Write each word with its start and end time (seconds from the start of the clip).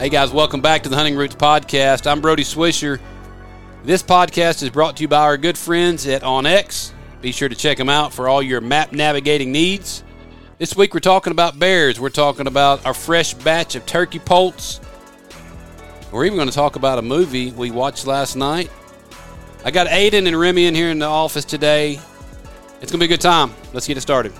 Hey 0.00 0.08
guys, 0.08 0.32
welcome 0.32 0.62
back 0.62 0.84
to 0.84 0.88
the 0.88 0.96
Hunting 0.96 1.14
Roots 1.14 1.34
Podcast. 1.34 2.10
I'm 2.10 2.22
Brody 2.22 2.42
Swisher. 2.42 2.98
This 3.84 4.02
podcast 4.02 4.62
is 4.62 4.70
brought 4.70 4.96
to 4.96 5.02
you 5.02 5.08
by 5.08 5.20
our 5.20 5.36
good 5.36 5.58
friends 5.58 6.06
at 6.06 6.22
OnX. 6.22 6.92
Be 7.20 7.32
sure 7.32 7.50
to 7.50 7.54
check 7.54 7.76
them 7.76 7.90
out 7.90 8.14
for 8.14 8.26
all 8.26 8.42
your 8.42 8.62
map 8.62 8.92
navigating 8.92 9.52
needs. 9.52 10.02
This 10.56 10.74
week 10.74 10.94
we're 10.94 11.00
talking 11.00 11.32
about 11.32 11.58
bears. 11.58 12.00
We're 12.00 12.08
talking 12.08 12.46
about 12.46 12.86
our 12.86 12.94
fresh 12.94 13.34
batch 13.34 13.74
of 13.74 13.84
turkey 13.84 14.20
poults. 14.20 14.80
We're 16.10 16.24
even 16.24 16.38
going 16.38 16.48
to 16.48 16.54
talk 16.54 16.76
about 16.76 16.98
a 16.98 17.02
movie 17.02 17.50
we 17.50 17.70
watched 17.70 18.06
last 18.06 18.36
night. 18.36 18.70
I 19.66 19.70
got 19.70 19.86
Aiden 19.88 20.26
and 20.26 20.40
Remy 20.40 20.64
in 20.64 20.74
here 20.74 20.88
in 20.88 20.98
the 20.98 21.08
office 21.08 21.44
today. 21.44 22.00
It's 22.80 22.90
going 22.90 22.92
to 22.92 22.98
be 23.00 23.04
a 23.04 23.08
good 23.08 23.20
time. 23.20 23.52
Let's 23.74 23.86
get 23.86 23.98
it 23.98 24.00
started. 24.00 24.32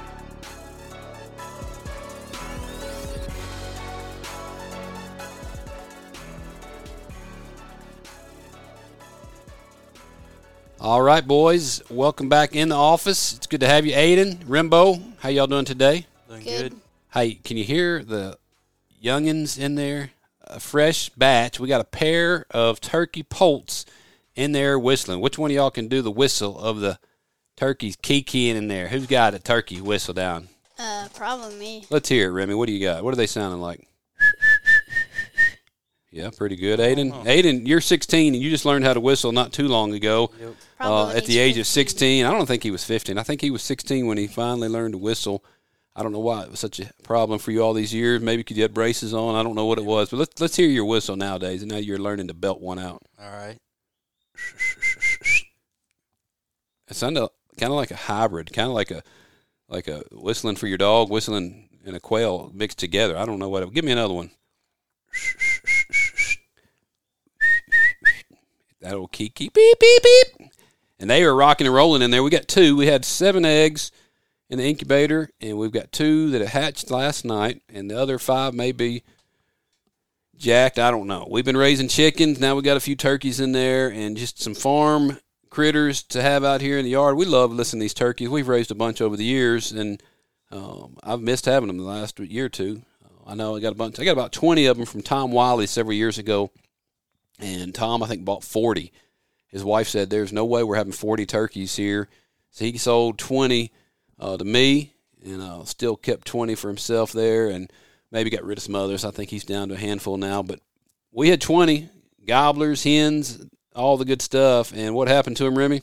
All 10.82 11.02
right, 11.02 11.26
boys. 11.26 11.82
Welcome 11.90 12.30
back 12.30 12.56
in 12.56 12.70
the 12.70 12.74
office. 12.74 13.34
It's 13.34 13.46
good 13.46 13.60
to 13.60 13.66
have 13.66 13.84
you, 13.84 13.92
Aiden, 13.92 14.36
Rimbo. 14.46 15.02
How 15.18 15.28
y'all 15.28 15.46
doing 15.46 15.66
today? 15.66 16.06
Doing 16.26 16.42
Good. 16.42 16.72
good. 16.72 16.80
Hey, 17.12 17.34
can 17.34 17.58
you 17.58 17.64
hear 17.64 18.02
the 18.02 18.38
youngins 19.04 19.58
in 19.58 19.74
there? 19.74 20.12
A 20.44 20.58
fresh 20.58 21.10
batch. 21.10 21.60
We 21.60 21.68
got 21.68 21.82
a 21.82 21.84
pair 21.84 22.46
of 22.50 22.80
turkey 22.80 23.22
poults 23.22 23.84
in 24.34 24.52
there 24.52 24.78
whistling. 24.78 25.20
Which 25.20 25.36
one 25.36 25.50
of 25.50 25.54
y'all 25.54 25.70
can 25.70 25.86
do 25.86 26.00
the 26.00 26.10
whistle 26.10 26.58
of 26.58 26.80
the 26.80 26.98
turkeys 27.58 27.96
kikiing 27.98 28.54
in 28.54 28.68
there? 28.68 28.88
Who's 28.88 29.06
got 29.06 29.34
a 29.34 29.38
turkey 29.38 29.82
whistle 29.82 30.14
down? 30.14 30.48
Uh, 30.78 31.08
probably 31.14 31.56
me. 31.56 31.84
Let's 31.90 32.08
hear 32.08 32.30
it, 32.30 32.32
Remy. 32.32 32.54
What 32.54 32.68
do 32.68 32.72
you 32.72 32.80
got? 32.80 33.04
What 33.04 33.12
are 33.12 33.18
they 33.18 33.26
sounding 33.26 33.60
like? 33.60 33.86
Yeah, 36.10 36.30
pretty 36.36 36.56
good, 36.56 36.80
Aiden. 36.80 37.12
Aiden, 37.24 37.68
you're 37.68 37.80
16 37.80 38.34
and 38.34 38.42
you 38.42 38.50
just 38.50 38.64
learned 38.64 38.84
how 38.84 38.94
to 38.94 39.00
whistle 39.00 39.30
not 39.30 39.52
too 39.52 39.68
long 39.68 39.94
ago. 39.94 40.30
Yep. 40.40 40.54
Uh, 40.80 41.08
at 41.10 41.26
the 41.26 41.34
he's 41.34 41.36
age 41.36 41.58
of 41.58 41.66
16. 41.66 42.26
I 42.26 42.30
don't 42.32 42.46
think 42.46 42.64
he 42.64 42.72
was 42.72 42.82
15. 42.84 43.16
I 43.16 43.22
think 43.22 43.40
he 43.40 43.50
was 43.50 43.62
16 43.62 44.06
when 44.06 44.18
he 44.18 44.26
finally 44.26 44.68
learned 44.68 44.94
to 44.94 44.98
whistle. 44.98 45.44
I 45.94 46.02
don't 46.02 46.12
know 46.12 46.20
why 46.20 46.42
it 46.42 46.50
was 46.50 46.58
such 46.58 46.80
a 46.80 46.90
problem 47.04 47.38
for 47.38 47.52
you 47.52 47.62
all 47.62 47.74
these 47.74 47.94
years. 47.94 48.20
Maybe 48.22 48.40
because 48.40 48.56
you 48.56 48.62
had 48.62 48.74
braces 48.74 49.14
on. 49.14 49.34
I 49.34 49.42
don't 49.42 49.54
know 49.54 49.66
what 49.66 49.78
it 49.78 49.84
was. 49.84 50.10
But 50.10 50.16
let's 50.18 50.40
let's 50.40 50.56
hear 50.56 50.68
your 50.68 50.84
whistle 50.84 51.16
nowadays. 51.16 51.62
And 51.62 51.70
now 51.70 51.78
you're 51.78 51.98
learning 51.98 52.28
to 52.28 52.34
belt 52.34 52.60
one 52.60 52.78
out. 52.78 53.02
All 53.20 53.30
right. 53.30 53.58
It 56.88 56.96
sounded 56.96 57.28
kind 57.58 57.72
of 57.72 57.76
like 57.76 57.90
a 57.90 57.96
hybrid, 57.96 58.52
kind 58.52 58.68
of 58.68 58.74
like 58.74 58.90
a 58.90 59.02
like 59.68 59.88
a 59.88 60.02
whistling 60.10 60.56
for 60.56 60.66
your 60.66 60.78
dog, 60.78 61.10
whistling 61.10 61.68
and 61.84 61.96
a 61.96 62.00
quail 62.00 62.50
mixed 62.54 62.78
together. 62.78 63.16
I 63.16 63.24
don't 63.26 63.38
know 63.38 63.48
what. 63.48 63.62
It, 63.62 63.72
give 63.72 63.84
me 63.84 63.92
another 63.92 64.14
one. 64.14 64.30
That 68.80 68.94
old 68.94 69.12
key 69.12 69.32
beep 69.36 69.52
beep 69.54 69.78
beep. 69.78 70.50
And 70.98 71.08
they 71.08 71.22
are 71.24 71.34
rocking 71.34 71.66
and 71.66 71.74
rolling 71.74 72.02
in 72.02 72.10
there. 72.10 72.22
We 72.22 72.30
got 72.30 72.48
two. 72.48 72.76
We 72.76 72.86
had 72.86 73.04
seven 73.04 73.44
eggs 73.44 73.90
in 74.48 74.58
the 74.58 74.64
incubator, 74.64 75.30
and 75.40 75.56
we've 75.56 75.72
got 75.72 75.92
two 75.92 76.30
that 76.30 76.46
hatched 76.46 76.90
last 76.90 77.24
night, 77.24 77.62
and 77.72 77.90
the 77.90 77.98
other 77.98 78.18
five 78.18 78.52
may 78.52 78.72
be 78.72 79.02
jacked. 80.36 80.78
I 80.78 80.90
don't 80.90 81.06
know. 81.06 81.26
We've 81.30 81.44
been 81.44 81.56
raising 81.56 81.88
chickens. 81.88 82.40
Now 82.40 82.56
we 82.56 82.62
got 82.62 82.76
a 82.76 82.80
few 82.80 82.96
turkeys 82.96 83.40
in 83.40 83.52
there, 83.52 83.90
and 83.90 84.16
just 84.16 84.42
some 84.42 84.54
farm 84.54 85.18
critters 85.50 86.02
to 86.04 86.22
have 86.22 86.44
out 86.44 86.60
here 86.60 86.78
in 86.78 86.84
the 86.84 86.90
yard. 86.90 87.16
We 87.16 87.26
love 87.26 87.52
listening 87.52 87.80
to 87.80 87.84
these 87.84 87.94
turkeys. 87.94 88.28
We've 88.28 88.48
raised 88.48 88.70
a 88.70 88.74
bunch 88.74 89.00
over 89.00 89.16
the 89.16 89.24
years, 89.24 89.72
and 89.72 90.02
um, 90.50 90.96
I've 91.02 91.20
missed 91.20 91.44
having 91.44 91.68
them 91.68 91.78
the 91.78 91.84
last 91.84 92.18
year 92.18 92.46
or 92.46 92.50
two. 92.50 92.82
I 93.26 93.34
know 93.34 93.56
I 93.56 93.60
got 93.60 93.72
a 93.72 93.76
bunch. 93.76 94.00
I 94.00 94.04
got 94.04 94.12
about 94.12 94.32
twenty 94.32 94.66
of 94.66 94.76
them 94.76 94.86
from 94.86 95.02
Tom 95.02 95.30
Wiley 95.30 95.66
several 95.66 95.94
years 95.94 96.18
ago, 96.18 96.50
and 97.42 97.74
Tom 97.74 98.02
I 98.02 98.06
think 98.06 98.24
bought 98.24 98.44
forty. 98.44 98.92
His 99.48 99.64
wife 99.64 99.88
said, 99.88 100.10
"There's 100.10 100.32
no 100.32 100.44
way 100.44 100.62
we're 100.62 100.76
having 100.76 100.92
forty 100.92 101.26
turkeys 101.26 101.76
here," 101.76 102.08
so 102.50 102.64
he 102.64 102.78
sold 102.78 103.18
twenty 103.18 103.72
uh, 104.18 104.36
to 104.36 104.44
me, 104.44 104.94
and 105.24 105.40
uh, 105.42 105.64
still 105.64 105.96
kept 105.96 106.26
twenty 106.26 106.54
for 106.54 106.68
himself 106.68 107.12
there, 107.12 107.48
and 107.48 107.70
maybe 108.10 108.30
got 108.30 108.44
rid 108.44 108.58
of 108.58 108.64
some 108.64 108.74
others. 108.74 109.04
I 109.04 109.10
think 109.10 109.30
he's 109.30 109.44
down 109.44 109.68
to 109.68 109.74
a 109.74 109.78
handful 109.78 110.16
now, 110.16 110.42
but 110.42 110.60
we 111.12 111.28
had 111.30 111.40
twenty 111.40 111.88
gobblers, 112.26 112.84
hens, 112.84 113.44
all 113.74 113.96
the 113.96 114.04
good 114.04 114.22
stuff. 114.22 114.72
And 114.74 114.94
what 114.94 115.08
happened 115.08 115.36
to 115.38 115.46
him, 115.46 115.58
Remy? 115.58 115.82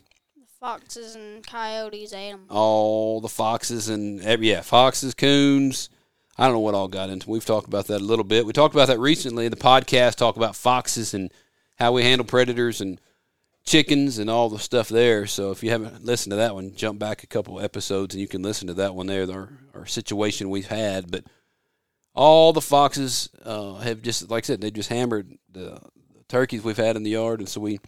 Foxes 0.60 1.16
and 1.16 1.46
coyotes 1.46 2.14
ate 2.14 2.32
them. 2.32 2.46
all 2.50 3.22
the 3.22 3.30
foxes 3.30 3.90
and 3.90 4.20
yeah 4.44 4.62
foxes 4.62 5.14
coons 5.14 5.90
i 6.36 6.46
don't 6.46 6.54
know 6.54 6.60
what 6.60 6.74
all 6.74 6.88
got 6.88 7.12
into 7.12 7.30
we've 7.30 7.46
talked 7.46 7.68
about 7.68 7.86
that 7.88 8.02
a 8.02 8.04
little 8.04 8.26
bit 8.26 8.44
we 8.44 8.52
talked 8.52 8.74
about 8.74 8.88
that 8.88 9.00
recently 9.00 9.46
in 9.46 9.52
the 9.52 9.56
podcast 9.58 10.16
talk 10.16 10.36
about 10.36 10.56
foxes 10.56 11.14
and 11.14 11.32
how 11.78 11.92
we 11.92 12.04
handle 12.04 12.26
predators 12.26 12.82
and 12.82 13.00
chickens 13.64 14.18
and 14.18 14.30
all 14.30 14.50
the 14.50 14.58
stuff 14.58 14.90
there. 14.90 15.28
So 15.28 15.52
if 15.52 15.62
you 15.62 15.70
haven't 15.70 16.04
listened 16.04 16.32
to 16.32 16.38
that 16.38 16.56
one 16.56 16.74
jump 16.76 17.00
back 17.00 17.24
a 17.24 17.28
couple 17.28 17.60
episodes 17.60 18.16
and 18.16 18.22
you 18.22 18.28
can 18.28 18.42
listen 18.42 18.68
to 18.68 18.74
that 18.76 18.96
one 18.96 19.08
there 19.08 19.30
our, 19.30 19.50
our 19.76 19.86
situation 19.86 20.50
we've 20.50 20.68
had. 20.68 21.12
But 21.12 21.26
all 22.16 22.54
the 22.54 22.62
foxes 22.62 23.30
uh, 23.46 23.76
have 23.76 24.02
just 24.02 24.30
like 24.32 24.44
i 24.44 24.48
said 24.48 24.60
they 24.60 24.72
just 24.72 24.90
hammered 24.90 25.38
the 25.52 25.80
turkeys 26.28 26.64
we've 26.64 26.78
had 26.78 26.96
in 26.96 27.04
the 27.04 27.12
yard. 27.12 27.40
And 27.40 27.50
so 27.50 27.62
we 27.62 27.80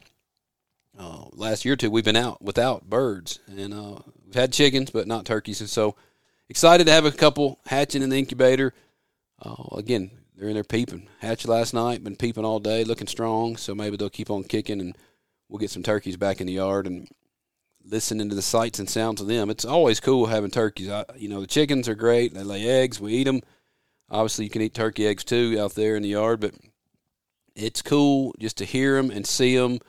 uh, 0.97 1.25
last 1.31 1.65
year 1.65 1.73
or 1.73 1.77
two 1.77 1.89
we've 1.89 2.05
been 2.05 2.15
out 2.15 2.41
without 2.41 2.89
birds. 2.89 3.39
And 3.47 3.73
uh, 3.73 3.99
we've 4.25 4.35
had 4.35 4.53
chickens 4.53 4.91
but 4.91 5.07
not 5.07 5.25
turkeys. 5.25 5.61
And 5.61 5.69
so 5.69 5.95
excited 6.49 6.85
to 6.87 6.93
have 6.93 7.05
a 7.05 7.11
couple 7.11 7.59
hatching 7.65 8.03
in 8.03 8.09
the 8.09 8.19
incubator. 8.19 8.73
Uh, 9.41 9.77
again 9.77 10.11
they're 10.39 10.49
in 10.49 10.55
there 10.55 10.63
peeping 10.63 11.07
Hatch 11.19 11.45
last 11.45 11.73
night 11.73 12.03
been 12.03 12.15
peeping 12.15 12.45
all 12.45 12.59
day 12.59 12.83
looking 12.83 13.07
strong 13.07 13.57
so 13.57 13.75
maybe 13.75 13.97
they'll 13.97 14.09
keep 14.09 14.31
on 14.31 14.43
kicking 14.43 14.79
and 14.79 14.97
we'll 15.47 15.59
get 15.59 15.69
some 15.69 15.83
turkeys 15.83 16.17
back 16.17 16.39
in 16.39 16.47
the 16.47 16.53
yard 16.53 16.87
and 16.87 17.07
listening 17.83 18.29
to 18.29 18.35
the 18.35 18.41
sights 18.41 18.79
and 18.79 18.89
sounds 18.89 19.21
of 19.21 19.27
them 19.27 19.49
it's 19.49 19.65
always 19.65 19.99
cool 19.99 20.27
having 20.27 20.51
turkeys 20.51 20.89
I, 20.89 21.05
you 21.17 21.29
know 21.29 21.41
the 21.41 21.47
chickens 21.47 21.89
are 21.89 21.95
great 21.95 22.33
they 22.33 22.43
lay 22.43 22.67
eggs 22.67 22.99
we 22.99 23.13
eat 23.13 23.25
them 23.25 23.41
obviously 24.09 24.45
you 24.45 24.51
can 24.51 24.61
eat 24.61 24.73
turkey 24.73 25.07
eggs 25.07 25.23
too 25.23 25.57
out 25.59 25.75
there 25.75 25.95
in 25.95 26.03
the 26.03 26.09
yard 26.09 26.39
but 26.39 26.53
it's 27.55 27.81
cool 27.81 28.33
just 28.39 28.57
to 28.57 28.65
hear 28.65 28.95
them 28.95 29.11
and 29.11 29.27
see 29.27 29.57
them 29.57 29.79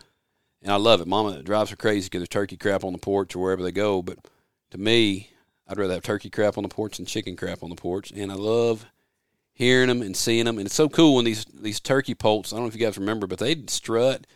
and 0.63 0.73
I 0.73 0.77
love 0.77 1.01
it. 1.01 1.09
Mama 1.09 1.43
drives 1.43 1.71
her 1.71 1.77
crazy 1.77 2.07
because 2.07 2.21
there's 2.21 2.29
turkey 2.29 2.57
crap 2.57 2.85
on 2.85 2.93
the 2.93 2.99
porch 2.99 3.35
or 3.35 3.39
wherever 3.39 3.63
they 3.63 3.73
go. 3.73 4.03
But 4.03 4.19
to 4.73 4.79
me, 4.79 5.31
I'd 5.67 5.79
rather 5.79 5.95
have 5.95 6.03
turkey 6.03 6.31
crap 6.31 6.59
on 6.59 6.63
the 6.63 6.69
porch 6.69 6.97
than 6.97 7.07
chicken 7.07 7.37
crap 7.37 7.63
on 7.63 7.71
the 7.71 7.77
porch. 7.77 8.11
And 8.11 8.31
I 8.31 8.35
love 8.35 8.85
hearing 9.61 9.89
them 9.89 10.03
and 10.03 10.17
seeing 10.17 10.47
them. 10.47 10.59
And 10.59 10.67
it's 10.67 10.75
so 10.75 10.89
cool 10.89 11.17
when 11.17 11.25
these 11.25 11.45
these 11.45 11.81
turkey 11.81 12.15
poults. 12.15 12.53
I 12.53 12.57
don't 12.57 12.65
know 12.65 12.69
if 12.69 12.75
you 12.75 12.85
guys 12.85 12.99
remember, 12.99 13.27
but 13.27 13.39
they 13.39 13.63
strut 13.69 14.27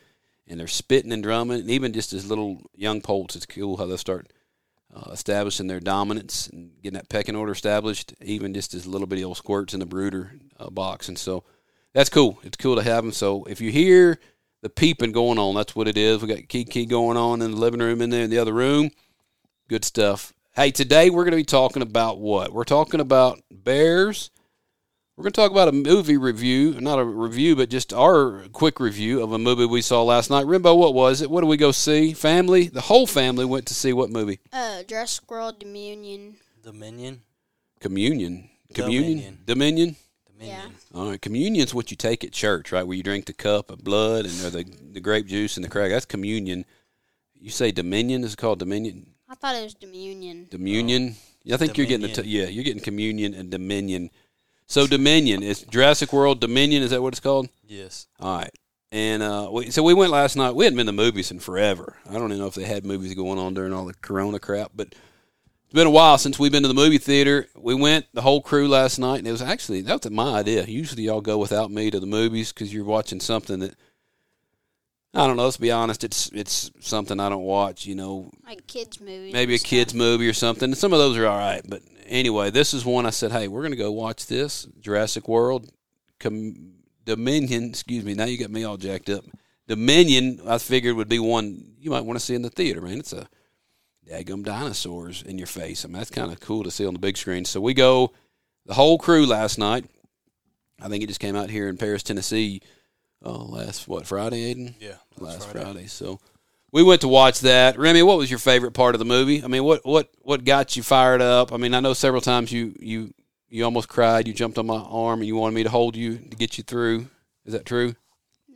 and 0.46 0.60
they're 0.60 0.66
spitting 0.66 1.12
and 1.12 1.22
drumming. 1.22 1.60
And 1.60 1.70
even 1.70 1.92
just 1.92 2.12
as 2.12 2.28
little 2.28 2.62
young 2.74 3.00
poults, 3.00 3.36
it's 3.36 3.46
cool 3.46 3.76
how 3.76 3.86
they 3.86 3.96
start 3.96 4.32
uh, 4.94 5.10
establishing 5.10 5.66
their 5.66 5.80
dominance 5.80 6.46
and 6.48 6.70
getting 6.82 6.98
that 6.98 7.08
pecking 7.08 7.36
order 7.36 7.52
established. 7.52 8.14
Even 8.22 8.54
just 8.54 8.74
as 8.74 8.86
little 8.86 9.06
bitty 9.06 9.24
old 9.24 9.36
squirts 9.36 9.74
in 9.74 9.80
the 9.80 9.86
brooder 9.86 10.32
uh, 10.58 10.70
box. 10.70 11.08
And 11.08 11.18
so 11.18 11.44
that's 11.92 12.10
cool. 12.10 12.38
It's 12.44 12.56
cool 12.56 12.76
to 12.76 12.82
have 12.82 13.04
them. 13.04 13.12
So 13.12 13.44
if 13.44 13.60
you 13.60 13.72
hear 13.72 14.18
the 14.64 14.70
peeping 14.70 15.12
going 15.12 15.38
on. 15.38 15.54
That's 15.54 15.76
what 15.76 15.88
it 15.88 15.98
is. 15.98 16.22
We 16.22 16.28
got 16.28 16.48
Kiki 16.48 16.86
going 16.86 17.18
on 17.18 17.42
in 17.42 17.50
the 17.50 17.56
living 17.58 17.80
room 17.80 18.00
in 18.00 18.08
there 18.08 18.24
in 18.24 18.30
the 18.30 18.38
other 18.38 18.54
room. 18.54 18.90
Good 19.68 19.84
stuff. 19.84 20.32
Hey, 20.56 20.70
today 20.70 21.10
we're 21.10 21.24
going 21.24 21.32
to 21.32 21.36
be 21.36 21.44
talking 21.44 21.82
about 21.82 22.18
what? 22.18 22.50
We're 22.50 22.64
talking 22.64 23.00
about 23.00 23.42
bears. 23.50 24.30
We're 25.16 25.22
going 25.22 25.32
to 25.32 25.40
talk 25.40 25.52
about 25.52 25.68
a 25.68 25.72
movie 25.72 26.16
review, 26.16 26.80
not 26.80 26.98
a 26.98 27.04
review, 27.04 27.54
but 27.54 27.70
just 27.70 27.92
our 27.92 28.42
quick 28.52 28.80
review 28.80 29.22
of 29.22 29.32
a 29.32 29.38
movie 29.38 29.64
we 29.64 29.80
saw 29.80 30.02
last 30.02 30.28
night. 30.28 30.44
Rimbo, 30.44 30.76
what 30.76 30.92
was 30.92 31.22
it? 31.22 31.30
What 31.30 31.42
did 31.42 31.46
we 31.46 31.56
go 31.56 31.70
see? 31.70 32.12
Family, 32.14 32.66
the 32.66 32.80
whole 32.80 33.06
family 33.06 33.44
went 33.44 33.66
to 33.66 33.74
see 33.74 33.92
what 33.92 34.10
movie? 34.10 34.40
Uh, 34.52 34.82
Jurassic 34.82 35.30
World 35.30 35.60
Dominion. 35.60 36.34
Dominion. 36.64 37.22
Communion. 37.78 38.50
Communion. 38.74 39.38
Dominion. 39.46 39.46
Dominion. 39.46 39.96
Dominion. 40.26 40.74
All 40.92 41.10
right, 41.10 41.22
communion's 41.22 41.72
what 41.72 41.92
you 41.92 41.96
take 41.96 42.24
at 42.24 42.32
church, 42.32 42.72
right? 42.72 42.84
Where 42.84 42.96
you 42.96 43.04
drink 43.04 43.26
the 43.26 43.34
cup 43.34 43.70
of 43.70 43.84
blood 43.84 44.26
and 44.26 44.34
or 44.42 44.50
the 44.50 44.64
the 44.64 45.00
grape 45.00 45.26
juice 45.26 45.56
and 45.56 45.64
the 45.64 45.68
crack. 45.68 45.90
That's 45.90 46.06
communion. 46.06 46.64
You 47.34 47.50
say 47.50 47.70
dominion 47.70 48.24
is 48.24 48.32
it 48.32 48.38
called 48.38 48.58
dominion. 48.58 49.14
I 49.28 49.36
thought 49.36 49.54
it 49.54 49.62
was 49.62 49.74
Dominion. 49.74 50.48
Dominion. 50.50 51.14
Yeah, 51.44 51.54
I 51.54 51.58
think 51.58 51.76
you're 51.78 51.86
getting 51.86 52.06
the 52.06 52.22
t- 52.22 52.28
yeah, 52.28 52.46
you're 52.46 52.64
getting 52.64 52.82
communion 52.82 53.32
and 53.34 53.50
dominion. 53.50 54.10
So 54.66 54.86
dominion 54.86 55.42
is 55.42 55.62
Jurassic 55.62 56.12
World 56.12 56.40
Dominion. 56.40 56.82
Is 56.82 56.90
that 56.90 57.02
what 57.02 57.12
it's 57.14 57.20
called? 57.20 57.48
Yes. 57.66 58.06
All 58.18 58.38
right. 58.38 58.50
And 58.90 59.22
uh, 59.22 59.48
we, 59.52 59.70
so 59.70 59.82
we 59.82 59.92
went 59.94 60.12
last 60.12 60.36
night. 60.36 60.54
We 60.54 60.64
hadn't 60.64 60.76
been 60.76 60.86
to 60.86 60.92
movies 60.92 61.30
in 61.30 61.40
forever. 61.40 61.96
I 62.08 62.14
don't 62.14 62.26
even 62.26 62.38
know 62.38 62.46
if 62.46 62.54
they 62.54 62.64
had 62.64 62.86
movies 62.86 63.14
going 63.14 63.38
on 63.38 63.52
during 63.54 63.72
all 63.72 63.84
the 63.86 63.94
Corona 63.94 64.38
crap, 64.38 64.70
but 64.74 64.88
it's 65.64 65.72
been 65.74 65.86
a 65.88 65.90
while 65.90 66.16
since 66.16 66.38
we've 66.38 66.52
been 66.52 66.62
to 66.62 66.68
the 66.68 66.74
movie 66.74 66.98
theater. 66.98 67.48
We 67.56 67.74
went 67.74 68.06
the 68.14 68.22
whole 68.22 68.40
crew 68.40 68.68
last 68.68 68.98
night, 68.98 69.18
and 69.18 69.26
it 69.26 69.32
was 69.32 69.42
actually 69.42 69.80
that 69.82 70.02
was 70.04 70.12
my 70.12 70.38
idea. 70.38 70.64
Usually, 70.64 71.02
y'all 71.04 71.20
go 71.20 71.38
without 71.38 71.70
me 71.72 71.90
to 71.90 71.98
the 71.98 72.06
movies 72.06 72.52
because 72.52 72.72
you're 72.72 72.84
watching 72.84 73.18
something 73.18 73.58
that 73.60 73.74
I 75.12 75.26
don't 75.26 75.36
know. 75.36 75.44
Let's 75.44 75.56
be 75.56 75.72
honest. 75.72 76.04
It's 76.04 76.30
it's 76.32 76.70
something 76.78 77.18
I 77.18 77.28
don't 77.28 77.42
watch. 77.42 77.86
You 77.86 77.96
know, 77.96 78.30
Like 78.46 78.64
kids' 78.68 79.00
movies. 79.00 79.32
maybe 79.32 79.54
a 79.56 79.58
stuff. 79.58 79.70
kids 79.70 79.94
movie 79.94 80.28
or 80.28 80.32
something. 80.34 80.72
Some 80.76 80.92
of 80.92 81.00
those 81.00 81.16
are 81.18 81.26
all 81.26 81.38
right, 81.38 81.62
but 81.68 81.82
anyway, 82.14 82.50
this 82.50 82.72
is 82.72 82.84
one 82.84 83.04
I 83.04 83.10
said, 83.10 83.32
hey, 83.32 83.48
we're 83.48 83.60
going 83.60 83.72
to 83.72 83.76
go 83.76 83.92
watch 83.92 84.26
this 84.26 84.66
Jurassic 84.80 85.28
World, 85.28 85.70
Com- 86.20 86.72
Dominion. 87.04 87.70
Excuse 87.70 88.04
me. 88.04 88.14
Now 88.14 88.24
you 88.24 88.38
got 88.38 88.50
me 88.50 88.64
all 88.64 88.76
jacked 88.76 89.10
up. 89.10 89.24
Dominion. 89.66 90.40
I 90.46 90.58
figured 90.58 90.96
would 90.96 91.08
be 91.08 91.18
one 91.18 91.74
you 91.78 91.90
might 91.90 92.04
want 92.04 92.18
to 92.18 92.24
see 92.24 92.34
in 92.34 92.42
the 92.42 92.50
theater. 92.50 92.80
Man, 92.80 92.98
it's 92.98 93.12
a 93.12 93.28
daggum 94.08 94.44
dinosaurs 94.44 95.22
in 95.22 95.36
your 95.36 95.46
face. 95.46 95.84
I 95.84 95.88
mean, 95.88 95.98
that's 95.98 96.10
kind 96.10 96.30
of 96.30 96.40
cool 96.40 96.62
to 96.64 96.70
see 96.70 96.86
on 96.86 96.94
the 96.94 97.00
big 97.00 97.16
screen. 97.16 97.44
So 97.44 97.60
we 97.60 97.74
go 97.74 98.12
the 98.64 98.74
whole 98.74 98.98
crew 98.98 99.26
last 99.26 99.58
night. 99.58 99.84
I 100.80 100.88
think 100.88 101.02
it 101.02 101.08
just 101.08 101.20
came 101.20 101.36
out 101.36 101.50
here 101.50 101.68
in 101.68 101.76
Paris, 101.76 102.02
Tennessee. 102.02 102.62
Oh, 103.22 103.44
last 103.44 103.88
what 103.88 104.06
Friday, 104.06 104.54
Aiden? 104.54 104.74
Yeah, 104.80 104.96
last 105.18 105.48
Friday. 105.48 105.86
So 105.86 106.20
we 106.74 106.82
went 106.82 107.02
to 107.02 107.08
watch 107.08 107.38
that. 107.40 107.78
Remy, 107.78 108.02
what 108.02 108.18
was 108.18 108.28
your 108.28 108.40
favorite 108.40 108.72
part 108.72 108.96
of 108.96 108.98
the 108.98 109.04
movie? 109.04 109.44
I 109.44 109.46
mean, 109.46 109.62
what 109.62 109.86
what 109.86 110.10
what 110.22 110.44
got 110.44 110.76
you 110.76 110.82
fired 110.82 111.22
up? 111.22 111.52
I 111.52 111.56
mean, 111.56 111.72
I 111.72 111.78
know 111.78 111.94
several 111.94 112.20
times 112.20 112.50
you 112.50 112.74
you 112.80 113.14
you 113.48 113.64
almost 113.64 113.88
cried. 113.88 114.26
You 114.26 114.34
jumped 114.34 114.58
on 114.58 114.66
my 114.66 114.78
arm 114.78 115.20
and 115.20 115.28
you 115.28 115.36
wanted 115.36 115.54
me 115.54 115.62
to 115.62 115.70
hold 115.70 115.94
you 115.94 116.18
to 116.18 116.36
get 116.36 116.58
you 116.58 116.64
through. 116.64 117.06
Is 117.46 117.52
that 117.52 117.64
true? 117.64 117.94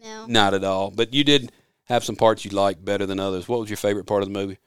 No. 0.03 0.26
Not 0.26 0.53
at 0.53 0.65
all. 0.65 0.91
But 0.91 1.15
you 1.15 1.23
did 1.23 1.53
have 1.85 2.03
some 2.03 2.17
parts 2.17 2.44
you 2.44 2.50
liked 2.50 2.85
better 2.85 3.06
than 3.06 3.20
others. 3.20 3.49
What 3.49 3.61
was 3.61 3.70
your 3.70 3.76
favorite 3.76 4.06
part 4.06 4.23
of 4.23 4.29
the 4.29 4.38
movie? 4.38 4.59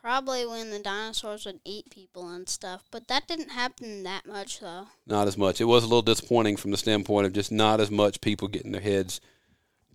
Probably 0.00 0.46
when 0.46 0.70
the 0.70 0.78
dinosaurs 0.78 1.46
would 1.46 1.60
eat 1.64 1.90
people 1.90 2.28
and 2.28 2.48
stuff, 2.48 2.84
but 2.90 3.08
that 3.08 3.26
didn't 3.26 3.50
happen 3.50 4.04
that 4.04 4.26
much 4.26 4.60
though. 4.60 4.86
Not 5.06 5.26
as 5.26 5.36
much. 5.36 5.60
It 5.60 5.64
was 5.64 5.82
a 5.82 5.88
little 5.88 6.02
disappointing 6.02 6.56
from 6.56 6.70
the 6.70 6.76
standpoint 6.76 7.26
of 7.26 7.32
just 7.32 7.50
not 7.50 7.80
as 7.80 7.90
much 7.90 8.20
people 8.20 8.46
getting 8.46 8.70
their 8.70 8.80
heads 8.80 9.20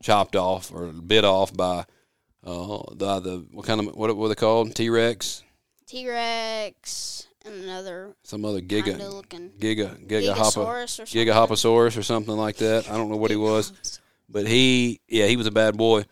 chopped 0.04 0.36
off 0.36 0.74
or 0.74 0.88
bit 0.88 1.24
off 1.24 1.56
by 1.56 1.86
uh, 2.46 2.84
the 2.94 3.20
the 3.20 3.46
what 3.52 3.66
kind 3.66 3.80
of 3.80 3.96
what 3.96 4.16
were 4.16 4.30
they 4.30 4.36
called? 4.36 4.76
T 4.76 4.90
Rex, 4.90 5.44
T 5.88 6.08
Rex 6.08 7.28
and 7.46 7.64
another 7.64 8.16
some 8.24 8.44
other 8.44 8.62
giga 8.62 8.98
looking 8.98 9.52
giga 9.60 9.96
giga 10.08 10.34
hoppa 10.34 10.66
or 10.66 10.88
something. 10.88 11.12
or 11.98 12.04
something 12.04 12.36
like 12.36 12.58
that. 12.58 12.90
I 12.90 12.98
don't 12.98 13.10
know 13.10 13.18
what 13.18 13.32
he 13.32 13.38
was, 13.38 14.00
but 14.28 14.48
he 14.48 15.00
yeah 15.08 15.28
he 15.28 15.38
was 15.38 15.48
a 15.48 15.52
bad 15.52 15.78
boy. 15.78 16.06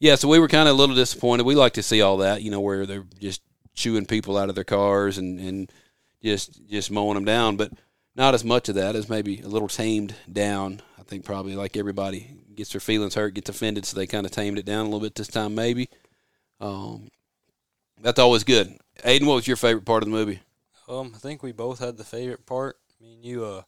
Yeah, 0.00 0.16
so 0.16 0.28
we 0.28 0.38
were 0.38 0.48
kind 0.48 0.68
of 0.68 0.74
a 0.74 0.78
little 0.78 0.94
disappointed. 0.94 1.46
We 1.46 1.54
like 1.54 1.74
to 1.74 1.82
see 1.82 2.02
all 2.02 2.18
that, 2.18 2.42
you 2.42 2.50
know, 2.50 2.60
where 2.60 2.84
they're 2.84 3.06
just 3.18 3.40
chewing 3.74 4.06
people 4.06 4.36
out 4.36 4.48
of 4.48 4.54
their 4.54 4.64
cars 4.64 5.18
and 5.18 5.40
and 5.40 5.72
just 6.22 6.66
just 6.68 6.90
mowing 6.90 7.14
them 7.14 7.24
down, 7.24 7.56
but 7.56 7.72
not 8.14 8.34
as 8.34 8.44
much 8.44 8.68
of 8.68 8.74
that 8.76 8.96
as 8.96 9.08
maybe 9.08 9.40
a 9.40 9.48
little 9.48 9.68
tamed 9.68 10.14
down. 10.30 10.82
I 11.04 11.10
think 11.10 11.24
probably 11.24 11.54
like 11.54 11.76
everybody 11.76 12.30
gets 12.54 12.72
their 12.72 12.80
feelings 12.80 13.14
hurt, 13.14 13.34
gets 13.34 13.50
offended, 13.50 13.84
so 13.84 13.96
they 13.96 14.06
kind 14.06 14.24
of 14.24 14.32
tamed 14.32 14.58
it 14.58 14.64
down 14.64 14.80
a 14.80 14.84
little 14.84 15.00
bit 15.00 15.14
this 15.14 15.28
time, 15.28 15.54
maybe. 15.54 15.90
Um, 16.60 17.10
that's 18.00 18.18
always 18.18 18.42
good. 18.42 18.78
Aiden, 19.04 19.26
what 19.26 19.34
was 19.34 19.46
your 19.46 19.58
favorite 19.58 19.84
part 19.84 20.02
of 20.02 20.08
the 20.08 20.14
movie? 20.16 20.40
Um, 20.88 21.12
I 21.14 21.18
think 21.18 21.42
we 21.42 21.52
both 21.52 21.78
had 21.78 21.98
the 21.98 22.04
favorite 22.04 22.46
part. 22.46 22.76
Me 23.00 23.14
and 23.14 23.24
you, 23.24 23.44
uh, 23.44 23.62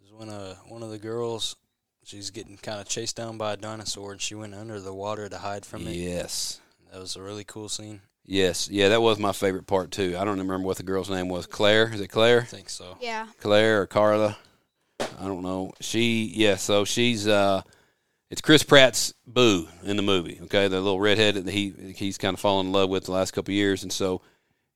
was 0.00 0.12
when 0.16 0.30
uh 0.30 0.54
one 0.68 0.82
of 0.82 0.90
the 0.90 0.98
girls, 0.98 1.56
she's 2.02 2.30
getting 2.30 2.56
kind 2.56 2.80
of 2.80 2.88
chased 2.88 3.16
down 3.16 3.36
by 3.36 3.52
a 3.52 3.56
dinosaur, 3.58 4.12
and 4.12 4.20
she 4.20 4.34
went 4.34 4.54
under 4.54 4.80
the 4.80 4.94
water 4.94 5.28
to 5.28 5.38
hide 5.38 5.66
from 5.66 5.86
it. 5.86 5.94
Yes. 5.94 6.60
That 6.92 7.00
was 7.00 7.16
a 7.16 7.22
really 7.22 7.44
cool 7.44 7.68
scene. 7.68 8.00
Yes, 8.24 8.70
yeah, 8.70 8.88
that 8.88 9.02
was 9.02 9.18
my 9.18 9.32
favorite 9.32 9.66
part 9.66 9.90
too. 9.90 10.16
I 10.18 10.24
don't 10.24 10.38
remember 10.38 10.66
what 10.66 10.78
the 10.78 10.82
girl's 10.82 11.10
name 11.10 11.28
was. 11.28 11.44
Claire, 11.46 11.92
is 11.92 12.00
it 12.00 12.08
Claire? 12.08 12.40
I 12.40 12.44
think 12.44 12.70
so. 12.70 12.96
Yeah. 13.00 13.26
Claire 13.38 13.82
or 13.82 13.86
Carla? 13.86 14.38
I 15.00 15.26
don't 15.26 15.42
know. 15.42 15.72
She, 15.80 16.32
yeah, 16.34 16.56
so 16.56 16.84
she's 16.84 17.26
uh, 17.26 17.62
it's 18.30 18.40
Chris 18.40 18.62
Pratt's 18.62 19.14
boo 19.26 19.68
in 19.84 19.96
the 19.96 20.02
movie. 20.02 20.38
Okay, 20.44 20.68
the 20.68 20.80
little 20.80 21.00
redhead 21.00 21.36
that 21.36 21.48
he 21.48 21.94
he's 21.96 22.18
kind 22.18 22.34
of 22.34 22.40
fallen 22.40 22.66
in 22.66 22.72
love 22.72 22.90
with 22.90 23.04
the 23.04 23.12
last 23.12 23.32
couple 23.32 23.54
years, 23.54 23.82
and 23.82 23.92
so 23.92 24.22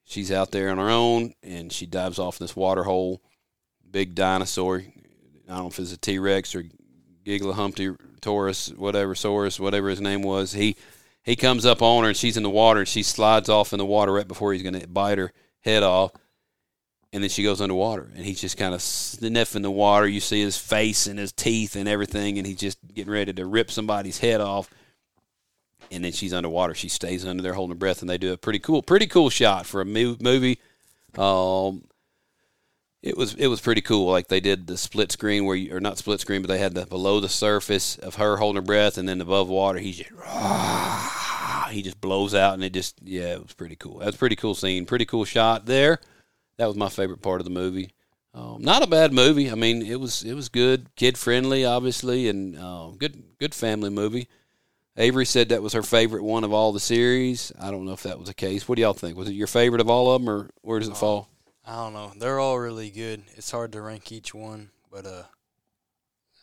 she's 0.05 0.33
out 0.33 0.51
there 0.51 0.71
on 0.71 0.79
her 0.79 0.91
own, 0.91 1.35
and 1.43 1.73
she 1.73 1.87
dives 1.87 2.19
off 2.19 2.39
this 2.39 2.57
water 2.57 2.85
hole. 2.85 3.23
Big 3.91 4.15
dinosaur. 4.15 4.79
I 5.49 5.53
don't 5.53 5.59
know 5.59 5.67
if 5.69 5.79
it's 5.79 5.93
a 5.93 5.97
T 5.97 6.19
Rex 6.19 6.55
or 6.55 6.65
Gigahumpty 7.25 7.97
Taurus, 8.21 8.69
whatever 8.71 9.15
Saurus, 9.15 9.61
whatever 9.61 9.89
his 9.89 10.01
name 10.01 10.23
was. 10.23 10.53
He 10.53 10.77
he 11.23 11.37
comes 11.37 11.67
up 11.67 11.83
on 11.83 12.05
her 12.05 12.09
and 12.09 12.17
she's 12.17 12.37
in 12.37 12.43
the 12.43 12.51
water 12.51 12.81
and 12.81 12.89
she 12.89 13.03
slides 13.03 13.49
off 13.49 13.73
in 13.73 13.79
the 13.79 13.85
water 13.87 14.13
right 14.13 14.29
before 14.29 14.53
he's 14.53 14.63
going 14.63 14.81
to 14.81 14.87
bite 14.87 15.19
her 15.19 15.33
head 15.61 15.83
off 15.83 16.13
and 17.13 17.23
then 17.23 17.31
she 17.31 17.43
goes 17.43 17.61
underwater 17.61 18.11
and 18.15 18.25
he's 18.25 18.41
just 18.41 18.57
kind 18.57 18.75
of 18.75 18.83
sniffing 18.83 19.63
the 19.63 19.71
water 19.71 20.07
you 20.07 20.21
see 20.21 20.41
his 20.41 20.59
face 20.59 21.07
and 21.07 21.19
his 21.19 21.33
teeth 21.33 21.77
and 21.77 21.89
everything 21.89 22.39
and 22.39 22.47
he's 22.47 22.59
just 22.59 22.79
getting 22.95 23.13
ready 23.13 23.33
to 23.33 23.47
rip 23.47 23.71
somebody's 23.71 24.19
head 24.19 24.41
off 24.41 24.71
and 25.91 26.05
then 26.05 26.13
she's 26.13 26.35
underwater 26.35 26.75
she 26.75 26.89
stays 26.89 27.25
under 27.25 27.43
there 27.43 27.55
holding 27.55 27.75
her 27.75 27.79
breath 27.79 28.01
and 28.01 28.11
they 28.11 28.19
do 28.19 28.33
a 28.33 28.37
pretty 28.37 28.59
cool 28.59 28.83
pretty 28.83 29.07
cool 29.07 29.31
shot 29.31 29.67
for 29.67 29.81
a 29.81 29.85
movie 29.85 30.59
um 31.17 31.83
it 33.03 33.17
was 33.17 33.35
it 33.35 33.47
was 33.47 33.61
pretty 33.61 33.81
cool. 33.81 34.11
Like 34.11 34.29
they 34.29 34.41
did 34.41 34.67
the 34.67 34.77
split 34.77 35.13
screen 35.13 35.45
where 35.45 35.57
you 35.57 35.75
or 35.75 35.81
not 35.81 35.99
split 35.99 36.21
screen, 36.21 36.43
but 36.43 36.49
they 36.49 36.59
had 36.59 36.75
the 36.75 36.87
below 36.87 37.21
the 37.21 37.29
surface 37.29 37.97
of 37.97 38.17
her 38.17 38.37
holding 38.37 38.63
her 38.63 38.67
breath, 38.67 38.99
and 38.99 39.09
then 39.09 39.21
above 39.21 39.49
water, 39.49 39.79
he 39.79 39.93
just 39.93 40.11
he 41.71 41.83
just 41.83 42.01
blows 42.01 42.35
out, 42.35 42.55
and 42.55 42.65
it 42.65 42.73
just 42.73 42.99
yeah, 43.05 43.35
it 43.35 43.43
was 43.43 43.55
pretty 43.55 43.77
cool. 43.77 43.99
That 43.99 44.07
was 44.07 44.17
pretty 44.17 44.37
cool 44.37 44.55
scene, 44.55 44.85
pretty 44.85 45.05
cool 45.05 45.25
shot 45.25 45.67
there. 45.67 46.01
That 46.59 46.67
was 46.67 46.77
my 46.77 46.89
favorite 46.89 47.23
part 47.23 47.41
of 47.41 47.45
the 47.45 47.51
movie. 47.51 47.91
Um, 48.35 48.59
not 48.61 48.83
a 48.83 48.87
bad 48.87 49.13
movie. 49.13 49.51
I 49.51 49.55
mean, 49.55 49.83
it 49.83 49.99
was 49.99 50.23
it 50.23 50.35
was 50.35 50.49
good, 50.49 50.95
kid 50.97 51.17
friendly, 51.17 51.65
obviously, 51.65 52.29
and 52.29 52.57
uh, 52.59 52.91
good 52.97 53.23
good 53.39 53.55
family 53.55 53.91
movie. 53.91 54.29
Avery 54.97 55.25
said 55.25 55.49
that 55.49 55.63
was 55.63 55.73
her 55.73 55.83
favorite 55.83 56.25
one 56.25 56.45
of 56.45 56.53
all 56.53 56.73
the 56.73 56.81
series. 56.81 57.53
I 57.59 57.71
don't 57.71 57.85
know 57.85 57.93
if 57.93 58.03
that 58.03 58.19
was 58.19 58.29
the 58.29 58.35
case. 58.35 58.69
What 58.69 58.77
do 58.77 58.83
y'all 58.83 58.93
think? 58.93 59.17
Was 59.17 59.29
it 59.29 59.35
your 59.35 59.47
favorite 59.47 59.81
of 59.81 59.89
all 59.89 60.13
of 60.13 60.21
them, 60.21 60.29
or 60.29 60.51
where 60.63 60.79
does 60.79 60.89
it 60.89 60.97
fall? 60.97 61.29
I 61.65 61.77
don't 61.77 61.93
know. 61.93 62.13
They're 62.17 62.41
all 62.41 62.59
really 62.59 62.91
good. 62.91 63.23
It's 63.37 63.51
hard 63.51 63.73
to 63.73 63.81
rank 63.81 64.11
each 64.11 64.35
one, 64.35 64.71
but 64.91 65.07
uh, 65.07 65.23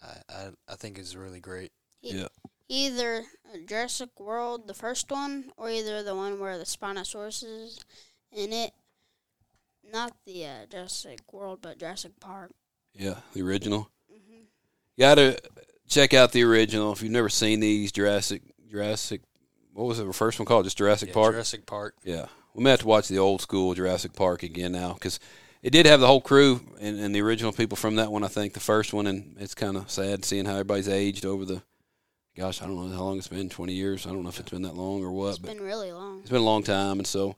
I 0.02 0.34
I, 0.34 0.50
I 0.70 0.76
think 0.76 0.98
it's 0.98 1.16
really 1.16 1.42
great. 1.42 1.72
Yeah. 2.02 2.28
Either 2.68 3.24
Jurassic 3.68 4.20
World, 4.20 4.68
the 4.68 4.74
first 4.74 5.12
one, 5.12 5.52
or 5.58 5.70
either 5.70 6.02
the 6.02 6.16
one 6.16 6.40
where 6.40 6.58
the 6.58 6.64
Spinosaurus 6.64 7.44
is 7.44 7.80
in 8.32 8.54
it. 8.54 8.72
Not 9.92 10.14
the 10.26 10.46
uh, 10.46 10.66
Jurassic 10.70 11.20
World, 11.34 11.60
but 11.62 11.80
Jurassic 11.80 12.20
Park. 12.20 12.52
Yeah, 12.94 13.16
the 13.34 13.42
original. 13.42 13.90
hmm 14.10 14.44
Got 14.98 15.16
to 15.16 15.38
check 15.88 16.14
out 16.14 16.32
the 16.32 16.44
original 16.44 16.92
if 16.94 17.02
you've 17.02 17.12
never 17.12 17.30
seen 17.30 17.60
these 17.60 17.92
Jurassic 17.92 18.42
Jurassic. 18.70 19.22
What 19.74 19.86
was 19.86 19.98
the 19.98 20.12
first 20.14 20.40
one 20.40 20.46
called? 20.46 20.64
Just 20.66 20.78
Jurassic 20.78 21.10
Yeah, 21.10 21.14
Park. 21.16 21.34
Jurassic 21.34 21.66
Park. 21.66 21.96
Yeah, 22.04 22.28
we 22.54 22.64
may 22.64 22.72
have 22.72 22.80
to 22.82 22.88
watch 22.88 23.08
the 23.10 23.20
old 23.20 23.42
school 23.42 23.74
Jurassic 23.74 24.14
Park 24.14 24.44
again 24.44 24.72
now 24.72 24.94
because 24.94 25.20
it 25.62 25.72
did 25.72 25.86
have 25.86 26.00
the 26.00 26.08
whole 26.08 26.22
crew 26.22 26.62
and, 26.80 26.98
and 27.00 27.14
the 27.14 27.22
original 27.22 27.52
people 27.52 27.76
from 27.76 27.96
that 27.98 28.12
one. 28.12 28.24
I 28.24 28.28
think 28.30 28.54
the 28.54 28.60
first 28.62 28.94
one, 28.94 29.08
and 29.08 29.36
it's 29.40 29.54
kind 29.56 29.76
of 29.78 29.90
sad 29.92 30.24
seeing 30.26 30.46
how 30.46 30.54
everybody's 30.54 30.90
aged 30.90 31.26
over 31.26 31.44
the. 31.46 31.62
Gosh, 32.38 32.62
I 32.62 32.66
don't 32.66 32.76
know 32.76 32.96
how 32.96 33.04
long 33.04 33.18
it's 33.18 33.28
been. 33.30 33.50
Twenty 33.50 33.74
years. 33.74 34.06
I 34.06 34.10
don't 34.10 34.24
know 34.24 34.30
if 34.30 34.40
it's 34.40 34.50
been 34.52 34.62
that 34.64 34.76
long 34.76 35.04
or 35.04 35.12
what, 35.12 35.30
It's 35.30 35.38
but 35.40 35.56
been 35.56 35.64
really 35.64 35.92
long. 35.92 36.20
it's 36.22 36.30
been 36.30 36.42
a 36.42 36.44
long 36.46 36.64
time, 36.64 36.98
and 37.00 37.08
so 37.08 37.36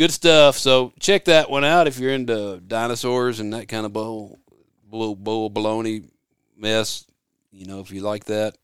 good 0.00 0.10
stuff. 0.10 0.56
So 0.56 0.94
check 0.98 1.26
that 1.26 1.50
one 1.50 1.62
out 1.62 1.86
if 1.86 1.98
you're 1.98 2.14
into 2.14 2.58
dinosaurs 2.66 3.38
and 3.38 3.52
that 3.52 3.68
kind 3.68 3.84
of 3.84 3.92
bull, 3.92 4.38
bull, 4.88 5.14
bull 5.14 5.50
baloney 5.50 6.08
mess. 6.56 7.04
You 7.52 7.66
know, 7.66 7.80
if 7.80 7.90
you 7.90 8.00
like 8.00 8.24
that 8.24 8.56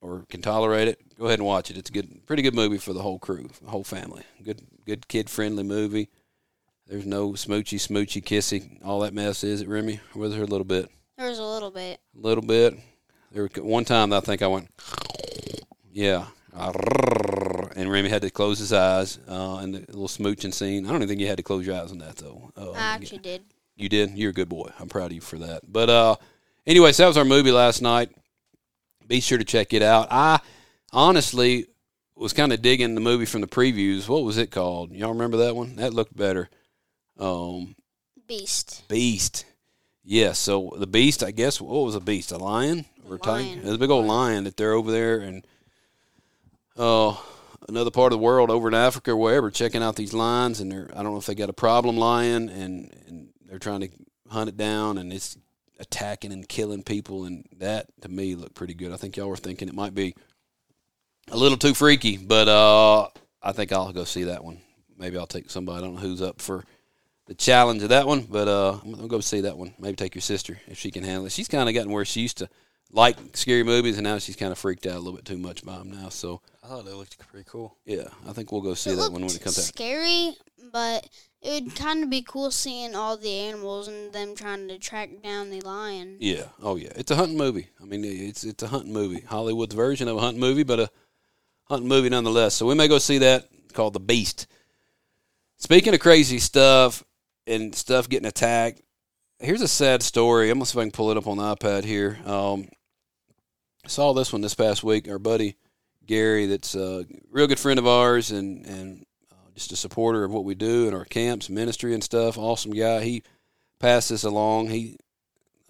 or 0.00 0.24
can 0.28 0.40
tolerate 0.40 0.86
it, 0.86 1.00
go 1.18 1.26
ahead 1.26 1.40
and 1.40 1.46
watch 1.46 1.68
it. 1.68 1.76
It's 1.76 1.90
a 1.90 1.92
good, 1.92 2.24
pretty 2.26 2.44
good 2.44 2.54
movie 2.54 2.78
for 2.78 2.92
the 2.92 3.02
whole 3.02 3.18
crew, 3.18 3.50
the 3.60 3.70
whole 3.70 3.82
family. 3.82 4.22
Good, 4.44 4.60
good 4.86 5.08
kid 5.08 5.28
friendly 5.28 5.64
movie. 5.64 6.10
There's 6.86 7.06
no 7.06 7.30
smoochy, 7.30 7.80
smoochy, 7.80 8.22
kissy, 8.22 8.78
all 8.84 9.00
that 9.00 9.14
mess, 9.14 9.42
is 9.42 9.62
it, 9.62 9.68
Remy? 9.68 9.98
Or 10.14 10.20
was 10.20 10.32
there 10.32 10.44
a 10.44 10.46
little 10.46 10.64
bit? 10.64 10.90
There 11.18 11.28
was 11.28 11.40
a 11.40 11.44
little 11.44 11.72
bit. 11.72 11.98
A 12.16 12.20
little 12.20 12.44
bit. 12.44 12.78
There 13.32 13.42
was 13.42 13.50
one 13.56 13.84
time 13.84 14.10
that 14.10 14.18
I 14.18 14.20
think 14.20 14.42
I 14.42 14.46
went, 14.46 14.68
yeah, 15.90 16.26
and 17.74 17.90
Remy 17.90 18.08
had 18.08 18.22
to 18.22 18.30
close 18.30 18.58
his 18.58 18.72
eyes 18.72 19.18
uh, 19.28 19.60
in 19.62 19.72
the 19.72 19.80
little 19.80 20.08
smooching 20.08 20.52
scene. 20.54 20.86
I 20.86 20.88
don't 20.88 20.98
even 20.98 21.08
think 21.08 21.20
you 21.20 21.26
had 21.26 21.36
to 21.38 21.42
close 21.42 21.66
your 21.66 21.76
eyes 21.76 21.90
on 21.90 21.98
that 21.98 22.16
though. 22.16 22.50
Uh, 22.56 22.72
I 22.72 22.78
actually 22.94 23.18
did. 23.18 23.42
you 23.76 23.88
did. 23.88 24.10
You're 24.16 24.30
a 24.30 24.34
good 24.34 24.48
boy. 24.48 24.70
I'm 24.78 24.88
proud 24.88 25.06
of 25.06 25.12
you 25.12 25.20
for 25.20 25.38
that. 25.38 25.62
But 25.70 25.90
uh, 25.90 26.16
anyways, 26.66 26.96
that 26.98 27.06
was 27.06 27.16
our 27.16 27.24
movie 27.24 27.52
last 27.52 27.82
night. 27.82 28.10
Be 29.06 29.20
sure 29.20 29.38
to 29.38 29.44
check 29.44 29.72
it 29.72 29.82
out. 29.82 30.08
I 30.10 30.40
honestly 30.92 31.66
was 32.16 32.32
kind 32.32 32.52
of 32.52 32.62
digging 32.62 32.94
the 32.94 33.00
movie 33.00 33.26
from 33.26 33.40
the 33.40 33.46
previews. 33.46 34.08
What 34.08 34.24
was 34.24 34.38
it 34.38 34.50
called? 34.50 34.92
Y'all 34.92 35.12
remember 35.12 35.38
that 35.38 35.56
one? 35.56 35.76
That 35.76 35.92
looked 35.92 36.16
better. 36.16 36.48
Um, 37.18 37.74
Beast. 38.26 38.84
Beast. 38.88 39.44
Yes. 40.02 40.38
so 40.38 40.72
the 40.78 40.86
Beast, 40.86 41.22
I 41.22 41.32
guess. 41.32 41.60
What 41.60 41.84
was 41.84 41.94
a 41.94 42.00
beast? 42.00 42.32
A 42.32 42.38
lion 42.38 42.84
or 43.08 43.16
a 43.16 43.18
tiger? 43.18 43.58
It 43.60 43.64
was 43.64 43.74
a 43.74 43.78
big 43.78 43.90
old 43.90 44.06
lion 44.06 44.44
that 44.44 44.56
they're 44.56 44.72
over 44.72 44.90
there 44.90 45.18
and 45.20 45.46
uh, 46.76 47.16
another 47.68 47.90
part 47.90 48.12
of 48.12 48.18
the 48.18 48.24
world, 48.24 48.50
over 48.50 48.68
in 48.68 48.74
Africa 48.74 49.12
or 49.12 49.16
wherever, 49.16 49.50
checking 49.50 49.82
out 49.82 49.96
these 49.96 50.12
lions. 50.14 50.60
And 50.60 50.70
they're 50.70 50.90
I 50.92 51.02
don't 51.02 51.12
know 51.12 51.18
if 51.18 51.26
they 51.26 51.34
got 51.34 51.50
a 51.50 51.54
problem 51.54 51.96
lion 51.96 52.48
and 52.48 52.92
and 53.06 53.28
they're 53.46 53.58
trying 53.58 53.80
to 53.80 53.88
hunt 54.28 54.48
it 54.48 54.56
down 54.56 54.98
and 54.98 55.12
it's 55.12 55.36
attacking 55.78 56.32
and 56.32 56.48
killing 56.48 56.82
people. 56.82 57.24
And 57.24 57.46
that 57.58 57.86
to 58.02 58.08
me 58.08 58.34
looked 58.34 58.54
pretty 58.54 58.74
good. 58.74 58.92
I 58.92 58.96
think 58.96 59.16
y'all 59.16 59.28
were 59.28 59.36
thinking 59.36 59.68
it 59.68 59.74
might 59.74 59.94
be 59.94 60.14
a 61.30 61.36
little 61.36 61.58
too 61.58 61.74
freaky, 61.74 62.16
but 62.16 62.48
uh, 62.48 63.08
I 63.42 63.52
think 63.52 63.72
I'll 63.72 63.92
go 63.92 64.04
see 64.04 64.24
that 64.24 64.44
one. 64.44 64.60
Maybe 64.98 65.18
I'll 65.18 65.26
take 65.26 65.50
somebody. 65.50 65.78
I 65.78 65.80
don't 65.80 65.94
know 65.94 66.00
who's 66.00 66.22
up 66.22 66.40
for 66.40 66.64
the 67.26 67.34
challenge 67.34 67.82
of 67.82 67.88
that 67.88 68.06
one, 68.06 68.22
but 68.22 68.48
uh, 68.48 68.78
I'm 68.82 68.92
gonna 68.92 69.08
go 69.08 69.20
see 69.20 69.40
that 69.42 69.56
one. 69.56 69.74
Maybe 69.78 69.96
take 69.96 70.14
your 70.14 70.22
sister 70.22 70.60
if 70.68 70.78
she 70.78 70.90
can 70.90 71.02
handle 71.02 71.26
it. 71.26 71.32
She's 71.32 71.48
kind 71.48 71.68
of 71.68 71.74
gotten 71.74 71.90
where 71.90 72.04
she 72.04 72.20
used 72.20 72.38
to 72.38 72.48
like 72.92 73.16
scary 73.34 73.62
movies, 73.62 73.96
and 73.98 74.04
now 74.04 74.18
she's 74.18 74.36
kind 74.36 74.52
of 74.52 74.58
freaked 74.58 74.86
out 74.86 74.94
a 74.94 74.98
little 74.98 75.14
bit 75.14 75.24
too 75.24 75.38
much 75.38 75.64
by 75.64 75.78
them 75.78 75.90
now. 75.90 76.08
So 76.08 76.40
I 76.62 76.68
thought 76.68 76.86
it 76.86 76.94
looked 76.94 77.18
pretty 77.28 77.46
cool. 77.48 77.76
yeah, 77.84 78.08
I 78.26 78.32
think 78.32 78.52
we'll 78.52 78.60
go 78.60 78.74
see 78.74 78.90
it 78.90 78.96
that 78.96 79.12
one 79.12 79.22
when 79.22 79.30
it 79.30 79.40
comes 79.40 79.58
out. 79.58 79.64
scary, 79.64 80.36
but 80.72 81.08
it 81.42 81.64
would 81.64 81.76
kind 81.76 82.02
of 82.02 82.10
be 82.10 82.22
cool 82.22 82.50
seeing 82.50 82.94
all 82.94 83.16
the 83.16 83.30
animals 83.30 83.88
and 83.88 84.12
them 84.12 84.34
trying 84.34 84.68
to 84.68 84.78
track 84.78 85.10
down 85.22 85.50
the 85.50 85.60
lion. 85.60 86.16
Yeah. 86.20 86.44
Oh 86.62 86.76
yeah. 86.76 86.92
It's 86.96 87.10
a 87.10 87.16
hunting 87.16 87.36
movie. 87.36 87.68
I 87.82 87.84
mean, 87.84 88.04
it's 88.04 88.44
it's 88.44 88.62
a 88.62 88.68
hunting 88.68 88.92
movie. 88.92 89.20
Hollywood's 89.20 89.74
version 89.74 90.08
of 90.08 90.16
a 90.16 90.20
hunting 90.20 90.40
movie, 90.40 90.62
but 90.62 90.80
a 90.80 90.90
hunting 91.64 91.88
movie 91.88 92.08
nonetheless. 92.08 92.54
So 92.54 92.66
we 92.66 92.74
may 92.74 92.88
go 92.88 92.98
see 92.98 93.18
that 93.18 93.48
called 93.72 93.92
The 93.92 94.00
Beast. 94.00 94.46
Speaking 95.58 95.94
of 95.94 96.00
crazy 96.00 96.38
stuff 96.38 97.02
and 97.46 97.74
stuff 97.74 98.08
getting 98.08 98.26
attacked, 98.26 98.80
here's 99.38 99.62
a 99.62 99.68
sad 99.68 100.02
story. 100.02 100.50
I'm 100.50 100.58
gonna 100.58 100.66
see 100.66 100.78
if 100.78 100.82
I 100.82 100.84
can 100.84 100.90
pull 100.90 101.10
it 101.10 101.16
up 101.16 101.26
on 101.26 101.36
the 101.36 101.56
iPad 101.56 101.84
here. 101.84 102.18
Um, 102.24 102.68
saw 103.86 104.12
this 104.12 104.32
one 104.32 104.42
this 104.42 104.54
past 104.54 104.82
week. 104.82 105.08
Our 105.08 105.18
buddy 105.18 105.56
Gary, 106.06 106.46
that's 106.46 106.74
a 106.74 107.06
real 107.30 107.46
good 107.46 107.58
friend 107.58 107.78
of 107.78 107.86
ours, 107.86 108.30
and 108.30 108.64
and 108.66 109.06
uh, 109.32 109.50
just 109.54 109.72
a 109.72 109.76
supporter 109.76 110.24
of 110.24 110.30
what 110.30 110.44
we 110.44 110.54
do 110.54 110.88
in 110.88 110.94
our 110.94 111.04
camps, 111.04 111.48
ministry, 111.48 111.94
and 111.94 112.04
stuff. 112.04 112.38
Awesome 112.38 112.72
guy. 112.72 113.02
He 113.02 113.22
passed 113.78 114.10
this 114.10 114.24
along. 114.24 114.68
He 114.68 114.96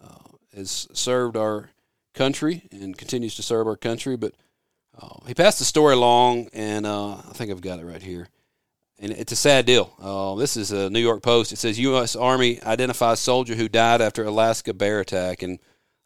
uh, 0.02 0.37
has 0.54 0.88
served 0.92 1.37
our 1.37 1.71
country 2.14 2.62
and 2.71 2.97
continues 2.97 3.35
to 3.37 3.42
serve 3.42 3.66
our 3.66 3.76
country. 3.76 4.16
But 4.16 4.35
uh, 5.00 5.18
he 5.26 5.35
passed 5.35 5.59
the 5.59 5.64
story 5.64 5.94
along, 5.94 6.49
and 6.52 6.87
uh, 6.87 7.14
I 7.14 7.33
think 7.35 7.50
I've 7.50 7.61
got 7.61 7.80
it 7.80 7.85
right 7.85 8.02
here. 8.02 8.28
And 9.04 9.12
it's 9.12 9.32
a 9.32 9.37
sad 9.37 9.66
deal. 9.66 9.92
Uh, 10.00 10.34
this 10.37 10.56
is 10.56 10.73
a 10.73 10.88
New 10.88 10.99
York 10.99 11.23
Post. 11.23 11.52
It 11.52 11.58
says 11.58 11.78
U.S. 11.78 12.16
Army 12.16 12.58
identifies 12.62 13.20
soldier 13.20 13.54
who 13.54 13.68
died 13.68 14.00
after 14.00 14.25
Alaska 14.25 14.73
bear 14.73 15.00
attack. 15.00 15.42
And 15.42 15.58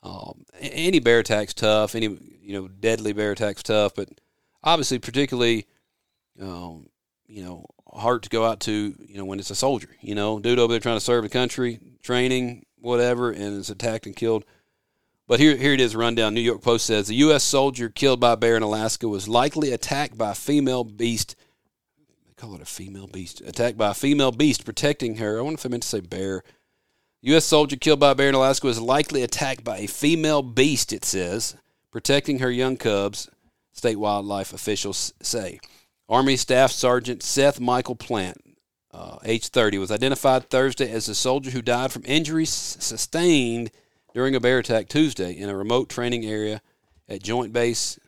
um, 0.02 0.44
any 0.60 0.98
bear 0.98 1.20
attack's 1.20 1.54
tough. 1.54 1.94
Any 1.94 2.06
you 2.42 2.54
know 2.54 2.66
deadly 2.66 3.12
bear 3.12 3.30
attack's 3.30 3.62
tough. 3.62 3.94
But 3.94 4.08
obviously, 4.64 4.98
particularly, 4.98 5.66
um, 6.42 6.88
you 7.28 7.44
know, 7.44 7.66
hard 7.86 8.24
to 8.24 8.28
go 8.30 8.44
out 8.44 8.58
to. 8.62 8.72
You 8.98 9.16
know, 9.16 9.24
when 9.24 9.38
it's 9.38 9.50
a 9.50 9.54
soldier. 9.54 9.90
You 10.00 10.16
know, 10.16 10.40
dude 10.40 10.58
over 10.58 10.72
there 10.72 10.80
trying 10.80 10.96
to 10.96 11.00
serve 11.00 11.22
the 11.22 11.28
country, 11.28 11.78
training, 12.02 12.66
whatever, 12.80 13.30
and 13.30 13.60
is 13.60 13.70
attacked 13.70 14.06
and 14.06 14.16
killed. 14.16 14.44
But 15.28 15.38
here, 15.38 15.56
here 15.56 15.72
it 15.72 15.80
is. 15.80 15.94
Rundown. 15.94 16.34
New 16.34 16.40
York 16.40 16.62
Post 16.62 16.86
says 16.86 17.06
the 17.06 17.14
U.S. 17.14 17.44
soldier 17.44 17.90
killed 17.90 18.18
by 18.18 18.34
bear 18.34 18.56
in 18.56 18.64
Alaska 18.64 19.06
was 19.06 19.28
likely 19.28 19.70
attacked 19.70 20.18
by 20.18 20.32
a 20.32 20.34
female 20.34 20.82
beast. 20.82 21.36
Call 22.38 22.54
it 22.54 22.62
a 22.62 22.66
female 22.66 23.08
beast. 23.08 23.40
Attacked 23.40 23.76
by 23.76 23.90
a 23.90 23.94
female 23.94 24.30
beast 24.30 24.64
protecting 24.64 25.16
her. 25.16 25.38
I 25.38 25.42
wonder 25.42 25.58
if 25.58 25.66
I 25.66 25.70
meant 25.70 25.82
to 25.82 25.88
say 25.88 25.98
bear. 25.98 26.44
U.S. 27.22 27.44
soldier 27.44 27.74
killed 27.74 27.98
by 27.98 28.12
a 28.12 28.14
bear 28.14 28.28
in 28.28 28.36
Alaska 28.36 28.68
was 28.68 28.80
likely 28.80 29.24
attacked 29.24 29.64
by 29.64 29.78
a 29.78 29.88
female 29.88 30.42
beast. 30.42 30.92
It 30.92 31.04
says 31.04 31.56
protecting 31.90 32.38
her 32.38 32.50
young 32.50 32.76
cubs. 32.76 33.28
State 33.72 33.96
wildlife 33.96 34.52
officials 34.52 35.12
say. 35.20 35.58
Army 36.08 36.36
Staff 36.36 36.70
Sergeant 36.70 37.24
Seth 37.24 37.58
Michael 37.58 37.96
Plant, 37.96 38.40
uh, 38.92 39.18
age 39.24 39.48
30, 39.48 39.78
was 39.78 39.90
identified 39.90 40.48
Thursday 40.48 40.92
as 40.92 41.08
a 41.08 41.16
soldier 41.16 41.50
who 41.50 41.60
died 41.60 41.90
from 41.90 42.02
injuries 42.06 42.50
sustained 42.50 43.72
during 44.14 44.36
a 44.36 44.40
bear 44.40 44.60
attack 44.60 44.88
Tuesday 44.88 45.32
in 45.32 45.48
a 45.48 45.56
remote 45.56 45.88
training 45.88 46.24
area 46.24 46.62
at 47.08 47.20
Joint 47.20 47.52
Base 47.52 47.98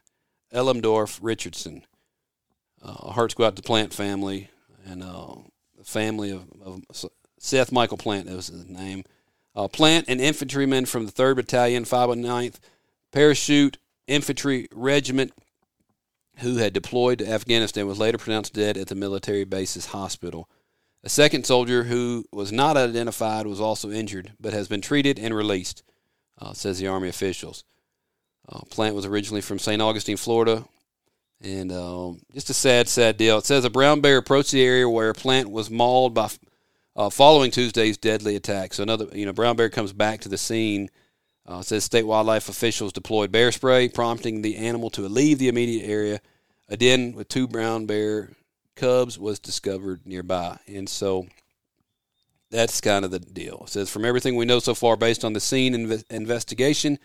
Elmendorf 0.54 1.18
Richardson. 1.20 1.82
Uh, 2.82 3.12
hearts 3.12 3.34
go 3.34 3.44
out 3.44 3.56
to 3.56 3.62
Plant 3.62 3.92
family 3.92 4.48
and 4.86 5.02
uh, 5.02 5.34
the 5.76 5.84
family 5.84 6.30
of, 6.30 6.46
of 6.64 6.82
Seth 7.38 7.72
Michael 7.72 7.96
Plant 7.96 8.28
was 8.28 8.48
his 8.48 8.66
name. 8.66 9.04
Uh, 9.54 9.68
Plant, 9.68 10.08
an 10.08 10.20
infantryman 10.20 10.86
from 10.86 11.06
the 11.06 11.12
3rd 11.12 11.36
Battalion, 11.36 11.84
509th 11.84 12.58
Parachute 13.12 13.78
Infantry 14.06 14.68
Regiment, 14.72 15.32
who 16.38 16.56
had 16.56 16.72
deployed 16.72 17.18
to 17.18 17.28
Afghanistan, 17.28 17.86
was 17.86 17.98
later 17.98 18.18
pronounced 18.18 18.54
dead 18.54 18.76
at 18.76 18.88
the 18.88 18.94
military 18.94 19.44
base's 19.44 19.86
hospital. 19.86 20.48
A 21.02 21.08
second 21.08 21.46
soldier 21.46 21.84
who 21.84 22.24
was 22.32 22.52
not 22.52 22.76
identified 22.76 23.46
was 23.46 23.60
also 23.60 23.90
injured, 23.90 24.32
but 24.38 24.52
has 24.52 24.68
been 24.68 24.80
treated 24.80 25.18
and 25.18 25.34
released, 25.34 25.82
uh, 26.38 26.52
says 26.52 26.78
the 26.78 26.86
Army 26.86 27.08
officials. 27.08 27.64
Uh, 28.48 28.60
Plant 28.70 28.94
was 28.94 29.06
originally 29.06 29.40
from 29.40 29.58
St. 29.58 29.80
Augustine, 29.80 30.16
Florida, 30.16 30.64
and 31.42 31.72
um, 31.72 32.20
just 32.34 32.50
a 32.50 32.54
sad, 32.54 32.88
sad 32.88 33.16
deal. 33.16 33.38
It 33.38 33.46
says 33.46 33.64
a 33.64 33.70
brown 33.70 34.00
bear 34.00 34.18
approached 34.18 34.52
the 34.52 34.62
area 34.62 34.88
where 34.88 35.10
a 35.10 35.14
Plant 35.14 35.50
was 35.50 35.70
mauled 35.70 36.14
by 36.14 36.30
uh, 36.96 37.10
following 37.10 37.50
Tuesday's 37.50 37.96
deadly 37.96 38.36
attack. 38.36 38.74
So 38.74 38.82
another, 38.82 39.06
you 39.12 39.26
know, 39.26 39.32
brown 39.32 39.56
bear 39.56 39.70
comes 39.70 39.92
back 39.92 40.20
to 40.20 40.28
the 40.28 40.38
scene. 40.38 40.90
Uh, 41.46 41.62
says 41.62 41.84
state 41.84 42.06
wildlife 42.06 42.48
officials 42.48 42.92
deployed 42.92 43.32
bear 43.32 43.50
spray, 43.50 43.88
prompting 43.88 44.42
the 44.42 44.56
animal 44.56 44.90
to 44.90 45.08
leave 45.08 45.38
the 45.38 45.48
immediate 45.48 45.88
area. 45.88 46.20
A 46.68 46.76
den 46.76 47.12
with 47.14 47.28
two 47.28 47.48
brown 47.48 47.86
bear 47.86 48.30
cubs 48.76 49.18
was 49.18 49.40
discovered 49.40 50.06
nearby, 50.06 50.58
and 50.68 50.88
so 50.88 51.26
that's 52.50 52.80
kind 52.80 53.04
of 53.04 53.10
the 53.10 53.18
deal. 53.18 53.62
It 53.64 53.70
says 53.70 53.90
from 53.90 54.04
everything 54.04 54.36
we 54.36 54.44
know 54.44 54.60
so 54.60 54.74
far, 54.74 54.96
based 54.96 55.24
on 55.24 55.32
the 55.32 55.40
scene 55.40 55.74
inve- 55.74 56.08
investigation 56.10 56.98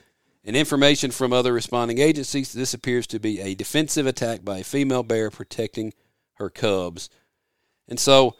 and 0.45 0.55
information 0.55 1.11
from 1.11 1.33
other 1.33 1.51
responding 1.51 1.97
agencies, 1.97 2.53
this 2.53 2.73
appears 2.73 3.07
to 3.07 3.19
be 3.19 3.41
a 3.41 3.55
defensive 3.55 4.05
attack 4.05 4.45
by 4.45 4.59
a 4.59 4.63
female 4.63 5.03
bear 5.03 5.31
protecting 5.31 5.93
her 6.35 6.49
cubs. 6.49 7.09
And 7.87 7.99
so, 7.99 8.35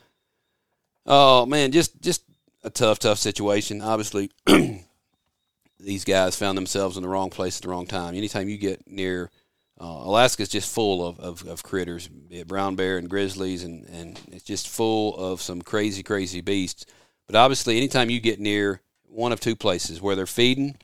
oh 1.05 1.45
man, 1.45 1.71
just 1.71 1.99
just 2.01 2.23
a 2.63 2.69
tough, 2.69 2.99
tough 2.99 3.17
situation. 3.17 3.81
Obviously, 3.81 4.31
these 5.79 6.05
guys 6.05 6.35
found 6.35 6.57
themselves 6.57 6.95
in 6.95 7.03
the 7.03 7.09
wrong 7.09 7.29
place 7.29 7.57
at 7.57 7.63
the 7.63 7.69
wrong 7.69 7.87
time. 7.87 8.15
Anytime 8.15 8.49
you 8.49 8.57
get 8.57 8.87
near 8.87 9.31
uh, 9.79 9.85
Alaska 9.85 10.43
is 10.43 10.49
just 10.49 10.73
full 10.73 11.05
of, 11.05 11.19
of, 11.19 11.47
of 11.47 11.63
critters, 11.63 12.07
brown 12.47 12.75
bear 12.75 12.97
and 12.97 13.09
grizzlies, 13.09 13.63
and, 13.63 13.85
and 13.89 14.19
it's 14.31 14.45
just 14.45 14.69
full 14.69 15.15
of 15.17 15.41
some 15.41 15.61
crazy, 15.61 16.01
crazy 16.01 16.41
beasts. 16.41 16.85
But 17.27 17.35
obviously, 17.35 17.75
anytime 17.77 18.09
you 18.09 18.21
get 18.21 18.39
near 18.39 18.81
one 19.03 19.31
of 19.31 19.39
two 19.39 19.55
places 19.55 20.01
where 20.01 20.15
they're 20.15 20.25
feeding, 20.25 20.77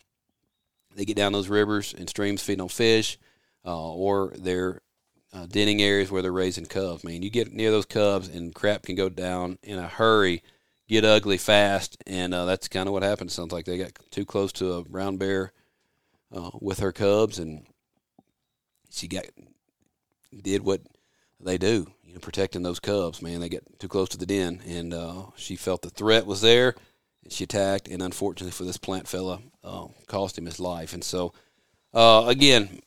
they 0.95 1.05
get 1.05 1.17
down 1.17 1.33
those 1.33 1.50
rivers 1.50 1.93
and 1.98 2.10
streams 2.10 2.41
feeding 2.41 2.62
on 2.62 2.69
fish, 2.69 3.17
uh, 3.65 3.93
or 3.93 4.33
they're 4.38 4.81
uh, 5.33 5.45
denning 5.45 5.81
areas 5.81 6.12
where 6.12 6.21
they're 6.21 6.31
raising 6.31 6.65
cubs. 6.65 7.03
Man, 7.03 7.21
you 7.21 7.29
get 7.29 7.53
near 7.53 7.71
those 7.71 7.86
cubs 7.86 8.27
and 8.27 8.53
crap 8.53 8.83
can 8.83 8.95
go 8.95 9.10
down 9.10 9.57
in 9.63 9.79
a 9.79 9.88
hurry, 9.88 10.43
get 10.88 11.05
ugly 11.05 11.38
fast, 11.38 11.98
and 12.05 12.33
uh, 12.33 12.45
that's 12.45 12.67
kind 12.67 12.88
of 12.88 12.93
what 12.93 13.03
happened. 13.03 13.31
Sounds 13.31 13.53
like 13.53 13.65
they 13.65 13.77
got 13.77 13.91
too 14.10 14.25
close 14.25 14.51
to 14.53 14.74
a 14.74 14.83
brown 14.83 15.17
bear 15.17 15.53
uh, 16.36 16.51
with 16.60 16.79
her 16.79 16.91
cubs, 16.91 17.39
and 17.39 17.65
she 18.89 19.07
got 19.07 19.25
did 20.41 20.63
what 20.63 20.81
they 21.39 21.57
do, 21.57 21.88
you 22.03 22.13
know, 22.13 22.19
protecting 22.19 22.63
those 22.63 22.79
cubs. 22.79 23.21
Man, 23.21 23.39
they 23.39 23.50
get 23.50 23.79
too 23.79 23.88
close 23.88 24.10
to 24.10 24.17
the 24.17 24.25
den, 24.25 24.62
and 24.67 24.93
uh, 24.93 25.24
she 25.36 25.55
felt 25.55 25.81
the 25.81 25.89
threat 25.89 26.25
was 26.25 26.41
there, 26.41 26.75
she 27.30 27.44
attacked. 27.44 27.88
And 27.88 28.01
unfortunately 28.01 28.51
for 28.51 28.63
this 28.63 28.78
plant 28.78 29.08
fella, 29.08 29.40
uh, 29.63 29.88
cost 30.08 30.38
him 30.38 30.46
his 30.46 30.60
life. 30.60 30.94
And 30.94 31.04
so, 31.04 31.34
uh, 31.94 32.25
again, 32.28 32.82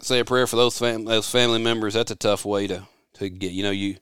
say 0.00 0.20
a 0.20 0.24
prayer 0.24 0.46
for 0.46 0.56
those 0.56 0.78
fam- 0.78 1.04
those 1.04 1.30
family 1.30 1.58
members. 1.60 1.94
That's 1.94 2.10
a 2.10 2.16
tough 2.16 2.44
way 2.44 2.66
to 2.66 2.86
to 3.14 3.28
get. 3.28 3.52
You 3.52 3.62
know, 3.62 3.70
you 3.70 3.96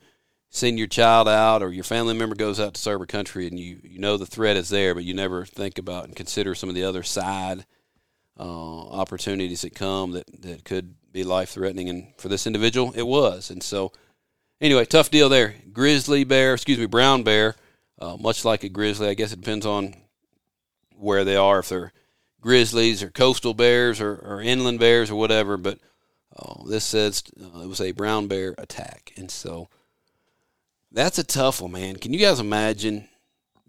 send 0.51 0.79
your 0.79 0.87
child 0.87 1.29
out, 1.29 1.63
or 1.63 1.73
your 1.73 1.85
family 1.85 2.15
member 2.15 2.35
goes 2.35 2.61
out 2.61 2.75
to 2.75 2.81
serve 2.81 3.01
a 3.01 3.07
country, 3.07 3.47
and 3.47 3.59
you 3.59 3.81
you 3.83 3.99
know 3.99 4.17
the 4.17 4.27
threat 4.27 4.57
is 4.57 4.69
there, 4.69 4.95
but 4.95 5.05
you 5.05 5.15
never 5.15 5.45
think 5.45 5.79
about 5.79 6.05
and 6.05 6.17
consider 6.17 6.55
some 6.55 6.69
of 6.69 6.75
the 6.75 6.85
other 6.85 7.03
side 7.03 7.65
uh, 8.39 8.89
opportunities 8.89 9.63
that 9.63 9.75
come 9.75 10.13
that 10.13 10.43
that 10.43 10.65
could 10.65 10.95
be 11.13 11.25
life 11.25 11.51
threatening. 11.51 11.89
And 11.89 12.13
for 12.19 12.29
this 12.29 12.47
individual, 12.47 12.93
it 12.95 13.07
was. 13.07 13.51
And 13.51 13.63
so, 13.63 13.93
anyway, 14.61 14.85
tough 14.85 15.11
deal 15.11 15.29
there. 15.29 15.55
Grizzly 15.73 16.25
bear, 16.25 16.55
excuse 16.55 16.79
me, 16.79 16.87
brown 16.87 17.23
bear, 17.23 17.55
uh, 18.05 18.17
much 18.19 18.45
like 18.45 18.65
a 18.65 18.69
grizzly. 18.69 19.09
I 19.09 19.15
guess 19.15 19.33
it 19.33 19.41
depends 19.41 19.67
on 19.67 19.95
where 20.97 21.25
they 21.25 21.37
are, 21.37 21.61
if 21.61 21.69
they're 21.69 21.93
grizzlies 22.41 23.03
or 23.03 23.11
coastal 23.11 23.55
bears 23.55 24.01
or, 24.01 24.15
or 24.15 24.41
inland 24.43 24.79
bears 24.79 25.11
or 25.11 25.15
whatever. 25.17 25.57
But 25.57 25.79
uh, 26.37 26.65
this 26.69 26.85
says 26.85 27.23
uh, 27.41 27.61
it 27.61 27.69
was 27.69 27.81
a 27.81 27.93
brown 27.93 28.29
bear 28.29 28.55
attack. 28.59 29.13
And 29.17 29.31
so, 29.31 29.69
that's 30.93 31.19
a 31.19 31.25
tough 31.25 31.61
one, 31.61 31.73
man. 31.73 31.97
Can 31.97 32.13
you 32.13 32.21
guys 32.21 32.41
imagine 32.41 33.09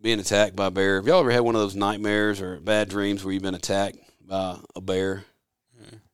being 0.02 0.20
attacked 0.20 0.56
by 0.56 0.68
a 0.68 0.72
bear? 0.72 0.98
Have 0.98 1.08
y'all 1.08 1.22
ever 1.22 1.32
had 1.32 1.40
one 1.42 1.56
of 1.56 1.62
those 1.62 1.76
nightmares 1.76 2.42
or 2.42 2.60
bad 2.60 2.90
dreams 2.90 3.24
where 3.24 3.34
you've 3.34 3.44
been 3.44 3.56
attacked 3.56 3.98
by 4.28 4.58
a 4.76 4.82
bear? 4.82 5.24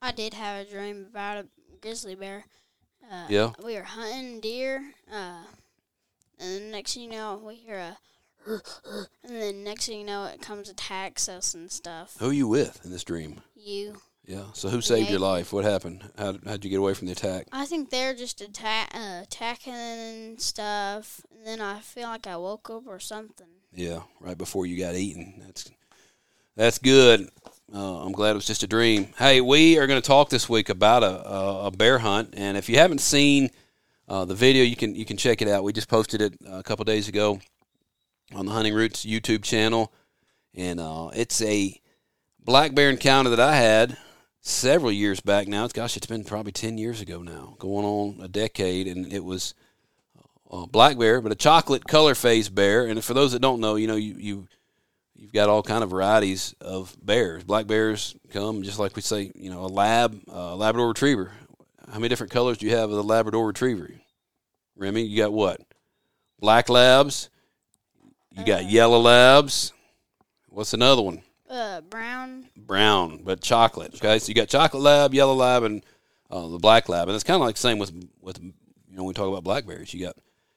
I 0.01 0.11
did 0.11 0.33
have 0.33 0.65
a 0.65 0.69
dream 0.69 1.07
about 1.09 1.37
a 1.37 1.47
grizzly 1.81 2.15
bear. 2.15 2.45
Uh, 3.11 3.25
Yeah. 3.29 3.51
We 3.63 3.75
were 3.75 3.83
hunting 3.83 4.39
deer, 4.39 4.93
uh, 5.11 5.43
and 6.39 6.55
then 6.55 6.71
next 6.71 6.93
thing 6.93 7.03
you 7.03 7.09
know, 7.09 7.41
we 7.45 7.55
hear 7.55 7.75
a, 7.75 7.97
and 8.45 9.05
then 9.23 9.63
next 9.63 9.87
thing 9.87 9.99
you 9.99 10.05
know, 10.05 10.25
it 10.25 10.41
comes 10.41 10.69
attacks 10.69 11.29
us 11.29 11.53
and 11.53 11.71
stuff. 11.71 12.15
Who 12.19 12.29
are 12.29 12.33
you 12.33 12.47
with 12.47 12.83
in 12.83 12.91
this 12.91 13.03
dream? 13.03 13.41
You, 13.55 14.01
Yeah. 14.25 14.45
So 14.53 14.69
who 14.69 14.81
saved 14.81 15.09
your 15.09 15.19
life? 15.19 15.53
What 15.53 15.65
happened? 15.65 16.03
How 16.17 16.35
how'd 16.45 16.63
you 16.63 16.69
get 16.69 16.79
away 16.79 16.93
from 16.93 17.07
the 17.07 17.13
attack? 17.13 17.47
I 17.51 17.65
think 17.65 17.89
they're 17.89 18.15
just 18.15 18.41
attack, 18.41 18.91
uh, 18.93 19.21
attacking 19.23 19.73
and 19.73 20.41
stuff. 20.41 21.21
And 21.31 21.45
then 21.45 21.61
I 21.61 21.79
feel 21.79 22.07
like 22.07 22.27
I 22.27 22.37
woke 22.37 22.69
up 22.69 22.87
or 22.87 22.99
something. 22.99 23.47
Yeah, 23.73 24.01
right 24.19 24.37
before 24.37 24.65
you 24.65 24.77
got 24.77 24.95
eaten. 24.95 25.41
That's 25.45 25.69
that's 26.55 26.79
good. 26.79 27.29
Uh, 27.73 28.03
I'm 28.03 28.11
glad 28.11 28.31
it 28.31 28.35
was 28.35 28.45
just 28.45 28.63
a 28.63 28.67
dream. 28.67 29.13
Hey, 29.17 29.39
we 29.39 29.77
are 29.77 29.87
going 29.87 30.01
to 30.01 30.05
talk 30.05 30.29
this 30.29 30.49
week 30.49 30.67
about 30.67 31.03
a, 31.03 31.25
a, 31.25 31.65
a 31.67 31.71
bear 31.71 31.99
hunt, 31.99 32.33
and 32.35 32.57
if 32.57 32.67
you 32.67 32.75
haven't 32.75 32.99
seen 32.99 33.49
uh, 34.09 34.25
the 34.25 34.35
video, 34.35 34.65
you 34.65 34.75
can 34.75 34.93
you 34.93 35.05
can 35.05 35.15
check 35.15 35.41
it 35.41 35.47
out. 35.47 35.63
We 35.63 35.71
just 35.71 35.87
posted 35.87 36.21
it 36.21 36.33
a 36.45 36.63
couple 36.63 36.83
days 36.83 37.07
ago 37.07 37.39
on 38.33 38.45
the 38.45 38.51
Hunting 38.51 38.73
Roots 38.73 39.05
YouTube 39.05 39.43
channel, 39.43 39.91
and 40.55 40.79
uh, 40.79 41.09
it's 41.13 41.41
a 41.41 41.79
black 42.43 42.73
bear 42.73 42.89
encounter 42.89 43.29
that 43.31 43.39
I 43.39 43.55
had 43.55 43.97
several 44.41 44.91
years 44.91 45.19
back 45.19 45.47
now. 45.47 45.65
It's 45.65 45.73
gosh, 45.73 45.97
it's 45.97 46.07
been 46.07 46.23
probably 46.23 46.51
ten 46.51 46.77
years 46.77 47.01
ago 47.01 47.21
now, 47.21 47.55
going 47.59 47.85
on 47.85 48.19
a 48.21 48.27
decade, 48.27 48.87
and 48.87 49.11
it 49.11 49.23
was 49.23 49.53
a 50.49 50.67
black 50.67 50.97
bear, 50.97 51.21
but 51.21 51.31
a 51.31 51.35
chocolate 51.35 51.85
color 51.85 52.15
phase 52.15 52.49
bear. 52.49 52.85
And 52.85 53.03
for 53.03 53.13
those 53.13 53.31
that 53.31 53.41
don't 53.41 53.61
know, 53.61 53.75
you 53.75 53.87
know 53.87 53.95
you 53.95 54.15
you 54.17 54.47
you've 55.15 55.33
got 55.33 55.49
all 55.49 55.63
kind 55.63 55.83
of 55.83 55.91
varieties 55.91 56.55
of 56.59 56.95
bears. 57.01 57.43
Black 57.43 57.67
bears 57.67 58.15
come 58.31 58.63
just 58.63 58.79
like 58.79 58.95
we 58.95 59.01
say, 59.01 59.31
you 59.35 59.49
know, 59.49 59.61
a 59.61 59.67
lab, 59.67 60.19
uh, 60.31 60.55
Labrador 60.55 60.89
Retriever. 60.89 61.31
How 61.87 61.99
many 61.99 62.09
different 62.09 62.31
colors 62.31 62.57
do 62.57 62.65
you 62.65 62.75
have 62.75 62.89
of 62.89 62.95
the 62.95 63.03
Labrador 63.03 63.45
Retriever? 63.45 63.91
Remy, 64.75 65.03
you 65.03 65.17
got 65.17 65.33
what? 65.33 65.61
Black 66.39 66.69
labs. 66.69 67.29
You 68.31 68.45
got 68.45 68.69
yellow 68.69 68.99
labs. 68.99 69.73
What's 70.47 70.73
another 70.73 71.01
one? 71.01 71.21
Uh, 71.49 71.81
brown. 71.81 72.47
Brown, 72.55 73.21
but 73.23 73.41
chocolate. 73.41 73.95
Okay, 73.95 74.19
so 74.19 74.29
you 74.29 74.33
got 74.33 74.47
chocolate 74.47 74.81
lab, 74.81 75.13
yellow 75.13 75.33
lab, 75.33 75.63
and 75.63 75.83
uh, 76.29 76.47
the 76.47 76.57
black 76.57 76.87
lab, 76.87 77.09
and 77.09 77.15
it's 77.15 77.25
kind 77.25 77.41
of 77.41 77.45
like 77.45 77.55
the 77.55 77.61
same 77.61 77.77
with 77.77 77.91
with 78.21 78.41
you 78.41 78.53
know 78.95 79.03
when 79.03 79.07
we 79.07 79.13
talk 79.13 79.27
about 79.27 79.43
blackberries. 79.43 79.93
You 79.93 80.05
got 80.05 80.15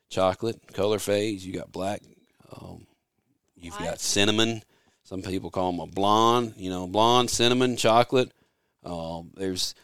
chocolate 0.09 0.73
color 0.73 1.01
phase. 1.01 1.45
You 1.45 1.53
got 1.53 1.73
black. 1.73 2.03
Um, 2.53 2.87
you've 3.57 3.79
got 3.79 4.01
cinnamon. 4.01 4.63
Some 5.03 5.23
people 5.23 5.51
call 5.51 5.73
them 5.73 5.81
a 5.81 5.87
blonde. 5.87 6.55
You 6.57 6.71
know, 6.71 6.87
blonde, 6.87 7.29
cinnamon, 7.29 7.77
chocolate. 7.77 8.33
Um, 8.85 9.33
there's 9.35 9.75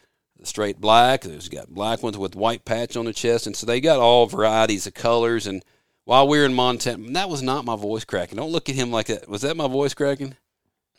straight 0.44 0.80
black. 0.80 1.22
There's 1.22 1.48
got 1.48 1.68
black 1.68 2.02
ones 2.02 2.16
with 2.16 2.36
white 2.36 2.64
patch 2.64 2.96
on 2.96 3.04
the 3.04 3.12
chest, 3.12 3.46
and 3.46 3.56
so 3.56 3.66
they 3.66 3.80
got 3.80 3.98
all 3.98 4.26
varieties 4.26 4.86
of 4.86 4.94
colors. 4.94 5.46
And 5.48 5.64
while 6.10 6.26
we 6.26 6.40
were 6.40 6.44
in 6.44 6.54
Montana, 6.54 7.12
that 7.12 7.28
was 7.28 7.40
not 7.40 7.64
my 7.64 7.76
voice 7.76 8.04
cracking. 8.04 8.34
Don't 8.34 8.50
look 8.50 8.68
at 8.68 8.74
him 8.74 8.90
like 8.90 9.06
that. 9.06 9.28
Was 9.28 9.42
that 9.42 9.56
my 9.56 9.68
voice 9.68 9.94
cracking? 9.94 10.34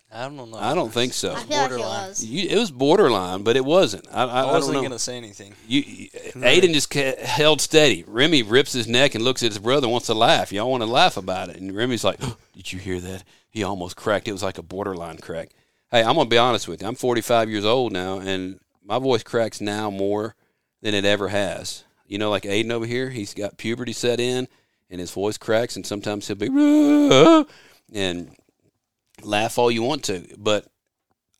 I 0.10 0.24
don't 0.24 0.38
know. 0.38 0.58
I 0.58 0.74
don't 0.74 0.90
think 0.90 1.12
so. 1.12 1.34
I 1.34 1.36
feel 1.36 1.42
like 1.42 1.50
it 1.50 1.70
borderline. 1.72 2.08
was. 2.08 2.24
You, 2.24 2.48
it 2.48 2.58
was 2.58 2.72
borderline, 2.72 3.44
but 3.44 3.58
it 3.58 3.66
wasn't. 3.66 4.08
I, 4.10 4.24
I, 4.24 4.26
I 4.26 4.42
I 4.44 4.52
wasn't 4.54 4.82
gonna 4.82 4.98
say 4.98 5.18
anything. 5.18 5.54
You, 5.68 5.82
you 5.82 6.10
Aiden 6.36 6.72
just 6.72 6.90
ca- 6.90 7.18
held 7.22 7.60
steady. 7.60 8.06
Remy 8.08 8.44
rips 8.44 8.72
his 8.72 8.88
neck 8.88 9.14
and 9.14 9.22
looks 9.22 9.44
at 9.44 9.50
his 9.50 9.60
brother, 9.60 9.88
and 9.88 9.92
wants 9.92 10.08
to 10.08 10.14
laugh. 10.14 10.54
Y'all 10.54 10.72
want 10.72 10.82
to 10.82 10.90
laugh 10.90 11.18
about 11.18 11.50
it, 11.50 11.58
and 11.58 11.76
Remy's 11.76 12.06
like, 12.06 12.22
"Did 12.54 12.72
you 12.72 12.80
hear 12.80 13.02
that? 13.02 13.26
He 13.50 13.64
almost 13.64 13.98
cracked. 13.98 14.30
It 14.30 14.34
was 14.34 14.44
like 14.44 14.60
a 14.60 14.64
borderline 14.64 15.18
crack." 15.18 15.50
Hey, 15.92 16.04
I'm 16.04 16.16
gonna 16.16 16.30
be 16.30 16.38
honest 16.38 16.70
with 16.70 16.82
you. 16.82 16.88
I'm 16.88 16.96
45 16.96 17.50
years 17.50 17.66
old 17.66 17.92
now, 17.92 18.20
and 18.20 18.62
my 18.82 18.98
voice 18.98 19.24
cracks 19.24 19.60
now 19.60 19.90
more 19.90 20.36
than 20.82 20.94
it 20.94 21.04
ever 21.04 21.28
has. 21.28 21.84
You 22.08 22.18
know, 22.18 22.30
like 22.30 22.44
Aiden 22.44 22.72
over 22.72 22.86
here, 22.86 23.10
he's 23.10 23.34
got 23.34 23.58
puberty 23.58 23.92
set 23.92 24.22
in, 24.22 24.48
and 24.92 25.00
his 25.00 25.12
voice 25.12 25.38
cracks, 25.38 25.76
and 25.76 25.86
sometimes 25.86 26.28
he'll 26.28 26.36
be 26.36 26.48
and 27.94 28.36
laugh 29.24 29.58
all 29.58 29.72
you 29.72 29.82
want 29.82 30.04
to, 30.04 30.28
but 30.38 30.68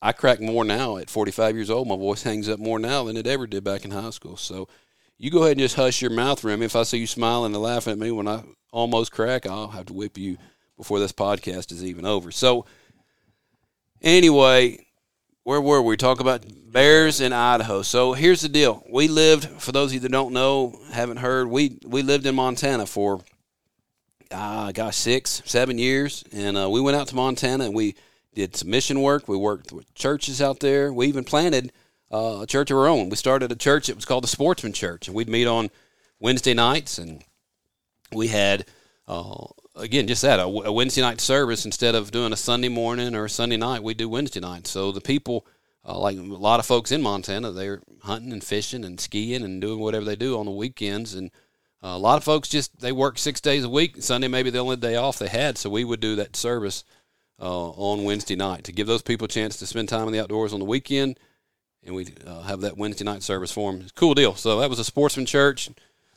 I 0.02 0.14
crack 0.14 0.42
more 0.42 0.64
now 0.66 0.98
at 0.98 1.10
45 1.10 1.56
years 1.56 1.70
old. 1.70 1.88
My 1.88 1.96
voice 1.96 2.24
hangs 2.24 2.50
up 2.50 2.60
more 2.60 2.80
now 2.80 3.04
than 3.04 3.18
it 3.18 3.28
ever 3.28 3.46
did 3.46 3.64
back 3.64 3.86
in 3.86 3.92
high 3.92 4.10
school. 4.10 4.38
So 4.38 4.68
you 5.18 5.30
go 5.30 5.40
ahead 5.44 5.52
and 5.52 5.60
just 5.60 5.76
hush 5.76 6.02
your 6.02 6.12
mouth, 6.12 6.44
Remy. 6.44 6.66
If 6.66 6.76
I 6.76 6.84
see 6.84 6.98
you 6.98 7.08
smiling 7.08 7.54
and 7.54 7.62
laughing 7.62 7.94
at 7.94 8.00
me 8.00 8.10
when 8.10 8.28
I 8.28 8.44
almost 8.72 9.12
crack, 9.12 9.46
I'll 9.46 9.68
have 9.68 9.86
to 9.88 9.94
whip 9.94 10.18
you 10.18 10.38
before 10.78 11.00
this 11.00 11.12
podcast 11.12 11.72
is 11.72 11.86
even 11.86 12.06
over. 12.06 12.32
So 12.32 12.66
anyway, 14.02 14.84
where 15.44 15.62
were 15.62 15.82
we? 15.82 15.98
Talk 15.98 16.20
about 16.20 16.46
bears 16.72 17.22
in 17.22 17.34
Idaho. 17.34 17.84
So 17.84 18.14
here's 18.14 18.42
the 18.42 18.50
deal. 18.50 18.84
We 18.90 19.08
lived, 19.08 19.46
for 19.62 19.72
those 19.72 19.92
of 19.92 19.96
you 19.96 20.00
that 20.02 20.12
don't 20.12 20.34
know, 20.34 20.80
haven't 20.92 21.18
heard, 21.18 21.48
we, 21.48 21.78
we 21.86 22.02
lived 22.02 22.26
in 22.26 22.34
Montana 22.34 22.88
for, 22.88 23.22
uh, 24.32 24.72
gosh, 24.72 24.96
six, 24.96 25.42
seven 25.46 25.78
years. 25.78 26.24
And 26.32 26.58
uh, 26.58 26.70
we 26.70 26.82
went 26.82 26.98
out 26.98 27.08
to 27.10 27.16
Montana 27.16 27.66
and 27.66 27.76
we 27.76 27.96
did 28.34 28.56
some 28.56 28.70
mission 28.70 29.02
work. 29.02 29.28
We 29.28 29.38
worked 29.38 29.72
with 29.72 29.94
churches 29.94 30.42
out 30.42 30.60
there. 30.60 30.92
We 30.94 31.08
even 31.08 31.24
planted 31.24 31.72
uh, 32.12 32.40
a 32.42 32.48
church 32.48 32.72
of 32.72 32.78
our 32.78 32.88
own. 32.88 33.10
We 33.10 33.16
started 33.16 33.52
a 33.52 33.56
church 33.56 33.88
that 33.88 33.96
was 33.96 34.06
called 34.06 34.24
the 34.24 34.30
Sportsman 34.30 34.74
Church, 34.74 35.08
and 35.08 35.16
we'd 35.16 35.30
meet 35.30 35.48
on 35.48 35.70
Wednesday 36.20 36.54
nights, 36.54 36.98
and 36.98 37.24
we 38.14 38.28
had 38.28 38.66
uh, 39.08 39.46
again 39.76 40.08
just 40.08 40.22
that 40.22 40.40
a, 40.40 40.44
a 40.44 40.72
Wednesday 40.72 41.02
night 41.02 41.22
service 41.22 41.66
instead 41.66 41.96
of 41.96 42.12
doing 42.12 42.34
a 42.34 42.38
Sunday 42.38 42.70
morning 42.70 43.16
or 43.16 43.26
a 43.26 43.30
Sunday 43.30 43.58
night. 43.58 43.84
We 43.84 43.94
do 43.94 44.10
Wednesday 44.10 44.40
night. 44.42 44.68
So 44.68 44.92
the 44.92 45.02
people, 45.02 45.46
uh, 45.86 45.98
like 45.98 46.18
a 46.18 46.22
lot 46.22 46.60
of 46.60 46.66
folks 46.66 46.92
in 46.92 47.02
Montana, 47.02 47.52
they're 47.52 47.82
hunting 48.02 48.34
and 48.34 48.44
fishing 48.44 48.84
and 48.84 49.00
skiing 49.00 49.44
and 49.44 49.62
doing 49.62 49.80
whatever 49.80 50.06
they 50.06 50.16
do 50.16 50.38
on 50.38 50.46
the 50.46 50.52
weekends, 50.52 51.14
and 51.14 51.32
a 51.82 51.98
lot 51.98 52.18
of 52.18 52.24
folks 52.24 52.48
just 52.48 52.80
they 52.80 52.92
work 52.92 53.18
six 53.18 53.42
days 53.42 53.64
a 53.64 53.70
week. 53.70 54.02
Sunday 54.02 54.28
maybe 54.28 54.50
the 54.50 54.60
only 54.60 54.76
day 54.76 54.96
off 54.96 55.20
they 55.20 55.28
had, 55.28 55.58
so 55.58 55.70
we 55.70 55.84
would 55.84 56.00
do 56.00 56.16
that 56.16 56.36
service 56.36 56.84
uh, 57.40 57.70
on 57.72 58.04
Wednesday 58.04 58.36
night 58.36 58.64
to 58.66 58.72
give 58.72 58.88
those 58.88 59.02
people 59.02 59.26
a 59.26 59.30
chance 59.30 59.58
to 59.58 59.66
spend 59.66 59.90
time 59.90 60.08
in 60.08 60.14
the 60.14 60.20
outdoors 60.20 60.54
on 60.54 60.60
the 60.60 60.66
weekend, 60.66 61.20
and 61.84 61.96
we 61.96 62.08
uh, 62.26 62.44
have 62.44 62.62
that 62.62 62.78
Wednesday 62.78 63.04
night 63.04 63.24
service 63.24 63.52
for 63.52 63.72
them. 63.72 63.88
Cool 63.96 64.14
deal. 64.14 64.36
So 64.36 64.60
that 64.60 64.70
was 64.70 64.80
a 64.80 64.84
sportsman 64.84 65.26
church. 65.26 65.70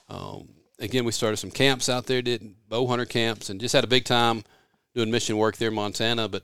Um, 0.09 0.49
again, 0.79 1.05
we 1.05 1.13
started 1.13 1.39
some 1.39 1.51
camps 1.51 1.89
out 1.89 2.07
there, 2.07 2.21
did 2.21 2.55
bow 2.69 2.87
hunter 2.87 3.07
camps, 3.07 3.49
and 3.49 3.61
just 3.61 3.75
had 3.75 3.85
a 3.85 3.89
big 3.89 4.05
time 4.05 4.45
doing 4.95 5.11
mission 5.11 5.39
work 5.39 5.57
there 5.57 5.69
in 5.69 5.75
Montana. 5.75 6.29
But 6.29 6.43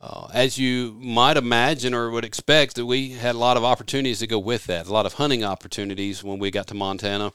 uh, 0.00 0.28
as 0.34 0.58
you 0.58 0.92
might 1.00 1.38
imagine 1.38 1.94
or 1.94 2.10
would 2.10 2.26
expect, 2.26 2.74
that 2.76 2.84
we 2.84 3.10
had 3.10 3.34
a 3.34 3.38
lot 3.38 3.56
of 3.56 3.64
opportunities 3.64 4.18
to 4.18 4.26
go 4.26 4.38
with 4.38 4.66
that. 4.66 4.86
A 4.86 4.92
lot 4.92 5.06
of 5.06 5.14
hunting 5.14 5.44
opportunities 5.44 6.22
when 6.22 6.38
we 6.38 6.50
got 6.50 6.66
to 6.66 6.74
Montana, 6.74 7.32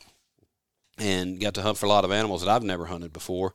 and 1.00 1.40
got 1.40 1.54
to 1.56 1.62
hunt 1.62 1.78
for 1.78 1.86
a 1.86 1.90
lot 1.90 2.06
of 2.06 2.12
animals 2.12 2.42
that 2.42 2.50
I've 2.50 2.64
never 2.64 2.86
hunted 2.86 3.14
before. 3.14 3.54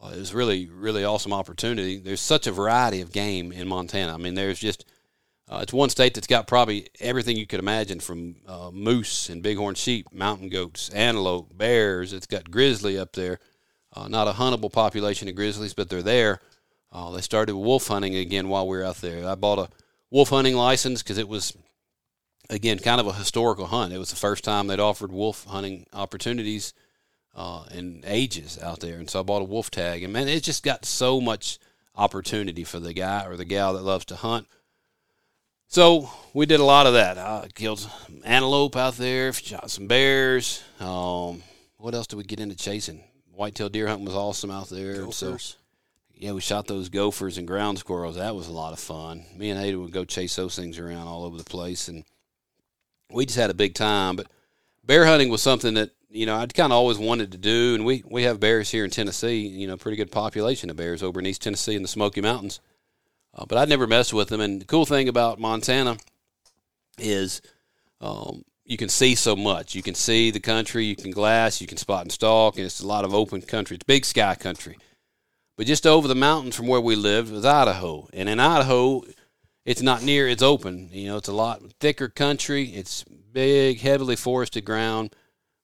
Uh, 0.00 0.12
it 0.14 0.18
was 0.18 0.32
really, 0.32 0.68
really 0.68 1.04
awesome 1.04 1.32
opportunity. 1.32 1.98
There's 1.98 2.20
such 2.20 2.46
a 2.46 2.52
variety 2.52 3.00
of 3.00 3.12
game 3.12 3.50
in 3.50 3.66
Montana. 3.66 4.14
I 4.14 4.16
mean, 4.16 4.34
there's 4.34 4.60
just 4.60 4.84
uh, 5.50 5.60
it's 5.62 5.72
one 5.72 5.88
state 5.88 6.14
that's 6.14 6.26
got 6.26 6.46
probably 6.46 6.88
everything 7.00 7.36
you 7.36 7.46
could 7.46 7.58
imagine 7.58 8.00
from 8.00 8.36
uh, 8.46 8.70
moose 8.70 9.30
and 9.30 9.42
bighorn 9.42 9.74
sheep, 9.74 10.12
mountain 10.12 10.50
goats, 10.50 10.90
antelope, 10.90 11.56
bears. 11.56 12.12
It's 12.12 12.26
got 12.26 12.50
grizzly 12.50 12.98
up 12.98 13.14
there. 13.14 13.40
Uh, 13.94 14.08
not 14.08 14.28
a 14.28 14.32
huntable 14.32 14.70
population 14.70 15.26
of 15.26 15.34
grizzlies, 15.34 15.72
but 15.72 15.88
they're 15.88 16.02
there. 16.02 16.40
Uh, 16.92 17.10
they 17.12 17.22
started 17.22 17.56
wolf 17.56 17.88
hunting 17.88 18.14
again 18.14 18.48
while 18.48 18.68
we 18.68 18.76
were 18.76 18.84
out 18.84 18.96
there. 18.96 19.26
I 19.26 19.34
bought 19.34 19.58
a 19.58 19.68
wolf 20.10 20.28
hunting 20.28 20.54
license 20.54 21.02
because 21.02 21.18
it 21.18 21.28
was, 21.28 21.56
again, 22.50 22.78
kind 22.78 23.00
of 23.00 23.06
a 23.06 23.12
historical 23.12 23.66
hunt. 23.66 23.92
It 23.92 23.98
was 23.98 24.10
the 24.10 24.16
first 24.16 24.44
time 24.44 24.66
they'd 24.66 24.80
offered 24.80 25.12
wolf 25.12 25.44
hunting 25.44 25.86
opportunities 25.92 26.72
uh, 27.34 27.64
in 27.72 28.02
ages 28.06 28.58
out 28.62 28.80
there. 28.80 28.98
And 28.98 29.08
so 29.08 29.20
I 29.20 29.22
bought 29.22 29.42
a 29.42 29.44
wolf 29.46 29.70
tag. 29.70 30.02
And 30.02 30.12
man, 30.12 30.28
it 30.28 30.42
just 30.42 30.62
got 30.62 30.84
so 30.84 31.20
much 31.20 31.58
opportunity 31.94 32.64
for 32.64 32.80
the 32.80 32.92
guy 32.92 33.24
or 33.26 33.36
the 33.36 33.44
gal 33.44 33.74
that 33.74 33.82
loves 33.82 34.04
to 34.06 34.16
hunt. 34.16 34.46
So 35.66 36.10
we 36.32 36.46
did 36.46 36.60
a 36.60 36.64
lot 36.64 36.86
of 36.86 36.94
that. 36.94 37.18
I 37.18 37.48
killed 37.54 37.80
some 37.80 37.92
antelope 38.24 38.74
out 38.76 38.94
there, 38.96 39.32
shot 39.32 39.70
some 39.70 39.86
bears. 39.86 40.62
Um, 40.80 41.42
what 41.76 41.94
else 41.94 42.06
did 42.06 42.16
we 42.16 42.24
get 42.24 42.40
into 42.40 42.56
chasing? 42.56 43.04
Whitetail 43.34 43.68
deer 43.68 43.86
hunting 43.86 44.06
was 44.06 44.14
awesome 44.14 44.50
out 44.50 44.70
there. 44.70 45.02
And 45.02 45.12
So 45.14 45.26
Gophers. 45.32 45.56
yeah, 46.14 46.32
we 46.32 46.40
shot 46.40 46.66
those 46.66 46.88
gophers 46.88 47.36
and 47.36 47.46
ground 47.46 47.78
squirrels. 47.78 48.16
That 48.16 48.34
was 48.34 48.48
a 48.48 48.52
lot 48.52 48.72
of 48.72 48.78
fun. 48.80 49.26
Me 49.36 49.50
and 49.50 49.60
Ada 49.62 49.78
would 49.78 49.92
go 49.92 50.04
chase 50.06 50.34
those 50.36 50.56
things 50.56 50.78
around 50.78 51.06
all 51.06 51.24
over 51.24 51.36
the 51.36 51.44
place, 51.44 51.86
and 51.88 52.04
we 53.12 53.26
just 53.26 53.38
had 53.38 53.50
a 53.50 53.54
big 53.54 53.74
time. 53.74 54.16
But 54.16 54.28
bear 54.84 55.06
hunting 55.06 55.28
was 55.28 55.42
something 55.42 55.74
that 55.74 55.90
you 56.10 56.26
know 56.26 56.36
I'd 56.36 56.54
kind 56.54 56.72
of 56.72 56.76
always 56.76 56.98
wanted 56.98 57.32
to 57.32 57.38
do, 57.38 57.74
and 57.74 57.84
we 57.84 58.02
we 58.06 58.24
have 58.24 58.40
bears 58.40 58.70
here 58.70 58.84
in 58.84 58.90
Tennessee. 58.90 59.46
You 59.46 59.66
know, 59.66 59.76
pretty 59.76 59.96
good 59.96 60.10
population 60.10 60.70
of 60.70 60.76
bears 60.76 61.02
over 61.02 61.20
in 61.20 61.26
East 61.26 61.42
Tennessee 61.42 61.76
in 61.76 61.82
the 61.82 61.88
Smoky 61.88 62.20
Mountains. 62.20 62.60
Uh, 63.34 63.44
but 63.46 63.58
I'd 63.58 63.68
never 63.68 63.86
messed 63.86 64.12
with 64.12 64.28
them. 64.28 64.40
And 64.40 64.60
the 64.60 64.64
cool 64.64 64.86
thing 64.86 65.08
about 65.08 65.38
Montana 65.38 65.96
is 66.98 67.40
um, 68.00 68.44
you 68.64 68.76
can 68.76 68.88
see 68.88 69.14
so 69.14 69.36
much. 69.36 69.74
You 69.74 69.82
can 69.82 69.94
see 69.94 70.30
the 70.30 70.40
country, 70.40 70.84
you 70.84 70.96
can 70.96 71.10
glass, 71.10 71.60
you 71.60 71.66
can 71.66 71.78
spot 71.78 72.02
and 72.02 72.12
stalk, 72.12 72.56
and 72.56 72.66
it's 72.66 72.80
a 72.80 72.86
lot 72.86 73.04
of 73.04 73.14
open 73.14 73.40
country. 73.42 73.76
It's 73.76 73.84
big 73.84 74.04
sky 74.04 74.34
country. 74.34 74.76
But 75.56 75.66
just 75.66 75.86
over 75.86 76.06
the 76.06 76.14
mountains 76.14 76.54
from 76.54 76.68
where 76.68 76.80
we 76.80 76.94
lived 76.94 77.32
was 77.32 77.44
Idaho. 77.44 78.08
And 78.12 78.28
in 78.28 78.38
Idaho, 78.38 79.02
it's 79.68 79.82
not 79.82 80.02
near, 80.02 80.26
it's 80.26 80.42
open. 80.42 80.88
You 80.92 81.08
know, 81.08 81.18
it's 81.18 81.28
a 81.28 81.34
lot 81.34 81.60
thicker 81.78 82.08
country. 82.08 82.70
It's 82.70 83.04
big, 83.04 83.80
heavily 83.80 84.16
forested 84.16 84.64
ground. 84.64 85.14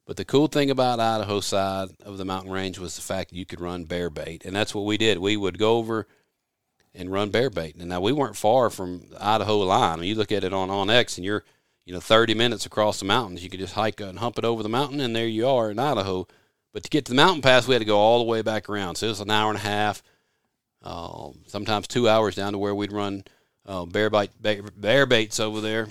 But 0.07 0.19
the 0.19 0.27
cool 0.27 0.47
thing 0.47 0.71
about 0.71 1.01
Idaho 1.01 1.41
side 1.41 1.89
of 2.05 2.19
the 2.19 2.27
mountain 2.27 2.53
range 2.53 2.79
was 2.79 2.97
the 2.97 3.01
fact 3.01 3.33
you 3.33 3.47
could 3.47 3.63
run 3.63 3.85
bear 3.85 4.11
bait. 4.11 4.45
And 4.45 4.55
that's 4.55 4.75
what 4.75 4.85
we 4.85 4.99
did. 4.99 5.17
We 5.17 5.39
would 5.39 5.59
go 5.59 5.79
over 5.79 6.07
and 6.93 7.11
run 7.11 7.31
bear 7.31 7.49
bait. 7.49 7.77
And 7.77 7.89
now 7.89 8.03
we 8.03 8.13
weren't 8.13 8.37
far 8.37 8.69
from 8.69 9.09
the 9.09 9.27
Idaho 9.27 9.57
line. 9.61 10.01
Mean, 10.01 10.11
you 10.11 10.17
look 10.17 10.33
at 10.33 10.45
it 10.45 10.53
on 10.53 10.69
onX, 10.69 11.17
and 11.17 11.25
you're 11.25 11.43
you 11.87 11.95
know 11.95 12.01
30 12.01 12.35
minutes 12.35 12.67
across 12.67 12.99
the 12.99 13.07
mountains. 13.07 13.43
You 13.43 13.49
could 13.49 13.61
just 13.61 13.73
hike 13.73 14.03
and 14.03 14.19
hump 14.19 14.37
it 14.37 14.45
over 14.45 14.63
the 14.63 14.69
mountain, 14.69 15.01
and 15.01 15.17
there 15.17 15.27
you 15.27 15.49
are 15.49 15.71
in 15.71 15.79
Idaho. 15.79 16.29
But 16.75 16.83
to 16.83 16.91
get 16.91 17.07
to 17.07 17.13
the 17.13 17.17
mountain 17.17 17.41
pass, 17.41 17.67
we 17.67 17.73
had 17.73 17.79
to 17.79 17.87
go 17.87 17.99
all 17.99 18.19
the 18.19 18.31
way 18.31 18.43
back 18.43 18.69
around. 18.69 18.97
So 18.97 19.07
it 19.07 19.11
was 19.11 19.21
an 19.21 19.31
hour 19.31 19.49
and 19.49 19.59
a 19.59 19.63
half, 19.63 20.03
uh, 20.83 21.31
sometimes 21.47 21.89
two 21.89 22.07
hours 22.07 22.35
down 22.35 22.53
to 22.53 22.59
where 22.59 22.75
we'd 22.75 22.93
run 22.93 23.25
uh, 23.67 23.85
bear 23.87 24.11
bite 24.11 24.31
bear, 24.41 24.63
bear 24.63 25.07
baits 25.07 25.41
over 25.41 25.61
there, 25.61 25.89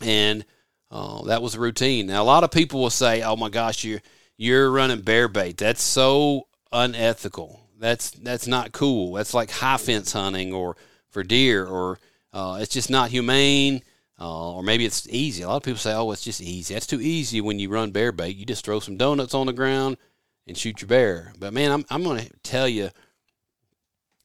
and 0.00 0.44
uh, 0.90 1.22
that 1.24 1.42
was 1.42 1.56
routine. 1.56 2.06
Now 2.06 2.22
a 2.22 2.24
lot 2.24 2.44
of 2.44 2.50
people 2.50 2.80
will 2.80 2.90
say, 2.90 3.22
"Oh 3.22 3.36
my 3.36 3.48
gosh, 3.48 3.84
you're 3.84 4.02
you're 4.36 4.70
running 4.70 5.00
bear 5.00 5.28
bait. 5.28 5.56
That's 5.56 5.82
so 5.82 6.48
unethical. 6.72 7.60
That's 7.78 8.10
that's 8.10 8.46
not 8.46 8.72
cool. 8.72 9.14
That's 9.14 9.34
like 9.34 9.50
high 9.50 9.78
fence 9.78 10.12
hunting 10.12 10.52
or 10.52 10.76
for 11.10 11.22
deer, 11.22 11.66
or 11.66 11.98
uh, 12.32 12.58
it's 12.60 12.72
just 12.72 12.90
not 12.90 13.10
humane." 13.10 13.82
Uh, 14.20 14.54
or 14.54 14.64
maybe 14.64 14.84
it's 14.84 15.08
easy. 15.10 15.44
A 15.44 15.48
lot 15.48 15.58
of 15.58 15.62
people 15.62 15.78
say, 15.78 15.94
"Oh, 15.94 16.10
it's 16.10 16.24
just 16.24 16.40
easy." 16.40 16.74
That's 16.74 16.88
too 16.88 17.00
easy 17.00 17.40
when 17.40 17.60
you 17.60 17.68
run 17.68 17.92
bear 17.92 18.10
bait. 18.10 18.36
You 18.36 18.44
just 18.44 18.64
throw 18.64 18.80
some 18.80 18.96
donuts 18.96 19.32
on 19.32 19.46
the 19.46 19.52
ground 19.52 19.96
and 20.48 20.58
shoot 20.58 20.80
your 20.80 20.88
bear. 20.88 21.32
But 21.38 21.52
man, 21.52 21.70
I'm 21.70 21.84
I'm 21.88 22.02
going 22.02 22.24
to 22.24 22.30
tell 22.42 22.66
you, 22.66 22.90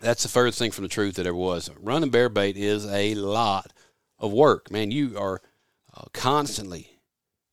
that's 0.03 0.23
the 0.23 0.29
furthest 0.29 0.59
thing 0.59 0.71
from 0.71 0.83
the 0.83 0.89
truth 0.89 1.15
that 1.15 1.25
ever 1.25 1.35
was. 1.35 1.69
Running 1.79 2.09
bear 2.09 2.29
bait 2.29 2.57
is 2.57 2.85
a 2.85 3.15
lot 3.15 3.71
of 4.19 4.31
work, 4.31 4.69
man. 4.69 4.91
You 4.91 5.17
are 5.17 5.41
uh, 5.95 6.05
constantly 6.13 6.99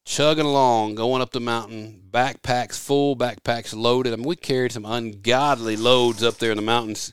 chugging 0.04 0.44
along, 0.44 0.96
going 0.96 1.22
up 1.22 1.30
the 1.30 1.40
mountain, 1.40 2.02
backpacks 2.10 2.78
full, 2.78 3.16
backpacks 3.16 3.74
loaded. 3.74 4.12
I 4.12 4.16
mean, 4.16 4.26
we 4.26 4.36
carried 4.36 4.72
some 4.72 4.84
ungodly 4.84 5.76
loads 5.76 6.22
up 6.24 6.38
there 6.38 6.50
in 6.50 6.56
the 6.56 6.62
mountains 6.62 7.12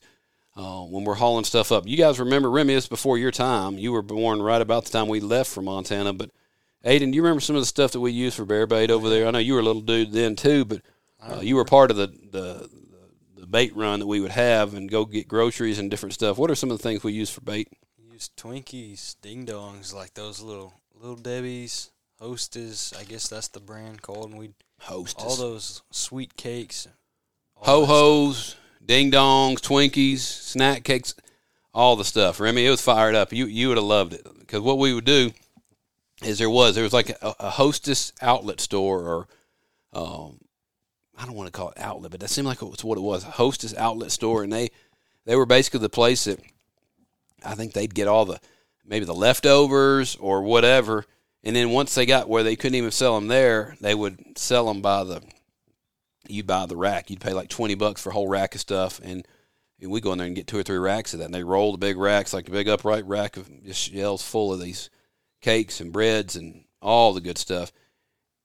uh, 0.56 0.82
when 0.82 1.04
we're 1.04 1.16
hauling 1.16 1.46
stuff 1.46 1.72
up. 1.72 1.86
You 1.86 1.98
guys 1.98 2.20
remember 2.20 2.50
Remy? 2.50 2.74
This 2.74 2.88
before 2.88 3.20
your 3.20 3.32
time. 3.32 3.78
You 3.78 3.92
were 3.92 4.02
born 4.02 4.42
right 4.42 4.62
about 4.62 4.86
the 4.86 4.92
time 4.92 5.08
we 5.08 5.20
left 5.20 5.52
for 5.52 5.62
Montana. 5.62 6.14
But 6.14 6.32
Aiden, 6.84 7.14
you 7.14 7.22
remember 7.22 7.42
some 7.42 7.56
of 7.56 7.62
the 7.62 7.68
stuff 7.68 7.92
that 7.92 8.00
we 8.00 8.12
used 8.12 8.38
for 8.38 8.46
bear 8.46 8.66
bait 8.66 8.90
over 8.90 9.08
there? 9.10 9.28
I 9.28 9.32
know 9.32 9.40
you 9.40 9.54
were 9.54 9.60
a 9.60 9.64
little 9.64 9.82
dude 9.84 10.12
then 10.12 10.36
too, 10.36 10.66
but 10.66 10.82
uh, 11.22 11.42
you 11.42 11.56
were 11.56 11.66
part 11.66 11.92
of 11.92 11.98
the, 11.98 12.08
the 12.32 12.70
the 13.48 13.52
bait 13.52 13.76
run 13.76 14.00
that 14.00 14.08
we 14.08 14.20
would 14.20 14.32
have 14.32 14.74
and 14.74 14.90
go 14.90 15.06
get 15.06 15.28
groceries 15.28 15.80
and 15.80 15.90
different 15.90 16.14
stuff. 16.14 16.38
What 16.38 16.52
are 16.52 16.56
some 16.56 16.72
of 16.72 16.78
the 16.78 16.84
things 16.84 17.04
we 17.04 17.14
use 17.14 17.30
for 17.30 17.42
bait? 17.42 17.70
Use 17.98 18.30
Twinkies, 18.36 19.16
ding 19.22 19.46
dongs, 19.46 19.94
like 19.94 20.14
those 20.14 20.42
little 20.42 20.74
little 21.00 21.16
Debbie's, 21.16 21.92
Hostess. 22.20 22.94
I 23.00 23.04
guess 23.04 23.28
that's 23.28 23.48
the 23.48 23.60
brand 23.60 24.02
called. 24.02 24.32
And 24.32 24.40
we 24.40 24.52
Hostess. 24.82 25.24
all 25.24 25.36
those 25.36 25.82
sweet 25.92 26.36
cakes, 26.36 26.88
ho 27.56 27.86
hos, 27.86 28.56
ding 28.86 29.12
dongs, 29.12 29.60
Twinkies, 29.60 30.20
snack 30.20 30.84
cakes, 30.84 31.16
all 31.74 31.96
the 31.96 32.06
stuff. 32.06 32.40
Remy, 32.40 32.66
it 32.66 32.70
was 32.70 32.82
fired 32.82 33.16
up. 33.16 33.32
You 33.32 33.46
you 33.46 33.70
would 33.70 33.78
have 33.78 33.86
loved 33.86 34.14
it 34.14 34.28
because 34.40 34.62
what 34.62 34.78
we 34.78 34.94
would 34.94 35.06
do 35.06 35.32
is 36.24 36.40
there 36.40 36.50
was 36.50 36.76
there 36.76 36.84
was 36.84 36.94
like 36.94 37.10
a, 37.10 37.36
a 37.40 37.50
Hostess 37.52 38.14
outlet 38.22 38.60
store 38.60 39.02
or 39.08 39.28
um, 39.94 40.40
I 41.18 41.26
don't 41.26 41.36
want 41.36 41.48
to 41.48 41.52
call 41.52 41.70
it 41.70 41.80
outlet, 41.80 42.12
but 42.12 42.20
that 42.20 42.30
seemed 42.30 42.48
like 42.48 42.62
it 42.62 42.70
was 42.70 42.84
what 42.84 42.98
it 42.98 43.02
was 43.02 43.24
Hostess 43.24 43.76
outlet 43.76 44.12
store, 44.12 44.44
and 44.44 44.54
they 44.54 44.70
they 45.26 45.36
were 45.36 45.46
basically 45.46 45.80
the 45.80 45.90
place 45.90 46.26
that 46.26 46.40
I 47.44 47.56
think 47.56 47.74
they'd 47.74 47.94
get 47.94 48.08
all 48.08 48.26
the 48.26 48.40
maybe 48.86 49.06
the 49.06 49.14
leftovers 49.14 50.16
or 50.18 50.44
whatever. 50.44 51.06
And 51.44 51.56
then 51.56 51.72
once 51.72 51.96
they 51.96 52.06
got 52.06 52.30
where 52.30 52.44
they 52.44 52.56
couldn't 52.56 52.76
even 52.76 52.92
sell 52.92 53.16
them 53.16 53.28
there, 53.28 53.76
they 53.80 53.96
would 53.96 54.38
sell 54.38 54.68
them 54.68 54.82
by 54.82 55.04
the 55.04 55.22
you 56.28 56.44
buy 56.44 56.66
the 56.66 56.78
rack. 56.78 57.10
You'd 57.10 57.22
pay 57.22 57.34
like 57.34 57.50
twenty 57.50 57.76
bucks 57.76 58.02
for 58.02 58.10
a 58.10 58.14
whole 58.14 58.28
rack 58.28 58.54
of 58.54 58.62
stuff, 58.62 59.00
and, 59.04 59.26
we 59.80 60.02
go 60.02 60.12
in 60.12 60.18
there 60.18 60.28
and 60.28 60.36
get 60.36 60.48
two 60.48 60.58
or 60.58 60.64
three 60.64 60.78
racks 60.78 61.14
of 61.14 61.20
that. 61.20 61.26
And 61.26 61.34
they 61.34 61.44
roll 61.44 61.72
the 61.72 61.78
big 61.78 61.98
racks, 61.98 62.34
like 62.34 62.46
the 62.46 62.52
big 62.52 62.68
upright 62.68 63.06
rack 63.06 63.38
of 63.38 63.48
just 63.64 63.92
shells 63.92 64.24
full 64.24 64.52
of 64.52 64.60
these 64.60 64.90
cakes 65.42 65.80
and 65.80 65.94
breads 65.94 66.36
and 66.36 66.64
all 66.82 67.14
the 67.14 67.22
good 67.22 67.38
stuff. 67.38 67.72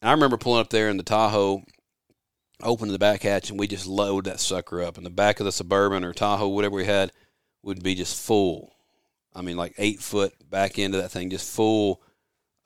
And 0.03 0.11
I 0.11 0.13
remember 0.13 0.37
pulling 0.37 0.61
up 0.61 0.69
there 0.69 0.91
in 0.91 0.99
the 0.99 1.03
Tahoe, 1.03 1.65
opening 2.63 2.93
the 2.93 2.99
back 2.99 3.23
hatch, 3.23 3.51
and 3.51 3.59
we 3.59 3.67
just 3.67 3.87
load 3.87 4.25
that 4.25 4.41
sucker 4.41 4.83
up. 4.83 4.97
And 4.97 5.07
the 5.07 5.11
back 5.11 5.41
of 5.41 5.47
the 5.47 5.53
Suburban 5.53 6.05
or 6.05 6.13
Tahoe, 6.13 6.49
whatever 6.49 6.77
we 6.77 6.85
had, 6.85 7.13
would 7.63 7.83
be 7.83 7.95
just 7.95 8.21
full. 8.21 8.75
I 9.35 9.43
mean, 9.43 9.57
like 9.57 9.75
eight 9.79 10.01
foot 10.01 10.35
back 10.51 10.79
into 10.79 10.99
that 10.99 11.11
thing, 11.11 11.31
just 11.31 11.51
full 11.51 12.03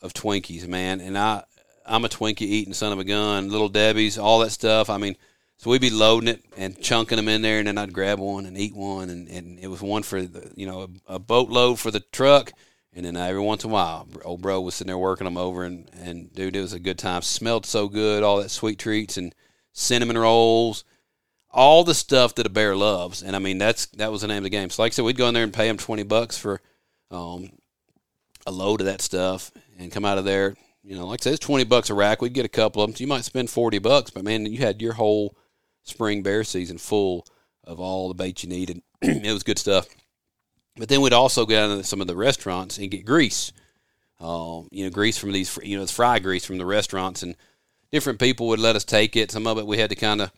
of 0.02 0.12
Twinkies, 0.12 0.66
man. 0.66 1.00
And 1.00 1.16
I, 1.16 1.44
I'm 1.86 2.04
a 2.04 2.08
Twinkie 2.08 2.42
eating 2.42 2.74
son 2.74 2.92
of 2.92 2.98
a 2.98 3.04
gun, 3.04 3.50
little 3.50 3.68
Debbie's, 3.68 4.18
all 4.18 4.40
that 4.40 4.50
stuff. 4.50 4.90
I 4.90 4.98
mean, 4.98 5.16
so 5.58 5.70
we'd 5.70 5.80
be 5.80 5.90
loading 5.90 6.28
it 6.28 6.44
and 6.56 6.80
chunking 6.80 7.16
them 7.16 7.28
in 7.28 7.42
there, 7.42 7.58
and 7.58 7.68
then 7.68 7.78
I'd 7.78 7.92
grab 7.92 8.18
one 8.18 8.44
and 8.46 8.58
eat 8.58 8.74
one, 8.74 9.08
and, 9.08 9.28
and 9.28 9.58
it 9.58 9.68
was 9.68 9.80
one 9.80 10.02
for 10.02 10.20
the, 10.22 10.52
you 10.54 10.66
know, 10.66 10.82
a, 11.08 11.14
a 11.14 11.18
boatload 11.18 11.78
for 11.78 11.90
the 11.90 12.00
truck, 12.00 12.52
and 12.92 13.06
then 13.06 13.16
every 13.16 13.40
once 13.40 13.64
in 13.64 13.70
a 13.70 13.72
while, 13.72 14.06
old 14.24 14.42
bro 14.42 14.60
was 14.60 14.74
sitting 14.74 14.88
there 14.88 14.98
working 14.98 15.24
them 15.24 15.38
over, 15.38 15.64
and 15.64 15.88
and 15.94 16.32
dude, 16.34 16.56
it 16.56 16.60
was 16.60 16.72
a 16.72 16.78
good 16.78 16.98
time. 16.98 17.22
Smelled 17.22 17.64
so 17.64 17.88
good, 17.88 18.22
all 18.22 18.38
that 18.38 18.50
sweet 18.50 18.78
treats 18.78 19.16
and 19.16 19.34
cinnamon 19.76 20.16
rolls, 20.16 20.84
all 21.50 21.84
the 21.84 21.94
stuff 21.94 22.34
that 22.34 22.46
a 22.46 22.50
bear 22.50 22.74
loves, 22.74 23.22
and 23.22 23.36
I 23.36 23.38
mean 23.38 23.58
that's 23.58 23.86
that 23.86 24.10
was 24.10 24.22
the 24.22 24.26
name 24.26 24.38
of 24.38 24.44
the 24.44 24.50
game. 24.50 24.70
So 24.70 24.82
like 24.82 24.92
I 24.92 24.94
said, 24.94 25.04
we'd 25.04 25.16
go 25.16 25.28
in 25.28 25.34
there 25.34 25.44
and 25.44 25.52
pay 25.52 25.68
him 25.68 25.76
twenty 25.76 26.02
bucks 26.02 26.36
for 26.36 26.60
um, 27.10 27.50
a 28.46 28.50
load 28.50 28.80
of 28.80 28.86
that 28.86 29.02
stuff, 29.02 29.52
and 29.78 29.92
come 29.92 30.04
out 30.04 30.18
of 30.18 30.24
there. 30.24 30.56
You 30.82 30.96
know, 30.96 31.06
like 31.06 31.20
I 31.20 31.24
said, 31.24 31.34
it's 31.34 31.44
twenty 31.44 31.64
bucks 31.64 31.90
a 31.90 31.94
rack. 31.94 32.20
We'd 32.20 32.32
get 32.32 32.44
a 32.44 32.48
couple 32.48 32.82
of 32.82 32.88
them. 32.88 32.96
So 32.96 33.02
you 33.02 33.08
might 33.08 33.24
spend 33.24 33.50
forty 33.50 33.78
bucks, 33.78 34.10
but 34.10 34.24
man, 34.24 34.46
you 34.46 34.58
had 34.58 34.82
your 34.82 34.94
whole 34.94 35.36
spring 35.84 36.22
bear 36.22 36.42
season 36.42 36.78
full 36.78 37.26
of 37.62 37.78
all 37.78 38.08
the 38.08 38.14
bait 38.14 38.42
you 38.42 38.48
needed. 38.48 38.82
it 39.02 39.32
was 39.32 39.42
good 39.42 39.58
stuff. 39.58 39.86
But 40.76 40.88
then 40.88 41.00
we'd 41.00 41.12
also 41.12 41.46
go 41.46 41.54
down 41.54 41.78
to 41.78 41.84
some 41.84 42.00
of 42.00 42.06
the 42.06 42.16
restaurants 42.16 42.78
and 42.78 42.90
get 42.90 43.06
grease. 43.06 43.52
Um, 44.20 44.68
you 44.70 44.84
know, 44.84 44.90
grease 44.90 45.18
from 45.18 45.32
these, 45.32 45.58
you 45.62 45.76
know, 45.76 45.82
it's 45.82 45.92
fry 45.92 46.18
grease 46.18 46.44
from 46.44 46.58
the 46.58 46.66
restaurants, 46.66 47.22
and 47.22 47.36
different 47.96 48.20
people 48.20 48.48
would 48.48 48.60
let 48.60 48.76
us 48.76 48.84
take 48.84 49.16
it. 49.16 49.30
Some 49.30 49.46
of 49.46 49.56
it 49.56 49.66
we 49.66 49.78
had 49.78 49.88
to 49.88 49.96
kind 49.96 50.20
of 50.20 50.30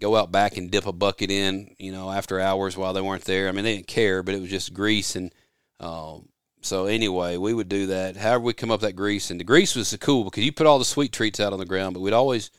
go 0.00 0.16
out 0.16 0.32
back 0.32 0.56
and 0.56 0.68
dip 0.68 0.84
a 0.84 0.92
bucket 0.92 1.30
in, 1.30 1.76
you 1.78 1.92
know, 1.92 2.10
after 2.10 2.40
hours 2.40 2.76
while 2.76 2.92
they 2.92 3.00
weren't 3.00 3.24
there. 3.24 3.48
I 3.48 3.52
mean, 3.52 3.64
they 3.64 3.76
didn't 3.76 3.86
care, 3.86 4.24
but 4.24 4.34
it 4.34 4.40
was 4.40 4.50
just 4.50 4.74
grease, 4.74 5.14
and 5.14 5.32
um, 5.78 6.28
so 6.60 6.86
anyway, 6.86 7.36
we 7.36 7.54
would 7.54 7.68
do 7.68 7.86
that. 7.86 8.16
However, 8.16 8.42
we 8.42 8.52
come 8.52 8.72
up 8.72 8.80
that 8.80 8.96
grease, 8.96 9.30
and 9.30 9.38
the 9.38 9.44
grease 9.44 9.76
was 9.76 9.96
cool 10.00 10.24
because 10.24 10.44
you 10.44 10.50
put 10.50 10.66
all 10.66 10.80
the 10.80 10.84
sweet 10.84 11.12
treats 11.12 11.38
out 11.38 11.52
on 11.52 11.60
the 11.60 11.64
ground, 11.64 11.94
but 11.94 12.00
we'd 12.00 12.12
always 12.12 12.50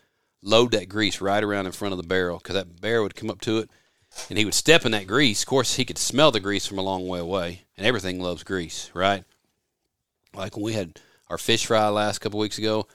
load 0.41 0.71
that 0.71 0.87
grease 0.87 1.19
right 1.19 1.43
around 1.43 1.65
in 1.65 1.73
front 1.73 1.91
of 1.91 1.97
the 1.97 2.07
barrel 2.07 2.37
because 2.37 2.55
that 2.55 2.79
bear 2.79 3.03
would 3.03 3.15
come 3.15 3.29
up 3.29 3.41
to 3.41 3.57
it 3.57 3.69
and 4.29 4.37
he 4.37 4.45
would 4.45 4.53
step 4.53 4.85
in 4.85 4.91
that 4.93 5.07
grease. 5.07 5.41
Of 5.41 5.47
course, 5.47 5.75
he 5.75 5.83
could 5.85 5.97
smell 5.97 6.31
the 6.31 6.39
grease 6.39 6.65
from 6.65 6.77
a 6.77 6.83
long 6.83 7.07
way 7.07 7.19
away, 7.19 7.63
and 7.77 7.85
everything 7.85 8.21
loves 8.21 8.43
grease, 8.43 8.89
right? 8.93 9.25
Like 10.33 10.55
when 10.55 10.63
we 10.63 10.73
had 10.73 11.01
our 11.27 11.37
fish 11.37 11.65
fry 11.65 11.89
last 11.89 12.19
couple 12.19 12.39
weeks 12.39 12.57
ago, 12.57 12.87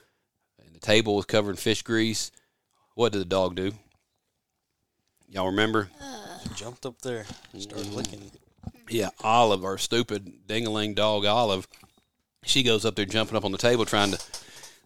the 0.81 0.87
table 0.87 1.17
was 1.17 1.27
covered 1.27 1.51
in 1.51 1.57
fish 1.57 1.83
grease. 1.83 2.31
What 2.95 3.13
did 3.13 3.21
the 3.21 3.27
dog 3.27 3.57
do? 3.57 3.73
Y'all 5.29 5.47
remember? 5.47 5.91
jumped 6.55 6.87
up 6.87 7.01
there, 7.03 7.25
started 7.59 7.87
mm-hmm. 7.87 7.97
licking. 7.97 8.31
Yeah, 8.89 9.11
Olive, 9.23 9.65
our 9.65 9.79
stupid 9.79 10.47
dingaling 10.49 10.95
dog 10.95 11.25
Olive, 11.25 11.69
she 12.45 12.63
goes 12.63 12.85
up 12.85 12.97
there 12.97 13.05
jumping 13.05 13.37
up 13.37 13.45
on 13.45 13.53
the 13.53 13.59
table 13.59 13.85
trying 13.85 14.13
to 14.13 14.19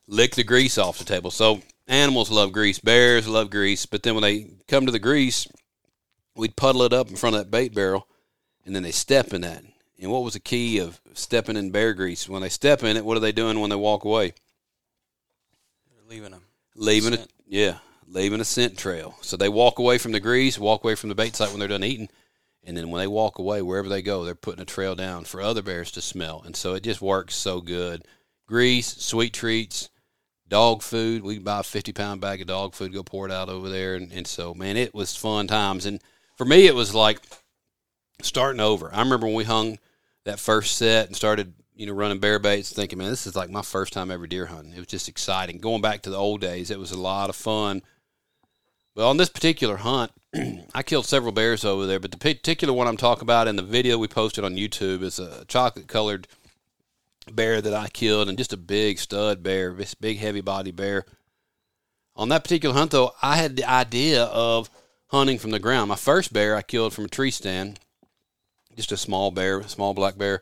lick 0.06 0.34
the 0.34 0.44
grease 0.44 0.76
off 0.76 0.98
the 0.98 1.04
table. 1.04 1.30
So 1.30 1.62
animals 1.88 2.30
love 2.30 2.52
grease, 2.52 2.78
bears 2.78 3.26
love 3.26 3.50
grease, 3.50 3.86
but 3.86 4.02
then 4.02 4.14
when 4.14 4.22
they 4.22 4.50
come 4.68 4.86
to 4.86 4.92
the 4.92 4.98
grease, 4.98 5.48
we'd 6.36 6.56
puddle 6.56 6.82
it 6.82 6.92
up 6.92 7.08
in 7.08 7.16
front 7.16 7.36
of 7.36 7.42
that 7.42 7.50
bait 7.50 7.74
barrel, 7.74 8.06
and 8.66 8.74
then 8.74 8.82
they 8.82 8.90
step 8.90 9.32
in 9.32 9.40
that. 9.42 9.64
And 9.98 10.10
what 10.10 10.22
was 10.22 10.34
the 10.34 10.40
key 10.40 10.78
of 10.78 11.00
stepping 11.14 11.56
in 11.56 11.70
bear 11.70 11.94
grease? 11.94 12.28
When 12.28 12.42
they 12.42 12.48
step 12.48 12.82
in 12.82 12.96
it, 12.96 13.04
what 13.04 13.16
are 13.16 13.20
they 13.20 13.32
doing 13.32 13.60
when 13.60 13.70
they 13.70 13.76
walk 13.76 14.04
away? 14.04 14.34
Leaving 16.08 16.32
them. 16.32 16.42
Leaving 16.76 17.12
it, 17.14 17.18
Scent. 17.18 17.32
yeah, 17.46 17.78
leaving 18.06 18.40
a 18.40 18.44
scent 18.44 18.78
trail. 18.78 19.16
So 19.22 19.36
they 19.36 19.48
walk 19.48 19.78
away 19.78 19.98
from 19.98 20.12
the 20.12 20.20
grease, 20.20 20.58
walk 20.58 20.84
away 20.84 20.94
from 20.94 21.08
the 21.08 21.14
bait 21.14 21.36
site 21.36 21.50
when 21.50 21.58
they're 21.58 21.68
done 21.68 21.84
eating, 21.84 22.08
and 22.64 22.76
then 22.76 22.90
when 22.90 23.00
they 23.00 23.06
walk 23.06 23.38
away, 23.38 23.62
wherever 23.62 23.88
they 23.88 24.02
go, 24.02 24.24
they're 24.24 24.34
putting 24.34 24.62
a 24.62 24.66
trail 24.66 24.94
down 24.94 25.24
for 25.24 25.40
other 25.40 25.62
bears 25.62 25.90
to 25.92 26.00
smell. 26.02 26.42
And 26.44 26.56
so 26.56 26.74
it 26.74 26.82
just 26.82 27.00
works 27.00 27.34
so 27.34 27.60
good. 27.60 28.04
Grease, 28.46 28.96
sweet 28.98 29.32
treats, 29.32 29.88
dog 30.48 30.82
food. 30.82 31.22
We 31.22 31.38
buy 31.38 31.60
a 31.60 31.62
fifty 31.62 31.92
pound 31.92 32.20
bag 32.20 32.40
of 32.40 32.48
dog 32.48 32.74
food, 32.74 32.92
go 32.92 33.02
pour 33.02 33.26
it 33.26 33.32
out 33.32 33.48
over 33.48 33.68
there, 33.68 33.94
and, 33.94 34.12
and 34.12 34.26
so 34.26 34.52
man, 34.54 34.76
it 34.76 34.94
was 34.94 35.16
fun 35.16 35.46
times. 35.46 35.86
And 35.86 36.00
for 36.36 36.44
me, 36.44 36.66
it 36.66 36.74
was 36.74 36.94
like 36.94 37.20
starting 38.22 38.60
over. 38.60 38.92
I 38.92 39.00
remember 39.00 39.26
when 39.26 39.36
we 39.36 39.44
hung 39.44 39.78
that 40.24 40.40
first 40.40 40.76
set 40.76 41.06
and 41.06 41.16
started, 41.16 41.54
you 41.74 41.86
know, 41.86 41.92
running 41.92 42.20
bear 42.20 42.38
baits, 42.38 42.72
thinking, 42.72 42.98
man, 42.98 43.10
this 43.10 43.26
is 43.26 43.34
like 43.34 43.50
my 43.50 43.62
first 43.62 43.92
time 43.92 44.10
ever 44.10 44.26
deer 44.26 44.46
hunting. 44.46 44.72
It 44.72 44.78
was 44.78 44.86
just 44.86 45.08
exciting. 45.08 45.58
Going 45.58 45.82
back 45.82 46.02
to 46.02 46.10
the 46.10 46.16
old 46.16 46.40
days, 46.40 46.70
it 46.70 46.78
was 46.78 46.92
a 46.92 47.00
lot 47.00 47.30
of 47.30 47.36
fun. 47.36 47.82
But 48.94 49.08
on 49.08 49.16
this 49.16 49.28
particular 49.28 49.78
hunt, 49.78 50.12
I 50.74 50.84
killed 50.84 51.06
several 51.06 51.32
bears 51.32 51.64
over 51.64 51.86
there, 51.86 51.98
but 51.98 52.12
the 52.12 52.18
particular 52.18 52.72
one 52.72 52.86
I'm 52.86 52.96
talking 52.96 53.22
about 53.22 53.48
in 53.48 53.56
the 53.56 53.62
video 53.62 53.98
we 53.98 54.06
posted 54.06 54.44
on 54.44 54.56
YouTube 54.56 55.02
is 55.02 55.18
a 55.18 55.44
chocolate 55.46 55.88
colored 55.88 56.28
bear 57.32 57.60
that 57.60 57.74
I 57.74 57.88
killed, 57.88 58.28
and 58.28 58.38
just 58.38 58.52
a 58.52 58.58
big 58.58 58.98
stud 58.98 59.42
bear, 59.42 59.72
this 59.72 59.94
big 59.94 60.18
heavy 60.18 60.42
body 60.42 60.70
bear. 60.70 61.04
On 62.14 62.28
that 62.28 62.44
particular 62.44 62.74
hunt, 62.74 62.92
though, 62.92 63.12
I 63.20 63.36
had 63.36 63.56
the 63.56 63.68
idea 63.68 64.24
of 64.24 64.70
hunting 65.08 65.38
from 65.38 65.50
the 65.50 65.58
ground. 65.58 65.88
My 65.88 65.96
first 65.96 66.32
bear 66.32 66.54
I 66.54 66.62
killed 66.62 66.92
from 66.92 67.06
a 67.06 67.08
tree 67.08 67.32
stand, 67.32 67.80
just 68.76 68.92
a 68.92 68.96
small 68.96 69.32
bear, 69.32 69.62
small 69.64 69.94
black 69.94 70.16
bear. 70.16 70.40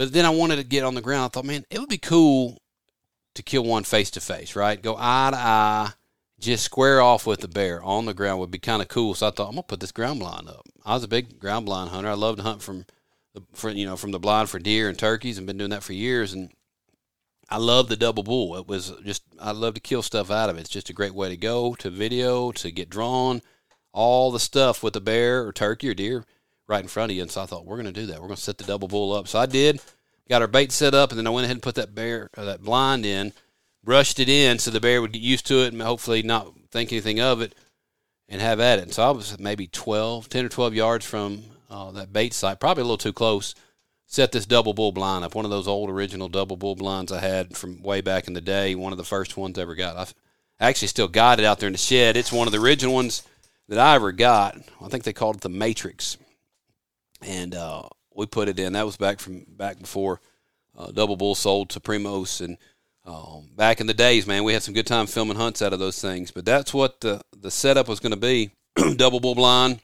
But 0.00 0.14
then 0.14 0.24
I 0.24 0.30
wanted 0.30 0.56
to 0.56 0.64
get 0.64 0.82
on 0.82 0.94
the 0.94 1.02
ground. 1.02 1.26
I 1.26 1.28
thought, 1.28 1.44
man, 1.44 1.66
it 1.68 1.78
would 1.78 1.90
be 1.90 1.98
cool 1.98 2.62
to 3.34 3.42
kill 3.42 3.64
one 3.64 3.84
face 3.84 4.10
to 4.12 4.20
face, 4.22 4.56
right? 4.56 4.80
Go 4.80 4.96
eye 4.98 5.28
to 5.30 5.36
eye, 5.36 5.90
just 6.38 6.64
square 6.64 7.02
off 7.02 7.26
with 7.26 7.40
the 7.40 7.48
bear 7.48 7.82
on 7.82 8.06
the 8.06 8.14
ground 8.14 8.40
would 8.40 8.50
be 8.50 8.58
kind 8.58 8.80
of 8.80 8.88
cool. 8.88 9.12
So 9.12 9.28
I 9.28 9.30
thought, 9.30 9.50
I'm 9.50 9.56
to 9.56 9.62
put 9.62 9.80
this 9.80 9.92
ground 9.92 10.20
blind 10.20 10.48
up. 10.48 10.66
I 10.86 10.94
was 10.94 11.04
a 11.04 11.08
big 11.08 11.38
ground 11.38 11.66
blind 11.66 11.90
hunter. 11.90 12.08
I 12.08 12.14
love 12.14 12.36
to 12.36 12.42
hunt 12.42 12.62
from 12.62 12.86
the 13.34 13.42
for 13.52 13.68
you 13.68 13.84
know 13.84 13.98
from 13.98 14.12
the 14.12 14.18
blind 14.18 14.48
for 14.48 14.58
deer 14.58 14.88
and 14.88 14.98
turkeys 14.98 15.36
and 15.36 15.46
been 15.46 15.58
doing 15.58 15.68
that 15.68 15.82
for 15.82 15.92
years 15.92 16.32
and 16.32 16.50
I 17.50 17.58
love 17.58 17.88
the 17.88 17.96
double 17.96 18.22
bull. 18.22 18.56
It 18.56 18.66
was 18.66 18.94
just 19.04 19.22
I 19.38 19.50
love 19.50 19.74
to 19.74 19.80
kill 19.80 20.00
stuff 20.00 20.30
out 20.30 20.48
of 20.48 20.56
it. 20.56 20.60
It's 20.60 20.70
just 20.70 20.88
a 20.88 20.94
great 20.94 21.14
way 21.14 21.28
to 21.28 21.36
go 21.36 21.74
to 21.74 21.90
video 21.90 22.52
to 22.52 22.70
get 22.70 22.88
drawn, 22.88 23.42
all 23.92 24.30
the 24.30 24.40
stuff 24.40 24.82
with 24.82 24.94
the 24.94 25.00
bear 25.02 25.46
or 25.46 25.52
turkey 25.52 25.90
or 25.90 25.94
deer 25.94 26.24
right 26.70 26.82
in 26.82 26.88
front 26.88 27.10
of 27.10 27.16
you. 27.16 27.22
And 27.22 27.30
so 27.30 27.42
I 27.42 27.46
thought 27.46 27.66
we're 27.66 27.76
going 27.76 27.92
to 27.92 28.00
do 28.00 28.06
that. 28.06 28.20
We're 28.20 28.28
going 28.28 28.36
to 28.36 28.42
set 28.42 28.58
the 28.58 28.64
double 28.64 28.88
bull 28.88 29.12
up. 29.12 29.28
So 29.28 29.38
I 29.38 29.46
did. 29.46 29.80
Got 30.28 30.42
our 30.42 30.48
bait 30.48 30.70
set 30.70 30.94
up, 30.94 31.10
and 31.10 31.18
then 31.18 31.26
I 31.26 31.30
went 31.30 31.44
ahead 31.44 31.56
and 31.56 31.62
put 31.62 31.74
that 31.74 31.94
bear 31.94 32.30
or 32.36 32.44
that 32.44 32.62
blind 32.62 33.04
in, 33.04 33.32
brushed 33.82 34.20
it 34.20 34.28
in 34.28 34.60
so 34.60 34.70
the 34.70 34.80
bear 34.80 35.02
would 35.02 35.12
get 35.12 35.22
used 35.22 35.46
to 35.48 35.64
it 35.64 35.72
and 35.72 35.82
hopefully 35.82 36.22
not 36.22 36.52
think 36.70 36.92
anything 36.92 37.18
of 37.18 37.40
it 37.40 37.54
and 38.28 38.40
have 38.40 38.60
at 38.60 38.78
it. 38.78 38.82
And 38.82 38.94
so 38.94 39.02
I 39.02 39.10
was 39.10 39.38
maybe 39.40 39.66
12, 39.66 40.28
10 40.28 40.44
or 40.44 40.48
12 40.48 40.74
yards 40.74 41.04
from 41.04 41.42
uh, 41.68 41.90
that 41.92 42.12
bait 42.12 42.32
site, 42.32 42.60
probably 42.60 42.82
a 42.82 42.84
little 42.84 42.96
too 42.96 43.12
close 43.12 43.56
set 44.10 44.32
this 44.32 44.44
double 44.44 44.74
bull 44.74 44.90
blind 44.90 45.24
up. 45.24 45.36
One 45.36 45.44
of 45.44 45.52
those 45.52 45.68
old 45.68 45.88
original 45.88 46.28
double 46.28 46.56
bull 46.56 46.74
blinds 46.74 47.12
I 47.12 47.20
had 47.20 47.56
from 47.56 47.80
way 47.80 48.00
back 48.00 48.26
in 48.26 48.34
the 48.34 48.40
day. 48.40 48.74
One 48.74 48.92
of 48.92 48.98
the 48.98 49.04
first 49.04 49.36
ones 49.36 49.56
I 49.56 49.62
ever 49.62 49.76
got. 49.76 49.96
I've, 49.96 50.14
I 50.58 50.68
actually 50.68 50.88
still 50.88 51.08
got 51.08 51.38
it 51.38 51.44
out 51.44 51.60
there 51.60 51.68
in 51.68 51.72
the 51.72 51.78
shed. 51.78 52.16
It's 52.16 52.32
one 52.32 52.48
of 52.48 52.52
the 52.52 52.58
original 52.58 52.92
ones 52.92 53.22
that 53.68 53.78
I 53.78 53.94
ever 53.94 54.10
got. 54.10 54.58
I 54.82 54.88
think 54.88 55.04
they 55.04 55.12
called 55.12 55.36
it 55.36 55.42
the 55.42 55.48
Matrix, 55.48 56.18
and 57.22 57.54
uh, 57.54 57.82
we 58.14 58.26
put 58.26 58.48
it 58.48 58.58
in. 58.58 58.72
That 58.74 58.86
was 58.86 58.96
back 58.96 59.20
from 59.20 59.44
back 59.48 59.78
before 59.78 60.20
uh, 60.76 60.90
double 60.90 61.16
bull 61.16 61.34
sold 61.34 61.70
to 61.70 61.80
Primos, 61.80 62.44
and 62.44 62.56
um, 63.04 63.50
back 63.56 63.80
in 63.80 63.86
the 63.86 63.94
days, 63.94 64.26
man, 64.26 64.44
we 64.44 64.52
had 64.52 64.62
some 64.62 64.74
good 64.74 64.86
time 64.86 65.06
filming 65.06 65.36
hunts 65.36 65.62
out 65.62 65.72
of 65.72 65.78
those 65.78 66.00
things. 66.00 66.30
But 66.30 66.44
that's 66.44 66.72
what 66.74 67.00
the 67.00 67.20
the 67.36 67.50
setup 67.50 67.88
was 67.88 68.00
going 68.00 68.10
to 68.12 68.16
be: 68.16 68.50
double 68.96 69.20
bull 69.20 69.34
blind 69.34 69.80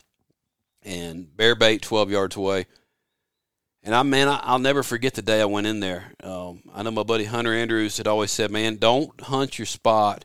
and 0.83 1.35
bear 1.37 1.55
bait, 1.55 1.83
twelve 1.83 2.11
yards 2.11 2.37
away 2.37 2.66
and 3.87 3.94
I 3.94 4.03
man, 4.03 4.27
I, 4.29 4.53
will 4.53 4.59
never 4.59 4.83
forget 4.83 5.14
the 5.14 5.22
day 5.22 5.40
I 5.40 5.44
went 5.44 5.68
in 5.68 5.79
there. 5.79 6.12
Um, 6.20 6.62
I 6.75 6.83
know 6.83 6.90
my 6.90 7.05
buddy 7.05 7.25
Hunter 7.25 7.55
Andrews 7.55 7.96
had 7.96 8.09
always 8.09 8.33
said, 8.33 8.51
"Man, 8.51 8.77
don't 8.77 9.18
hunt 9.20 9.61
your 9.61 9.66
spot. 9.66 10.25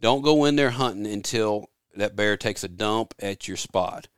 Don't 0.00 0.22
go 0.22 0.44
in 0.44 0.56
there 0.56 0.70
hunting 0.70 1.06
until 1.06 1.70
that 1.94 2.16
bear 2.16 2.36
takes 2.36 2.64
a 2.64 2.68
dump 2.68 3.14
at 3.20 3.46
your 3.46 3.56
spot. 3.56 4.08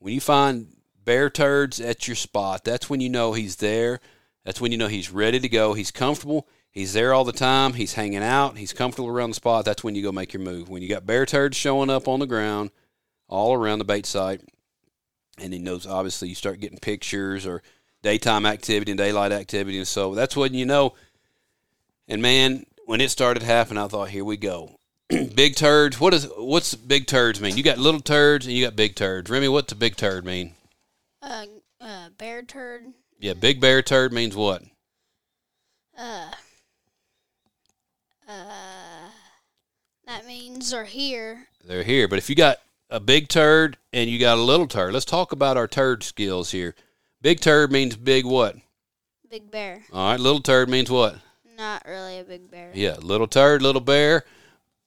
When 0.00 0.12
you 0.12 0.20
find 0.20 0.76
bear 1.04 1.30
turds 1.30 1.80
at 1.80 2.06
your 2.08 2.16
spot, 2.16 2.64
that's 2.64 2.88
when 2.88 3.00
you 3.00 3.08
know 3.08 3.32
he's 3.32 3.56
there. 3.56 4.00
That's 4.44 4.60
when 4.60 4.72
you 4.72 4.78
know 4.78 4.88
he's 4.88 5.10
ready 5.10 5.40
to 5.40 5.48
go. 5.48 5.74
He's 5.74 5.90
comfortable. 5.90 6.46
He's 6.70 6.92
there 6.92 7.14
all 7.14 7.24
the 7.24 7.32
time. 7.32 7.74
He's 7.74 7.94
hanging 7.94 8.22
out. 8.22 8.58
He's 8.58 8.72
comfortable 8.72 9.08
around 9.08 9.30
the 9.30 9.36
spot. 9.36 9.64
That's 9.64 9.84
when 9.84 9.94
you 9.94 10.02
go 10.02 10.12
make 10.12 10.32
your 10.32 10.42
move. 10.42 10.68
When 10.68 10.82
you 10.82 10.88
got 10.88 11.06
bear 11.06 11.24
turds 11.24 11.56
showing 11.56 11.88
up 11.88 12.08
on 12.08 12.20
the 12.20 12.26
ground, 12.26 12.70
all 13.28 13.54
around 13.54 13.78
the 13.78 13.84
bait 13.84 14.06
site, 14.06 14.42
and 15.38 15.52
he 15.52 15.58
knows 15.58 15.86
obviously 15.86 16.28
you 16.28 16.34
start 16.34 16.60
getting 16.60 16.78
pictures 16.78 17.46
or 17.46 17.62
daytime 18.02 18.44
activity 18.44 18.92
and 18.92 18.98
daylight 18.98 19.32
activity. 19.32 19.78
And 19.78 19.88
so 19.88 20.14
that's 20.14 20.36
when 20.36 20.54
you 20.54 20.66
know. 20.66 20.94
And 22.06 22.20
man, 22.20 22.66
when 22.86 23.00
it 23.00 23.10
started 23.10 23.42
happening, 23.42 23.82
I 23.82 23.88
thought, 23.88 24.10
here 24.10 24.24
we 24.24 24.36
go. 24.36 24.76
big 25.34 25.56
turds. 25.56 25.98
What 26.00 26.12
is 26.12 26.28
what's 26.36 26.74
big 26.74 27.06
turds 27.06 27.40
mean? 27.40 27.56
You 27.56 27.62
got 27.62 27.78
little 27.78 28.00
turds 28.00 28.46
and 28.46 28.54
you 28.54 28.64
got 28.64 28.76
big 28.76 28.94
turds. 28.94 29.30
Remy, 29.30 29.48
what's 29.48 29.72
a 29.72 29.76
big 29.76 29.96
turd 29.96 30.24
mean? 30.24 30.54
Uh, 31.24 31.46
uh, 31.80 32.08
bear 32.18 32.42
turd. 32.42 32.84
Yeah, 33.18 33.32
big 33.32 33.60
bear 33.60 33.80
turd 33.80 34.12
means 34.12 34.36
what? 34.36 34.62
Uh, 35.96 36.30
uh, 38.28 39.08
that 40.06 40.26
means 40.26 40.70
they're 40.70 40.84
here. 40.84 41.46
They're 41.64 41.82
here. 41.82 42.08
But 42.08 42.18
if 42.18 42.28
you 42.28 42.36
got 42.36 42.58
a 42.90 43.00
big 43.00 43.28
turd 43.28 43.78
and 43.92 44.10
you 44.10 44.18
got 44.18 44.36
a 44.36 44.42
little 44.42 44.66
turd, 44.66 44.92
let's 44.92 45.06
talk 45.06 45.32
about 45.32 45.56
our 45.56 45.68
turd 45.68 46.02
skills 46.02 46.50
here. 46.50 46.74
Big 47.22 47.40
turd 47.40 47.72
means 47.72 47.96
big 47.96 48.26
what? 48.26 48.56
Big 49.30 49.50
bear. 49.50 49.82
All 49.92 50.10
right, 50.10 50.20
little 50.20 50.42
turd 50.42 50.68
means 50.68 50.90
what? 50.90 51.16
Not 51.56 51.84
really 51.86 52.18
a 52.18 52.24
big 52.24 52.50
bear. 52.50 52.70
Yeah, 52.74 52.96
little 53.00 53.28
turd, 53.28 53.62
little 53.62 53.80
bear, 53.80 54.24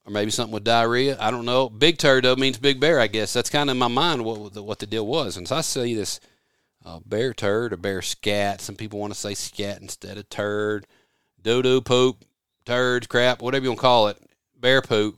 or 0.07 0.11
maybe 0.11 0.31
something 0.31 0.53
with 0.53 0.63
diarrhea. 0.63 1.17
I 1.19 1.31
don't 1.31 1.45
know. 1.45 1.69
Big 1.69 1.97
turd 1.97 2.23
though 2.23 2.35
means 2.37 2.57
big 2.57 2.79
bear. 2.79 2.99
I 2.99 3.07
guess 3.07 3.33
that's 3.33 3.49
kind 3.49 3.69
of 3.69 3.75
in 3.75 3.79
my 3.79 3.89
mind 3.89 4.23
what 4.23 4.53
the, 4.53 4.63
what 4.63 4.79
the 4.79 4.87
deal 4.87 5.05
was. 5.05 5.35
And 5.35 5.47
so 5.47 5.57
I 5.57 5.61
see 5.61 5.93
this 5.93 6.21
uh, 6.85 6.99
bear 7.05 7.33
turd 7.33 7.73
or 7.73 7.77
bear 7.77 8.01
scat. 8.01 8.61
Some 8.61 8.75
people 8.75 8.99
want 8.99 9.13
to 9.13 9.19
say 9.19 9.33
scat 9.33 9.81
instead 9.81 10.17
of 10.17 10.29
turd. 10.29 10.87
Doo 11.41 11.61
doo 11.61 11.81
poop, 11.81 12.23
turds, 12.65 13.07
crap, 13.07 13.41
whatever 13.41 13.63
you 13.63 13.71
want 13.71 13.79
to 13.79 13.81
call 13.81 14.07
it. 14.07 14.17
Bear 14.57 14.81
poop. 14.81 15.17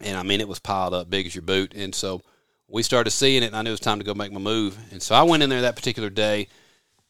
And 0.00 0.16
I 0.16 0.22
mean, 0.22 0.40
it 0.40 0.48
was 0.48 0.58
piled 0.58 0.94
up 0.94 1.10
big 1.10 1.26
as 1.26 1.34
your 1.34 1.42
boot. 1.42 1.74
And 1.74 1.94
so 1.94 2.22
we 2.66 2.82
started 2.82 3.10
seeing 3.10 3.42
it, 3.42 3.46
and 3.46 3.56
I 3.56 3.62
knew 3.62 3.70
it 3.70 3.74
was 3.74 3.80
time 3.80 3.98
to 3.98 4.04
go 4.04 4.14
make 4.14 4.32
my 4.32 4.40
move. 4.40 4.76
And 4.90 5.00
so 5.00 5.14
I 5.14 5.22
went 5.22 5.42
in 5.42 5.50
there 5.50 5.62
that 5.62 5.76
particular 5.76 6.10
day, 6.10 6.48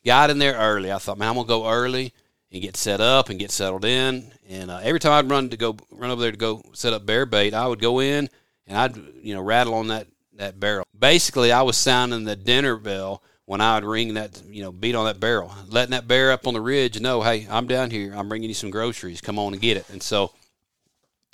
got 0.04 0.30
in 0.30 0.38
there 0.38 0.54
early. 0.54 0.92
I 0.92 0.98
thought, 0.98 1.18
man, 1.18 1.28
I'm 1.28 1.34
gonna 1.36 1.48
go 1.48 1.68
early 1.68 2.12
and 2.54 2.62
get 2.62 2.76
set 2.76 3.00
up 3.00 3.28
and 3.28 3.38
get 3.38 3.50
settled 3.50 3.84
in. 3.84 4.30
And 4.48 4.70
uh, 4.70 4.78
every 4.82 5.00
time 5.00 5.12
I'd 5.12 5.30
run 5.30 5.50
to 5.50 5.56
go 5.56 5.76
run 5.90 6.10
over 6.10 6.22
there 6.22 6.30
to 6.30 6.36
go 6.36 6.62
set 6.72 6.92
up 6.92 7.04
bear 7.04 7.26
bait, 7.26 7.52
I 7.52 7.66
would 7.66 7.80
go 7.80 7.98
in 7.98 8.30
and 8.66 8.78
I'd 8.78 8.96
you 9.22 9.34
know 9.34 9.42
rattle 9.42 9.74
on 9.74 9.88
that 9.88 10.06
that 10.34 10.58
barrel. 10.58 10.86
Basically, 10.96 11.50
I 11.50 11.62
was 11.62 11.76
sounding 11.76 12.24
the 12.24 12.36
dinner 12.36 12.76
bell 12.76 13.22
when 13.46 13.60
I 13.60 13.74
would 13.74 13.84
ring 13.84 14.14
that 14.14 14.40
you 14.46 14.62
know 14.62 14.70
beat 14.70 14.94
on 14.94 15.04
that 15.06 15.18
barrel, 15.18 15.52
letting 15.68 15.90
that 15.90 16.06
bear 16.06 16.30
up 16.30 16.46
on 16.46 16.54
the 16.54 16.60
ridge 16.60 17.00
know, 17.00 17.22
hey, 17.22 17.46
I'm 17.50 17.66
down 17.66 17.90
here. 17.90 18.14
I'm 18.14 18.28
bringing 18.28 18.48
you 18.48 18.54
some 18.54 18.70
groceries. 18.70 19.20
Come 19.20 19.38
on 19.38 19.52
and 19.52 19.60
get 19.60 19.76
it. 19.76 19.90
And 19.90 20.02
so 20.02 20.30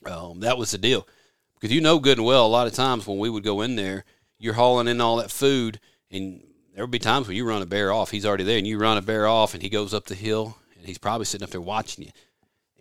um, 0.07 0.41
that 0.41 0.57
was 0.57 0.71
the 0.71 0.79
deal. 0.79 1.07
Because 1.55 1.75
you 1.75 1.83
know 1.83 1.99
good 1.99 2.17
and 2.17 2.27
well, 2.27 2.47
a 2.47 2.49
lot 2.49 2.67
of 2.67 2.73
times 2.73 3.07
when 3.07 3.19
we 3.19 3.29
would 3.29 3.45
go 3.45 3.61
in 3.61 3.77
there, 3.77 4.07
you're 4.39 4.55
hauling 4.55 4.89
in 4.89 5.03
all 5.03 5.17
that 5.17 5.31
food, 5.31 5.79
and 6.11 6.43
there 6.75 6.83
would 6.83 6.91
be 6.91 6.99
times 6.99 7.29
when 7.29 7.37
you 7.37 7.47
run 7.47 7.61
a 7.61 7.67
bear 7.67 7.93
off. 7.93 8.11
He's 8.11 8.25
already 8.25 8.45
there, 8.45 8.57
and 8.57 8.67
you 8.67 8.79
run 8.79 8.97
a 8.97 9.03
bear 9.03 9.27
off, 9.27 9.53
and 9.53 9.63
he 9.63 9.69
goes 9.69 9.93
up 9.93 10.07
the 10.07 10.15
hill, 10.15 10.57
he's 10.85 10.99
probably 10.99 11.25
sitting 11.25 11.45
up 11.45 11.51
there 11.51 11.61
watching 11.61 12.05
you. 12.05 12.11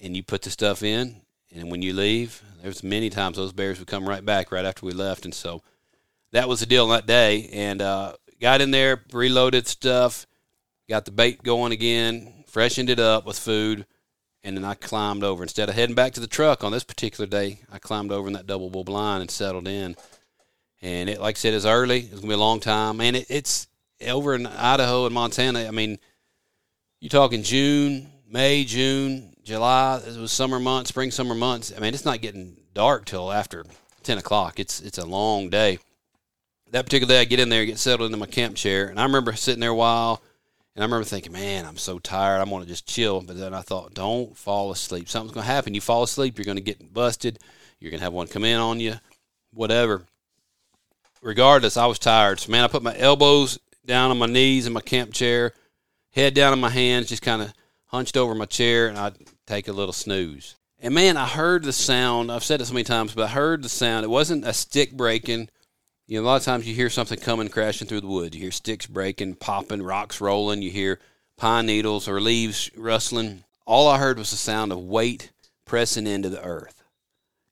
And 0.02 0.16
you 0.16 0.24
put 0.24 0.44
the 0.44 0.50
stuff 0.50 0.82
in, 0.82 1.22
and 1.54 1.70
when 1.70 1.82
you 1.82 1.94
leave, 1.94 2.42
there's 2.62 2.84
many 2.84 3.10
times 3.10 3.36
those 3.38 3.52
bears 3.52 3.80
would 3.80 3.88
come 3.88 4.08
right 4.08 4.24
back 4.24 4.52
right 4.52 4.66
after 4.66 4.86
we 4.86 4.94
left, 4.94 5.26
and 5.26 5.34
so 5.34 5.62
that 6.32 6.48
was 6.48 6.62
the 6.62 6.66
deal 6.66 6.88
that 6.88 7.06
day. 7.06 7.50
And 7.52 7.82
uh, 7.82 8.14
got 8.40 8.62
in 8.62 8.72
there, 8.72 9.04
reloaded 9.12 9.68
stuff, 9.68 10.26
got 10.88 11.04
the 11.04 11.12
bait 11.12 11.44
going 11.44 11.74
again, 11.74 12.46
freshened 12.48 12.90
it 12.90 13.00
up 13.00 13.26
with 13.26 13.38
food 13.38 13.86
and 14.44 14.56
then 14.56 14.66
I 14.66 14.74
climbed 14.74 15.24
over. 15.24 15.44
Instead 15.44 15.70
of 15.70 15.76
heading 15.76 15.96
back 15.96 16.14
to 16.14 16.20
the 16.20 16.28
truck 16.28 16.64
on 16.64 16.72
this 16.72 16.84
particular 16.84 17.28
day, 17.28 17.60
I 17.72 17.80
climbed 17.80 18.12
over 18.12 18.28
in 18.28 18.34
that 18.34 18.48
double 18.48 18.70
bull 18.70 18.84
blind 18.84 19.22
and 19.22 19.32
settled 19.32 19.68
in. 19.68 19.96
And 20.82 21.10
it, 21.10 21.20
like 21.20 21.36
I 21.36 21.40
said, 21.40 21.54
is 21.54 21.66
early. 21.66 22.00
It's 22.00 22.16
gonna 22.16 22.28
be 22.28 22.34
a 22.34 22.38
long 22.38 22.62
time, 22.62 23.02
and 23.02 23.18
it, 23.18 23.26
it's 23.30 23.68
over 24.08 24.34
in 24.34 24.48
Idaho 24.48 25.06
and 25.06 25.14
Montana. 25.14 25.68
I 25.68 25.72
mean, 25.72 26.00
you're 27.00 27.10
talking 27.10 27.44
June, 27.44 28.10
May, 28.28 28.64
June, 28.64 29.34
July. 29.44 30.02
It 30.06 30.18
was 30.18 30.32
summer 30.32 30.60
months, 30.60 30.90
spring, 30.90 31.12
summer 31.12 31.36
months. 31.36 31.74
I 31.76 31.80
mean, 31.80 31.94
it's 31.94 32.06
not 32.06 32.22
getting 32.22 32.58
dark 32.74 33.06
till 33.06 33.32
after 33.32 33.66
ten 34.04 34.18
o'clock. 34.18 34.60
It's 34.60 34.80
it's 34.82 34.98
a 34.98 35.06
long 35.06 35.50
day. 35.50 35.80
That 36.72 36.86
particular 36.86 37.16
day, 37.16 37.22
I 37.22 37.26
get 37.26 37.40
in 37.40 37.50
there, 37.50 37.66
get 37.66 37.80
settled 37.80 38.06
into 38.06 38.18
my 38.18 38.28
camp 38.28 38.56
chair, 38.56 38.88
and 38.88 39.00
I 39.00 39.04
remember 39.04 39.34
sitting 39.34 39.60
there 39.60 39.72
a 39.72 39.76
while 39.76 40.22
and 40.80 40.84
I 40.84 40.86
remember 40.86 41.04
thinking, 41.04 41.34
man, 41.34 41.66
I'm 41.66 41.76
so 41.76 42.00
tired. 42.00 42.40
I 42.40 42.46
want 42.46 42.64
to 42.64 42.70
just 42.70 42.88
chill. 42.88 43.20
But 43.20 43.38
then 43.38 43.54
I 43.54 43.60
thought, 43.60 43.94
don't 43.94 44.38
fall 44.38 44.72
asleep. 44.72 45.10
Something's 45.10 45.34
going 45.34 45.46
to 45.46 45.52
happen. 45.52 45.74
You 45.74 45.82
fall 45.82 46.04
asleep, 46.04 46.38
you're 46.38 46.46
going 46.46 46.56
to 46.56 46.64
get 46.64 46.94
busted. 46.94 47.40
You're 47.82 47.92
going 47.92 48.00
to 48.00 48.06
have 48.06 48.14
one 48.14 48.28
come 48.28 48.46
in 48.46 48.58
on 48.58 48.80
you, 48.80 48.96
whatever. 49.52 50.06
Regardless, 51.22 51.76
I 51.76 51.86
was 51.88 52.00
tired. 52.00 52.40
So, 52.40 52.50
man, 52.50 52.64
I 52.64 52.68
put 52.68 52.82
my 52.82 52.98
elbows 52.98 53.60
down 53.86 54.12
on 54.12 54.20
my 54.20 54.26
knees 54.26 54.68
in 54.68 54.72
my 54.74 54.80
camp 54.80 55.12
chair, 55.12 55.52
head 56.12 56.34
down 56.34 56.54
in 56.54 56.60
my 56.60 56.70
hands, 56.70 57.10
just 57.10 57.22
kind 57.22 57.42
of 57.42 57.54
hunched 57.86 58.18
over 58.18 58.36
my 58.36 58.46
chair, 58.46 58.88
and 58.88 58.98
I'd 58.98 59.18
take 59.48 59.68
a 59.68 59.74
little 59.74 59.94
snooze. 59.94 60.56
And 60.80 60.94
man, 60.94 61.18
I 61.18 61.28
heard 61.28 61.64
the 61.64 61.74
sound. 61.74 62.32
I've 62.32 62.44
said 62.44 62.62
it 62.62 62.66
so 62.66 62.74
many 62.74 62.84
times, 62.84 63.14
but 63.14 63.26
I 63.26 63.28
heard 63.28 63.64
the 63.64 63.70
sound. 63.70 64.06
It 64.06 64.10
wasn't 64.10 64.46
a 64.46 64.54
stick 64.54 64.94
breaking 64.94 65.50
you 66.10 66.20
know, 66.20 66.26
a 66.26 66.28
lot 66.28 66.38
of 66.38 66.44
times 66.44 66.68
you 66.68 66.74
hear 66.74 66.90
something 66.90 67.20
coming 67.20 67.50
crashing 67.50 67.88
through 67.88 68.02
the 68.02 68.08
woods. 68.08 68.36
You 68.36 68.42
hear 68.42 68.52
sticks 68.52 68.88
breaking, 68.88 69.36
popping, 69.36 69.84
rocks 69.84 70.20
rolling. 70.20 70.64
You 70.64 70.72
hear 70.72 71.00
pine 71.38 71.68
needles 71.68 72.08
or 72.08 72.20
leaves 72.20 72.72
rustling. 72.76 73.44
All 73.68 73.88
I 73.88 74.00
heard 74.00 74.18
was 74.18 74.32
the 74.32 74.38
sound 74.38 74.72
of 74.72 74.80
weight 74.80 75.32
pressing 75.66 76.08
into 76.08 76.30
the 76.30 76.44
earth. 76.44 76.84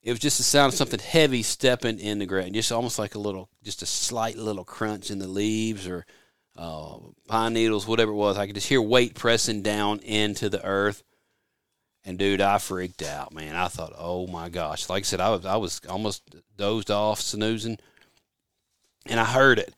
It 0.01 0.09
was 0.09 0.19
just 0.19 0.39
the 0.39 0.43
sound 0.43 0.73
of 0.73 0.77
something 0.77 0.99
heavy 0.99 1.43
stepping 1.43 1.99
in 1.99 2.17
the 2.17 2.25
ground, 2.25 2.55
just 2.55 2.71
almost 2.71 2.97
like 2.97 3.13
a 3.13 3.19
little, 3.19 3.47
just 3.61 3.83
a 3.83 3.85
slight 3.85 4.37
little 4.37 4.65
crunch 4.65 5.11
in 5.11 5.19
the 5.19 5.27
leaves 5.27 5.87
or 5.87 6.07
uh, 6.57 6.97
pine 7.27 7.53
needles, 7.53 7.87
whatever 7.87 8.11
it 8.11 8.15
was. 8.15 8.37
I 8.37 8.45
could 8.45 8.55
just 8.55 8.69
hear 8.69 8.81
weight 8.81 9.15
pressing 9.15 9.61
down 9.61 9.99
into 9.99 10.49
the 10.49 10.63
earth. 10.63 11.03
And 12.03 12.17
dude, 12.17 12.41
I 12.41 12.57
freaked 12.57 13.03
out, 13.03 13.33
man. 13.33 13.55
I 13.55 13.67
thought, 13.67 13.93
oh 13.97 14.27
my 14.27 14.47
gosh! 14.47 14.89
Like 14.89 15.01
I 15.01 15.03
said, 15.03 15.19
I 15.19 15.29
was 15.29 15.45
I 15.45 15.57
was 15.57 15.81
almost 15.89 16.35
dozed 16.55 16.89
off, 16.89 17.19
snoozing 17.19 17.77
and 19.09 19.19
I 19.19 19.25
heard 19.25 19.59
it. 19.59 19.73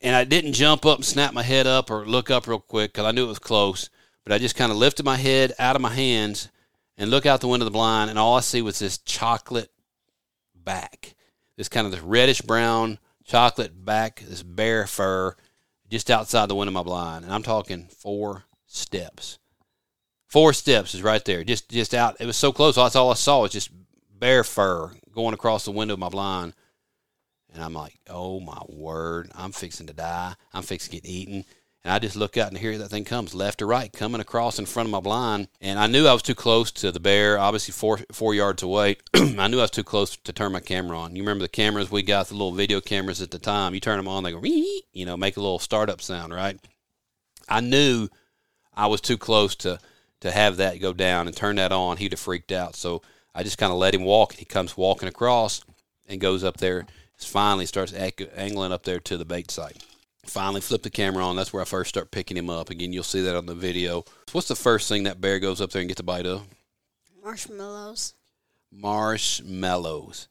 And 0.00 0.14
I 0.14 0.24
didn't 0.24 0.52
jump 0.52 0.84
up 0.84 0.98
and 0.98 1.04
snap 1.04 1.32
my 1.32 1.42
head 1.42 1.66
up 1.66 1.90
or 1.90 2.06
look 2.06 2.30
up 2.30 2.46
real 2.46 2.60
quick 2.60 2.92
because 2.92 3.06
I 3.06 3.12
knew 3.12 3.24
it 3.24 3.28
was 3.28 3.38
close. 3.38 3.88
But 4.24 4.32
I 4.32 4.38
just 4.38 4.56
kind 4.56 4.70
of 4.72 4.78
lifted 4.78 5.04
my 5.04 5.16
head 5.16 5.52
out 5.58 5.76
of 5.76 5.82
my 5.82 5.94
hands 5.94 6.50
and 6.98 7.10
look 7.10 7.26
out 7.26 7.40
the 7.40 7.48
window 7.48 7.66
of 7.66 7.72
the 7.72 7.76
blind, 7.76 8.10
and 8.10 8.18
all 8.18 8.36
I 8.36 8.40
see 8.40 8.62
was 8.62 8.78
this 8.78 8.98
chocolate 8.98 9.70
back, 10.54 11.14
this 11.56 11.68
kind 11.68 11.84
of 11.84 11.92
this 11.92 12.00
reddish 12.00 12.40
brown 12.40 12.98
chocolate 13.24 13.84
back, 13.84 14.22
this 14.26 14.42
bear 14.42 14.86
fur, 14.86 15.36
just 15.90 16.10
outside 16.10 16.48
the 16.48 16.54
window 16.54 16.70
of 16.70 16.74
my 16.74 16.82
blind, 16.82 17.24
and 17.24 17.32
I'm 17.32 17.42
talking 17.42 17.88
four 17.88 18.44
steps. 18.66 19.38
Four 20.26 20.52
steps 20.52 20.94
is 20.94 21.02
right 21.02 21.24
there, 21.24 21.44
just 21.44 21.68
just 21.68 21.94
out. 21.94 22.16
It 22.20 22.26
was 22.26 22.36
so 22.36 22.52
close. 22.52 22.76
That's 22.76 22.96
all 22.96 23.10
I 23.10 23.14
saw 23.14 23.42
was 23.42 23.52
just 23.52 23.70
bear 24.18 24.44
fur 24.44 24.92
going 25.14 25.34
across 25.34 25.64
the 25.64 25.70
window 25.70 25.94
of 25.94 26.00
my 26.00 26.08
blind, 26.08 26.54
and 27.52 27.62
I'm 27.62 27.74
like, 27.74 27.98
oh 28.08 28.40
my 28.40 28.60
word, 28.68 29.30
I'm 29.34 29.52
fixing 29.52 29.86
to 29.86 29.92
die. 29.92 30.34
I'm 30.52 30.62
fixing 30.62 30.90
to 30.90 31.00
get 31.00 31.10
eaten. 31.10 31.44
And 31.86 31.92
I 31.92 32.00
just 32.00 32.16
look 32.16 32.36
out 32.36 32.48
and 32.48 32.58
hear 32.58 32.76
that 32.78 32.88
thing 32.88 33.04
comes 33.04 33.32
left 33.32 33.62
or 33.62 33.68
right, 33.68 33.92
coming 33.92 34.20
across 34.20 34.58
in 34.58 34.66
front 34.66 34.88
of 34.88 34.90
my 34.90 34.98
blind. 34.98 35.46
And 35.60 35.78
I 35.78 35.86
knew 35.86 36.08
I 36.08 36.14
was 36.14 36.22
too 36.22 36.34
close 36.34 36.72
to 36.72 36.90
the 36.90 36.98
bear, 36.98 37.38
obviously 37.38 37.70
four 37.70 38.00
four 38.10 38.34
yards 38.34 38.64
away. 38.64 38.96
I 39.14 39.46
knew 39.46 39.60
I 39.60 39.62
was 39.62 39.70
too 39.70 39.84
close 39.84 40.16
to 40.16 40.32
turn 40.32 40.50
my 40.50 40.58
camera 40.58 40.98
on. 40.98 41.14
You 41.14 41.22
remember 41.22 41.44
the 41.44 41.48
cameras 41.48 41.88
we 41.88 42.02
got, 42.02 42.26
the 42.26 42.34
little 42.34 42.50
video 42.50 42.80
cameras 42.80 43.22
at 43.22 43.30
the 43.30 43.38
time. 43.38 43.72
You 43.72 43.78
turn 43.78 43.98
them 43.98 44.08
on, 44.08 44.24
they 44.24 44.32
go, 44.32 44.42
you 44.42 45.06
know, 45.06 45.16
make 45.16 45.36
a 45.36 45.40
little 45.40 45.60
startup 45.60 46.02
sound, 46.02 46.34
right? 46.34 46.58
I 47.48 47.60
knew 47.60 48.08
I 48.74 48.88
was 48.88 49.00
too 49.00 49.16
close 49.16 49.54
to 49.54 49.78
to 50.22 50.32
have 50.32 50.56
that 50.56 50.80
go 50.80 50.92
down 50.92 51.28
and 51.28 51.36
turn 51.36 51.54
that 51.54 51.70
on. 51.70 51.98
He'd 51.98 52.10
have 52.10 52.18
freaked 52.18 52.50
out. 52.50 52.74
So 52.74 53.00
I 53.32 53.44
just 53.44 53.58
kind 53.58 53.70
of 53.70 53.78
let 53.78 53.94
him 53.94 54.02
walk. 54.02 54.32
He 54.32 54.44
comes 54.44 54.76
walking 54.76 55.08
across 55.08 55.62
and 56.08 56.20
goes 56.20 56.42
up 56.42 56.56
there. 56.56 56.84
Finally 57.16 57.66
starts 57.66 57.94
angling 57.94 58.72
up 58.72 58.82
there 58.82 58.98
to 58.98 59.16
the 59.16 59.24
bait 59.24 59.52
site 59.52 59.85
finally 60.30 60.60
flip 60.60 60.82
the 60.82 60.90
camera 60.90 61.24
on. 61.24 61.36
That's 61.36 61.52
where 61.52 61.62
I 61.62 61.66
first 61.66 61.88
start 61.88 62.10
picking 62.10 62.36
him 62.36 62.50
up. 62.50 62.70
Again, 62.70 62.92
you'll 62.92 63.02
see 63.02 63.20
that 63.22 63.36
on 63.36 63.46
the 63.46 63.54
video. 63.54 64.04
What's 64.32 64.48
the 64.48 64.56
first 64.56 64.88
thing 64.88 65.04
that 65.04 65.20
bear 65.20 65.38
goes 65.38 65.60
up 65.60 65.70
there 65.70 65.80
and 65.80 65.88
gets 65.88 66.00
a 66.00 66.04
bite 66.04 66.26
of? 66.26 66.46
Marshmallows. 67.22 68.14
Marshmallows. 68.70 70.28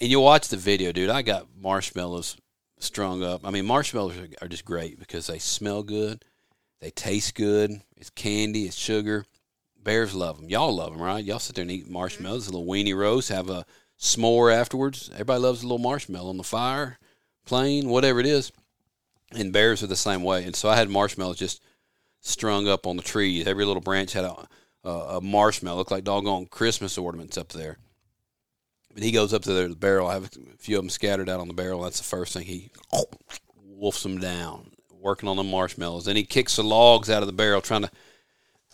And 0.00 0.10
you 0.10 0.20
watch 0.20 0.48
the 0.48 0.56
video, 0.56 0.92
dude. 0.92 1.10
I 1.10 1.22
got 1.22 1.46
marshmallows 1.60 2.36
strung 2.78 3.22
up. 3.22 3.46
I 3.46 3.50
mean, 3.50 3.66
marshmallows 3.66 4.16
are, 4.18 4.28
are 4.44 4.48
just 4.48 4.64
great 4.64 4.98
because 4.98 5.26
they 5.26 5.38
smell 5.38 5.82
good, 5.82 6.24
they 6.80 6.90
taste 6.90 7.34
good. 7.34 7.80
It's 7.96 8.10
candy, 8.10 8.64
it's 8.64 8.76
sugar. 8.76 9.24
Bears 9.82 10.14
love 10.14 10.40
them. 10.40 10.48
Y'all 10.48 10.74
love 10.74 10.92
them, 10.92 11.02
right? 11.02 11.24
Y'all 11.24 11.38
sit 11.38 11.56
there 11.56 11.62
and 11.62 11.70
eat 11.70 11.88
marshmallows, 11.88 12.46
mm-hmm. 12.46 12.54
a 12.54 12.58
little 12.58 12.72
weenie 12.72 12.96
roast, 12.96 13.28
have 13.28 13.48
a 13.48 13.64
s'more 13.98 14.52
afterwards. 14.54 15.10
Everybody 15.12 15.40
loves 15.40 15.62
a 15.62 15.66
little 15.66 15.78
marshmallow 15.78 16.30
on 16.30 16.36
the 16.36 16.42
fire, 16.42 16.98
plain, 17.44 17.88
whatever 17.88 18.20
it 18.20 18.26
is 18.26 18.50
and 19.36 19.52
bears 19.52 19.82
are 19.82 19.88
the 19.88 19.96
same 19.96 20.22
way. 20.22 20.44
And 20.44 20.54
so 20.54 20.68
I 20.68 20.76
had 20.76 20.88
marshmallows 20.88 21.38
just 21.38 21.62
strung 22.20 22.68
up 22.68 22.86
on 22.86 22.96
the 22.96 23.02
trees. 23.02 23.46
Every 23.46 23.64
little 23.64 23.82
branch 23.82 24.12
had 24.12 24.24
a, 24.24 24.48
a, 24.82 24.90
a 24.90 25.20
marshmallow, 25.20 25.76
looked 25.76 25.90
like 25.90 26.04
doggone 26.04 26.46
Christmas 26.46 26.98
ornaments 26.98 27.36
up 27.36 27.50
there. 27.50 27.78
But 28.92 29.02
he 29.02 29.10
goes 29.10 29.34
up 29.34 29.42
to 29.42 29.52
the 29.52 29.74
barrel. 29.74 30.06
I 30.06 30.14
have 30.14 30.24
a 30.24 30.56
few 30.58 30.76
of 30.76 30.82
them 30.82 30.90
scattered 30.90 31.28
out 31.28 31.40
on 31.40 31.48
the 31.48 31.54
barrel. 31.54 31.82
That's 31.82 31.98
the 31.98 32.04
first 32.04 32.32
thing 32.32 32.46
he 32.46 32.70
wolfs 33.56 34.02
them 34.04 34.18
down, 34.18 34.70
working 34.90 35.28
on 35.28 35.36
the 35.36 35.42
marshmallows. 35.42 36.04
Then 36.04 36.16
he 36.16 36.24
kicks 36.24 36.56
the 36.56 36.62
logs 36.62 37.10
out 37.10 37.22
of 37.22 37.26
the 37.26 37.32
barrel, 37.32 37.60
trying 37.60 37.82
to 37.82 37.90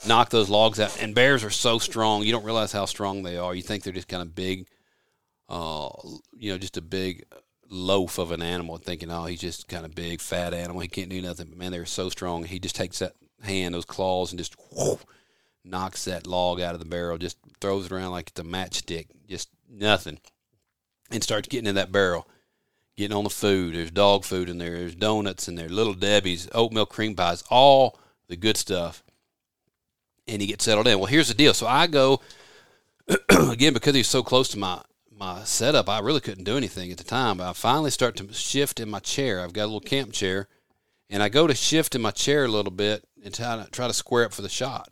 knock 0.06 0.30
those 0.30 0.50
logs 0.50 0.78
out. 0.78 1.02
And 1.02 1.14
bears 1.14 1.42
are 1.42 1.50
so 1.50 1.78
strong, 1.78 2.22
you 2.22 2.32
don't 2.32 2.44
realize 2.44 2.72
how 2.72 2.84
strong 2.84 3.22
they 3.22 3.38
are. 3.38 3.54
You 3.54 3.62
think 3.62 3.82
they're 3.82 3.92
just 3.92 4.08
kind 4.08 4.22
of 4.22 4.34
big, 4.34 4.66
uh, 5.48 5.88
you 6.36 6.52
know, 6.52 6.58
just 6.58 6.76
a 6.76 6.82
big 6.82 7.24
loaf 7.70 8.18
of 8.18 8.33
an 8.33 8.42
animal, 8.42 8.76
thinking, 8.76 9.11
oh, 9.11 9.24
he's 9.24 9.40
just 9.40 9.68
kind 9.68 9.85
of 9.85 9.94
big, 9.94 10.20
fat 10.20 10.52
animal. 10.52 10.80
He 10.83 10.88
can't 10.88 11.09
do 11.09 11.22
nothing. 11.22 11.46
But 11.48 11.59
man, 11.59 11.72
they're 11.72 11.87
so 11.87 12.09
strong. 12.11 12.44
He 12.44 12.59
just 12.59 12.76
takes 12.76 12.98
that 12.98 13.14
hand, 13.42 13.74
those 13.74 13.85
claws, 13.85 14.33
and 14.33 14.38
just 14.38 14.56
whoo, 14.72 14.98
knocks 15.64 16.04
that 16.04 16.26
log 16.26 16.61
out 16.61 16.74
of 16.74 16.80
the 16.80 16.87
barrel, 16.87 17.16
just 17.16 17.38
throws 17.61 17.87
it 17.87 17.92
around 17.92 18.11
like 18.11 18.28
it's 18.28 18.40
a 18.40 18.44
matchstick, 18.44 19.06
just 19.28 19.48
nothing, 19.68 20.18
and 21.11 21.22
starts 21.22 21.48
getting 21.48 21.68
in 21.68 21.76
that 21.76 21.92
barrel, 21.92 22.26
getting 22.96 23.16
on 23.16 23.24
the 23.24 23.30
food. 23.30 23.74
There's 23.74 23.90
dog 23.90 24.24
food 24.24 24.48
in 24.48 24.59
there. 24.59 24.76
There's 24.76 24.94
donuts 24.94 25.48
in 25.48 25.54
there, 25.54 25.68
little 25.68 25.94
Debbie's, 25.94 26.48
oatmeal 26.52 26.87
cream 26.87 27.14
pies, 27.14 27.44
all 27.50 27.98
the 28.28 28.37
good 28.37 28.56
stuff. 28.56 29.02
And 30.26 30.40
he 30.40 30.48
gets 30.48 30.64
settled 30.64 30.87
in. 30.87 30.98
Well, 30.98 31.06
here's 31.06 31.28
the 31.28 31.35
deal. 31.35 31.54
So 31.54 31.66
I 31.66 31.87
go 31.87 32.20
again 33.28 33.74
because 33.74 33.94
he's 33.94 34.06
so 34.06 34.22
close 34.22 34.48
to 34.50 34.59
my 34.59 34.80
my 35.20 35.44
setup, 35.44 35.88
I 35.88 36.00
really 36.00 36.20
couldn't 36.20 36.44
do 36.44 36.56
anything 36.56 36.90
at 36.90 36.98
the 36.98 37.04
time. 37.04 37.37
But 37.37 37.50
I 37.50 37.52
finally 37.52 37.90
start 37.90 38.16
to 38.16 38.33
shift 38.33 38.80
in 38.80 38.90
my 38.90 39.00
chair. 39.00 39.40
I've 39.40 39.52
got 39.52 39.64
a 39.64 39.66
little 39.66 39.80
camp 39.80 40.12
chair, 40.12 40.48
and 41.11 41.22
I 41.22 41.28
go 41.28 41.46
to 41.46 41.54
shift 41.54 41.94
in 41.94 42.00
my 42.00 42.11
chair 42.11 42.46
a 42.46 42.48
little 42.48 42.72
bit 42.72 43.04
and 43.22 43.33
try 43.33 43.62
to, 43.62 43.70
try 43.70 43.87
to 43.87 43.92
square 43.92 44.24
up 44.24 44.33
for 44.33 44.42
the 44.42 44.48
shot. 44.48 44.88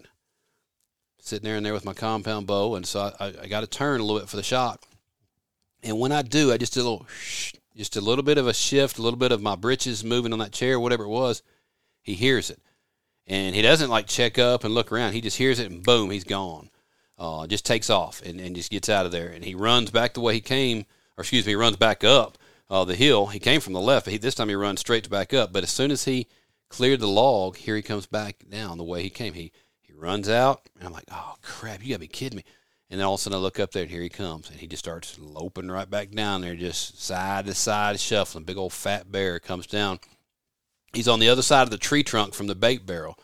Sitting 1.19 1.45
there 1.45 1.57
and 1.57 1.65
there 1.65 1.73
with 1.73 1.85
my 1.85 1.95
compound 1.95 2.47
bow, 2.47 2.75
and 2.75 2.87
so 2.87 3.13
I, 3.19 3.33
I 3.43 3.47
got 3.49 3.61
to 3.61 3.67
turn 3.67 4.01
a 4.01 4.05
little 4.05 4.21
bit 4.21 4.29
for 4.29 4.37
the 4.37 4.43
shot. 4.43 4.85
And 5.83 5.99
when 5.99 6.13
I 6.13 6.23
do, 6.23 6.53
I 6.53 6.59
just 6.59 6.75
do 6.75 6.81
a 6.81 6.83
little, 6.83 7.07
just 7.75 7.97
a 7.97 8.01
little 8.01 8.25
bit 8.25 8.39
of 8.39 8.47
a 8.47 8.55
shift, 8.55 8.99
a 8.99 9.03
little 9.03 9.19
bit 9.19 9.33
of 9.33 9.41
my 9.41 9.57
britches 9.57 10.05
moving 10.05 10.33
on 10.33 10.39
that 10.41 10.53
chair, 10.53 10.79
whatever 10.79 11.05
it 11.05 11.09
was. 11.09 11.43
He 12.03 12.15
hears 12.15 12.51
it, 12.51 12.61
and 13.27 13.55
he 13.55 13.63
doesn't 13.63 13.91
like 13.91 14.07
check 14.07 14.39
up 14.39 14.65
and 14.65 14.75
look 14.75 14.93
around. 14.93 15.15
He 15.15 15.21
just 15.21 15.39
hears 15.39 15.59
it, 15.59 15.71
and 15.71 15.83
boom, 15.83 16.11
he's 16.11 16.25
gone 16.25 16.71
uh, 17.19 17.47
just 17.47 17.67
takes 17.67 17.91
off 17.91 18.23
and, 18.23 18.41
and 18.41 18.55
just 18.55 18.71
gets 18.71 18.89
out 18.89 19.07
of 19.07 19.13
there. 19.13 19.29
And 19.29 19.45
he 19.45 19.55
runs 19.55 19.91
back 19.91 20.15
the 20.15 20.21
way 20.21 20.35
he 20.35 20.41
came, 20.41 20.87
or 21.17 21.23
excuse 21.23 21.47
me, 21.47 21.55
runs 21.55 21.77
back 21.77 22.05
up 22.05 22.39
uh, 22.71 22.85
the 22.85 22.95
hill. 22.95 23.27
He 23.27 23.39
came 23.39 23.61
from 23.61 23.73
the 23.73 23.81
left, 23.81 24.07
but 24.07 24.13
he, 24.13 24.19
this 24.19 24.35
time 24.35 24.49
he 24.49 24.55
runs 24.55 24.81
straight 24.81 25.05
to 25.05 25.11
back 25.11 25.35
up. 25.35 25.53
But 25.53 25.65
as 25.65 25.71
soon 25.71 25.91
as 25.91 26.05
he 26.05 26.29
cleared 26.69 27.01
the 27.01 27.09
log, 27.09 27.57
here 27.57 27.77
he 27.77 27.83
comes 27.83 28.07
back 28.07 28.45
down 28.49 28.79
the 28.79 28.85
way 28.85 29.03
he 29.03 29.11
came. 29.11 29.35
He 29.35 29.53
he 29.81 29.93
runs 29.93 30.29
out, 30.29 30.69
and 30.79 30.87
I'm 30.87 30.93
like, 30.93 31.09
oh 31.11 31.35
crap, 31.43 31.83
you 31.83 31.91
gotta 31.91 32.01
be 32.01 32.09
kidding 32.09 32.37
me. 32.37 32.45
And 32.91 32.99
then 32.99 33.07
all 33.07 33.15
of 33.15 33.21
a 33.21 33.23
sudden 33.23 33.39
I 33.39 33.41
look 33.41 33.61
up 33.61 33.73
there, 33.73 33.83
and 33.83 33.91
here 33.91 34.03
he 34.03 34.09
comes, 34.09 34.49
and 34.51 34.59
he 34.59 34.67
just 34.67 34.85
starts 34.85 35.19
loping 35.19 35.71
right 35.71 35.89
back 35.91 36.11
down 36.11 36.41
there, 36.41 36.55
just 36.55 37.03
side 37.03 37.47
to 37.47 37.55
side, 37.55 37.99
shuffling. 38.01 38.45
Big 38.45 38.57
old 38.57 38.73
fat 38.73 39.11
bear 39.11 39.39
comes 39.41 39.67
down. 39.67 39.99
He's 40.95 41.09
on 41.09 41.21
the 41.21 41.29
other 41.29 41.43
side 41.43 41.63
of 41.65 41.71
the 41.71 41.77
tree 41.77 42.03
trunk 42.03 42.33
from 42.33 42.47
the 42.47 42.55
bait 42.55 42.87
barrel. 42.87 43.19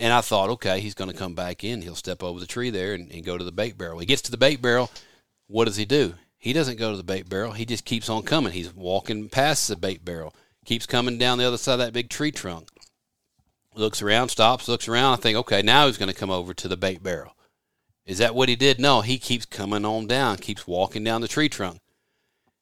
And 0.00 0.14
I 0.14 0.22
thought, 0.22 0.48
okay, 0.48 0.80
he's 0.80 0.94
going 0.94 1.10
to 1.10 1.16
come 1.16 1.34
back 1.34 1.62
in. 1.62 1.82
He'll 1.82 1.94
step 1.94 2.22
over 2.22 2.40
the 2.40 2.46
tree 2.46 2.70
there 2.70 2.94
and, 2.94 3.12
and, 3.12 3.22
go 3.22 3.36
to 3.36 3.44
the 3.44 3.52
bait 3.52 3.76
barrel. 3.76 3.98
He 3.98 4.06
gets 4.06 4.22
to 4.22 4.30
the 4.30 4.38
bait 4.38 4.62
barrel. 4.62 4.90
What 5.46 5.66
does 5.66 5.76
he 5.76 5.84
do? 5.84 6.14
He 6.38 6.54
doesn't 6.54 6.78
go 6.78 6.90
to 6.90 6.96
the 6.96 7.02
bait 7.02 7.28
barrel. 7.28 7.52
He 7.52 7.66
just 7.66 7.84
keeps 7.84 8.08
on 8.08 8.22
coming. 8.22 8.54
He's 8.54 8.74
walking 8.74 9.28
past 9.28 9.68
the 9.68 9.76
bait 9.76 10.02
barrel, 10.02 10.34
keeps 10.64 10.86
coming 10.86 11.18
down 11.18 11.36
the 11.36 11.46
other 11.46 11.58
side 11.58 11.74
of 11.74 11.78
that 11.80 11.92
big 11.92 12.08
tree 12.08 12.32
trunk. 12.32 12.70
Looks 13.74 14.00
around, 14.00 14.30
stops, 14.30 14.68
looks 14.68 14.88
around. 14.88 15.12
I 15.12 15.16
think, 15.16 15.36
okay, 15.36 15.60
now 15.60 15.86
he's 15.86 15.98
going 15.98 16.10
to 16.10 16.18
come 16.18 16.30
over 16.30 16.54
to 16.54 16.66
the 16.66 16.78
bait 16.78 17.02
barrel. 17.02 17.36
Is 18.06 18.18
that 18.18 18.34
what 18.34 18.48
he 18.48 18.56
did? 18.56 18.80
No, 18.80 19.02
he 19.02 19.18
keeps 19.18 19.44
coming 19.44 19.84
on 19.84 20.06
down, 20.06 20.38
keeps 20.38 20.66
walking 20.66 21.04
down 21.04 21.20
the 21.20 21.28
tree 21.28 21.50
trunk. 21.50 21.78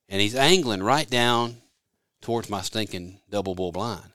And 0.08 0.20
he's 0.20 0.34
angling 0.34 0.82
right 0.82 1.08
down 1.08 1.58
towards 2.20 2.50
my 2.50 2.62
stinking 2.62 3.20
double 3.30 3.54
bull 3.54 3.70
blind. 3.70 4.10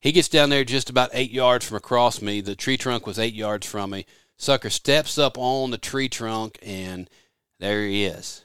He 0.00 0.12
gets 0.12 0.28
down 0.28 0.48
there 0.50 0.64
just 0.64 0.88
about 0.88 1.10
eight 1.12 1.30
yards 1.30 1.66
from 1.66 1.76
across 1.76 2.22
me. 2.22 2.40
The 2.40 2.56
tree 2.56 2.78
trunk 2.78 3.06
was 3.06 3.18
eight 3.18 3.34
yards 3.34 3.66
from 3.66 3.90
me. 3.90 4.06
Sucker 4.36 4.70
steps 4.70 5.18
up 5.18 5.36
on 5.36 5.70
the 5.70 5.78
tree 5.78 6.08
trunk, 6.08 6.58
and 6.62 7.10
there 7.58 7.86
he 7.86 8.06
is. 8.06 8.44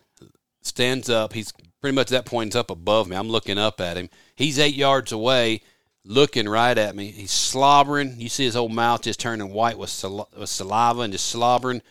Stands 0.62 1.10
up. 1.10 1.32
He's 1.32 1.54
pretty 1.80 1.96
much 1.96 2.12
at 2.12 2.24
that 2.24 2.30
point, 2.30 2.56
up 2.56 2.70
above 2.70 3.08
me. 3.08 3.16
I'm 3.16 3.30
looking 3.30 3.58
up 3.58 3.80
at 3.80 3.96
him. 3.96 4.10
He's 4.36 4.60
eight 4.60 4.76
yards 4.76 5.14
away, 5.14 5.62
looking 6.04 6.50
right 6.50 6.78
at 6.78 6.96
me. 6.96 7.12
He's 7.12 7.32
slobbering. 7.32 8.20
You 8.20 8.28
see 8.28 8.44
his 8.44 8.56
whole 8.56 8.68
mouth 8.68 9.04
just 9.04 9.22
turning 9.22 9.54
white 9.54 9.78
with, 9.78 9.90
sal- 9.90 10.28
with 10.38 10.50
saliva 10.50 11.02
and 11.02 11.14
just 11.14 11.28
slobbering. 11.28 11.82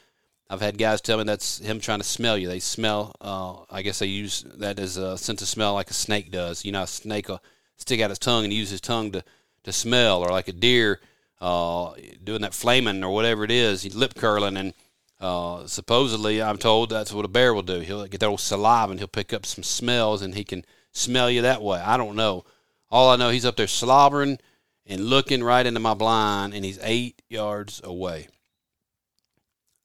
I've 0.51 0.61
had 0.61 0.77
guys 0.77 1.01
tell 1.01 1.17
me 1.17 1.25
that's 1.25 1.59
him 1.61 1.81
trying 1.81 2.01
to 2.01 2.05
smell 2.05 2.37
you. 2.37 2.49
They 2.49 2.61
smell, 2.61 3.15
uh, 3.23 3.65
I 3.71 3.81
guess 3.81 4.01
they 4.01 4.07
use 4.07 4.45
that 4.57 4.79
as 4.79 4.99
a 4.99 5.17
sense 5.17 5.41
of 5.41 5.49
smell 5.49 5.73
like 5.73 5.91
a 5.91 5.95
snake 5.95 6.31
does. 6.31 6.67
You 6.67 6.73
know, 6.73 6.83
a 6.83 6.87
snake 6.87 7.29
will 7.29 7.43
stick 7.79 8.01
out 8.01 8.11
his 8.11 8.19
tongue 8.19 8.45
and 8.45 8.53
use 8.53 8.69
his 8.69 8.83
tongue 8.83 9.13
to 9.13 9.25
to 9.65 9.73
smell, 9.73 10.23
or 10.23 10.31
like 10.31 10.49
a 10.49 10.53
deer 10.53 11.01
uh, 11.41 11.93
doing 12.23 12.43
that 12.43 12.55
flehmen 12.55 13.05
or 13.05 13.13
whatever 13.13 13.45
it 13.45 13.51
is, 13.51 13.95
lip 13.95 14.15
curling, 14.15 14.57
and 14.57 14.75
uh, 15.21 15.67
supposedly 15.67 16.43
I'm 16.43 16.59
told 16.59 16.91
that's 16.91 17.13
what 17.13 17.25
a 17.25 17.29
bear 17.29 17.53
will 17.53 17.63
do. 17.63 17.81
He'll 17.81 18.07
get 18.07 18.21
that 18.21 18.29
old 18.29 18.41
saliva 18.41 18.91
and 18.91 19.01
he'll 19.01 19.09
pick 19.09 19.33
up 19.33 19.45
some 19.45 19.65
smells, 19.65 20.23
and 20.23 20.35
he 20.35 20.45
can 20.45 20.65
smell 20.93 21.31
you 21.31 21.43
that 21.43 21.63
way. 21.63 21.81
I 21.81 21.97
don't 21.97 22.17
know. 22.17 22.45
All 22.91 23.11
I 23.11 23.17
know, 23.17 23.31
he's 23.31 23.45
up 23.45 23.57
there 23.57 23.67
slobbering 23.67 24.39
and 24.87 25.07
looking 25.07 25.43
right 25.43 25.67
into 25.67 25.81
my 25.81 25.95
blind, 25.95 26.55
and 26.55 26.65
he's 26.65 26.79
eight 26.83 27.23
yards 27.29 27.81
away. 27.83 28.29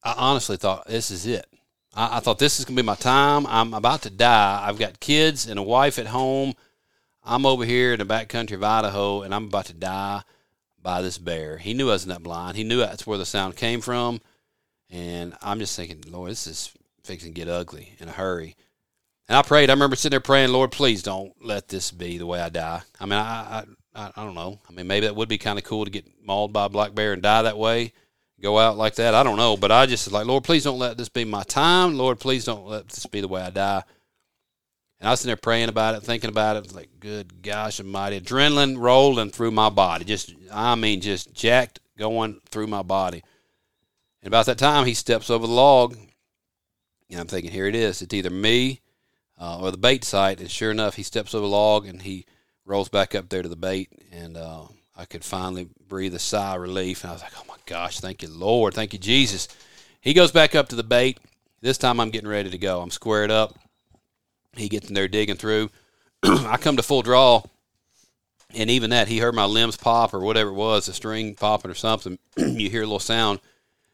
I 0.03 0.13
honestly 0.17 0.57
thought 0.57 0.87
this 0.87 1.11
is 1.11 1.25
it. 1.25 1.45
I, 1.93 2.17
I 2.17 2.19
thought 2.19 2.39
this 2.39 2.59
is 2.59 2.65
gonna 2.65 2.75
be 2.75 2.83
my 2.83 2.95
time. 2.95 3.45
I'm 3.47 3.73
about 3.73 4.03
to 4.03 4.09
die. 4.09 4.63
I've 4.65 4.79
got 4.79 4.99
kids 4.99 5.47
and 5.47 5.59
a 5.59 5.63
wife 5.63 5.99
at 5.99 6.07
home. 6.07 6.53
I'm 7.29 7.45
over 7.45 7.63
here 7.63 7.93
in 7.93 7.99
the 7.99 8.05
back 8.05 8.27
country 8.27 8.55
of 8.55 8.63
Idaho, 8.63 9.21
and 9.21 9.35
I'm 9.35 9.45
about 9.45 9.67
to 9.67 9.73
die 9.73 10.23
by 10.81 11.03
this 11.03 11.19
bear. 11.19 11.59
He 11.59 11.75
knew 11.75 11.89
I 11.89 11.91
wasn't 11.91 12.13
that 12.13 12.23
blind. 12.23 12.57
He 12.57 12.63
knew 12.63 12.79
that's 12.79 13.05
where 13.05 13.19
the 13.19 13.25
sound 13.25 13.55
came 13.55 13.81
from. 13.81 14.19
And 14.89 15.35
I'm 15.39 15.59
just 15.59 15.75
thinking, 15.75 16.03
Lord, 16.07 16.31
this 16.31 16.47
is 16.47 16.73
fixing 17.03 17.35
to 17.35 17.39
get 17.39 17.47
ugly 17.47 17.93
in 17.99 18.09
a 18.09 18.13
hurry. 18.13 18.55
And 19.27 19.37
I 19.37 19.43
prayed. 19.43 19.69
I 19.69 19.73
remember 19.73 19.95
sitting 19.95 20.09
there 20.09 20.21
praying, 20.21 20.51
Lord, 20.51 20.71
please 20.71 21.03
don't 21.03 21.31
let 21.39 21.67
this 21.67 21.91
be 21.91 22.17
the 22.17 22.25
way 22.25 22.41
I 22.41 22.49
die. 22.49 22.81
I 22.99 23.05
mean, 23.05 23.19
I, 23.19 23.63
I, 23.93 24.11
I 24.15 24.25
don't 24.25 24.33
know. 24.33 24.59
I 24.67 24.73
mean, 24.73 24.87
maybe 24.87 25.05
that 25.05 25.15
would 25.15 25.29
be 25.29 25.37
kind 25.37 25.59
of 25.59 25.65
cool 25.65 25.85
to 25.85 25.91
get 25.91 26.07
mauled 26.25 26.51
by 26.51 26.65
a 26.65 26.69
black 26.69 26.95
bear 26.95 27.13
and 27.13 27.21
die 27.21 27.43
that 27.43 27.59
way, 27.59 27.93
go 28.41 28.57
out 28.57 28.75
like 28.75 28.95
that. 28.95 29.13
I 29.13 29.21
don't 29.21 29.37
know. 29.37 29.55
But 29.55 29.71
I 29.71 29.85
just 29.85 30.07
was 30.07 30.13
like, 30.13 30.25
Lord, 30.25 30.45
please 30.45 30.63
don't 30.63 30.79
let 30.79 30.97
this 30.97 31.09
be 31.09 31.25
my 31.25 31.43
time. 31.43 31.95
Lord, 31.95 32.19
please 32.19 32.45
don't 32.45 32.65
let 32.65 32.87
this 32.87 33.05
be 33.05 33.21
the 33.21 33.27
way 33.27 33.43
I 33.43 33.51
die. 33.51 33.83
And 34.99 35.07
I 35.07 35.11
was 35.11 35.21
sitting 35.21 35.29
there 35.29 35.37
praying 35.37 35.69
about 35.69 35.95
it, 35.95 36.03
thinking 36.03 36.29
about 36.29 36.57
it. 36.57 36.73
Like, 36.73 36.89
good 36.99 37.41
gosh 37.41 37.79
almighty. 37.79 38.19
Adrenaline 38.19 38.77
rolling 38.77 39.31
through 39.31 39.51
my 39.51 39.69
body. 39.69 40.03
Just, 40.03 40.33
I 40.51 40.75
mean, 40.75 40.99
just 40.99 41.33
jacked 41.33 41.79
going 41.97 42.41
through 42.49 42.67
my 42.67 42.81
body. 42.81 43.23
And 44.21 44.27
about 44.27 44.45
that 44.47 44.57
time, 44.57 44.85
he 44.85 44.93
steps 44.93 45.29
over 45.29 45.47
the 45.47 45.53
log. 45.53 45.95
And 47.09 47.19
I'm 47.19 47.27
thinking, 47.27 47.51
here 47.51 47.65
it 47.65 47.75
is. 47.75 48.01
It's 48.01 48.13
either 48.13 48.29
me 48.29 48.81
uh, 49.39 49.61
or 49.61 49.71
the 49.71 49.77
bait 49.77 50.03
site. 50.03 50.41
And 50.41 50.51
sure 50.51 50.71
enough, 50.71 50.95
he 50.95 51.03
steps 51.03 51.33
over 51.33 51.45
the 51.45 51.51
log 51.51 51.87
and 51.87 52.01
he 52.01 52.25
rolls 52.65 52.89
back 52.89 53.15
up 53.15 53.29
there 53.29 53.41
to 53.41 53.49
the 53.49 53.55
bait. 53.55 53.89
And 54.11 54.35
uh, 54.35 54.65
I 54.97 55.05
could 55.05 55.23
finally 55.23 55.69
breathe 55.87 56.13
a 56.13 56.19
sigh 56.19 56.55
of 56.55 56.61
relief. 56.61 57.03
And 57.03 57.11
I 57.11 57.13
was 57.13 57.21
like, 57.21 57.33
oh 57.37 57.45
my 57.47 57.55
gosh, 57.65 58.01
thank 58.01 58.21
you, 58.21 58.29
Lord. 58.29 58.73
Thank 58.73 58.91
you, 58.91 58.99
Jesus. 58.99 59.47
He 60.01 60.13
goes 60.13 60.33
back 60.33 60.55
up 60.55 60.67
to 60.69 60.75
the 60.75 60.83
bait. 60.83 61.19
This 61.61 61.77
time 61.77 62.01
I'm 62.01 62.09
getting 62.09 62.29
ready 62.29 62.49
to 62.49 62.57
go. 62.57 62.81
I'm 62.81 62.91
squared 62.91 63.31
up. 63.31 63.57
He 64.55 64.69
gets 64.69 64.87
in 64.87 64.93
there 64.93 65.07
digging 65.07 65.37
through. 65.37 65.69
I 66.23 66.57
come 66.57 66.77
to 66.77 66.83
full 66.83 67.01
draw, 67.01 67.43
and 68.53 68.69
even 68.69 68.89
that, 68.89 69.07
he 69.07 69.19
heard 69.19 69.35
my 69.35 69.45
limbs 69.45 69.77
pop 69.77 70.13
or 70.13 70.19
whatever 70.19 70.49
it 70.49 70.55
was, 70.55 70.87
a 70.87 70.93
string 70.93 71.35
popping 71.35 71.71
or 71.71 71.75
something. 71.75 72.17
you 72.37 72.69
hear 72.69 72.81
a 72.81 72.85
little 72.85 72.99
sound, 72.99 73.39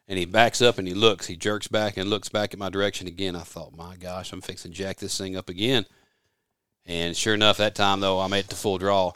and 0.08 0.18
he 0.18 0.26
backs 0.26 0.62
up 0.62 0.78
and 0.78 0.88
he 0.88 0.94
looks. 0.94 1.28
He 1.28 1.36
jerks 1.36 1.68
back 1.68 1.98
and 1.98 2.10
looks 2.10 2.30
back 2.30 2.54
at 2.54 2.60
my 2.60 2.70
direction 2.70 3.08
again. 3.08 3.36
I 3.36 3.42
thought, 3.42 3.76
my 3.76 3.96
gosh, 3.98 4.32
I'm 4.32 4.42
fixing 4.42 4.72
to 4.72 4.78
jack 4.78 4.98
this 4.98 5.18
thing 5.18 5.36
up 5.36 5.50
again. 5.50 5.86
And 6.86 7.18
sure 7.18 7.34
enough, 7.34 7.58
that 7.58 7.76
time 7.76 8.00
though, 8.00 8.20
I 8.20 8.28
made 8.28 8.46
it 8.46 8.50
to 8.50 8.56
full 8.56 8.78
draw. 8.78 9.14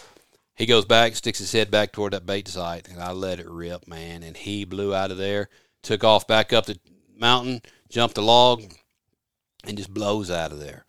He 0.56 0.66
goes 0.66 0.84
back, 0.84 1.16
sticks 1.16 1.40
his 1.40 1.54
head 1.54 1.72
back 1.72 1.94
toward 1.94 2.14
that 2.14 2.26
bait 2.26 2.48
site, 2.48 2.90
and 2.90 3.00
I 3.00 3.12
let 3.14 3.40
it 3.40 3.50
rip, 3.50 3.88
man. 3.88 4.24
And 4.24 4.36
he 4.36 4.66
blew 4.66 4.94
out 4.94 5.12
of 5.12 5.18
there, 5.18 5.48
took 5.84 6.04
off 6.04 6.28
back 6.28 6.52
up 6.52 6.66
the 6.66 6.78
mountain, 7.18 7.62
jumped 7.88 8.18
a 8.18 8.22
log, 8.22 8.64
and 9.64 9.78
just 9.78 9.94
blows 9.94 10.30
out 10.30 10.52
of 10.52 10.60
there. 10.60 10.84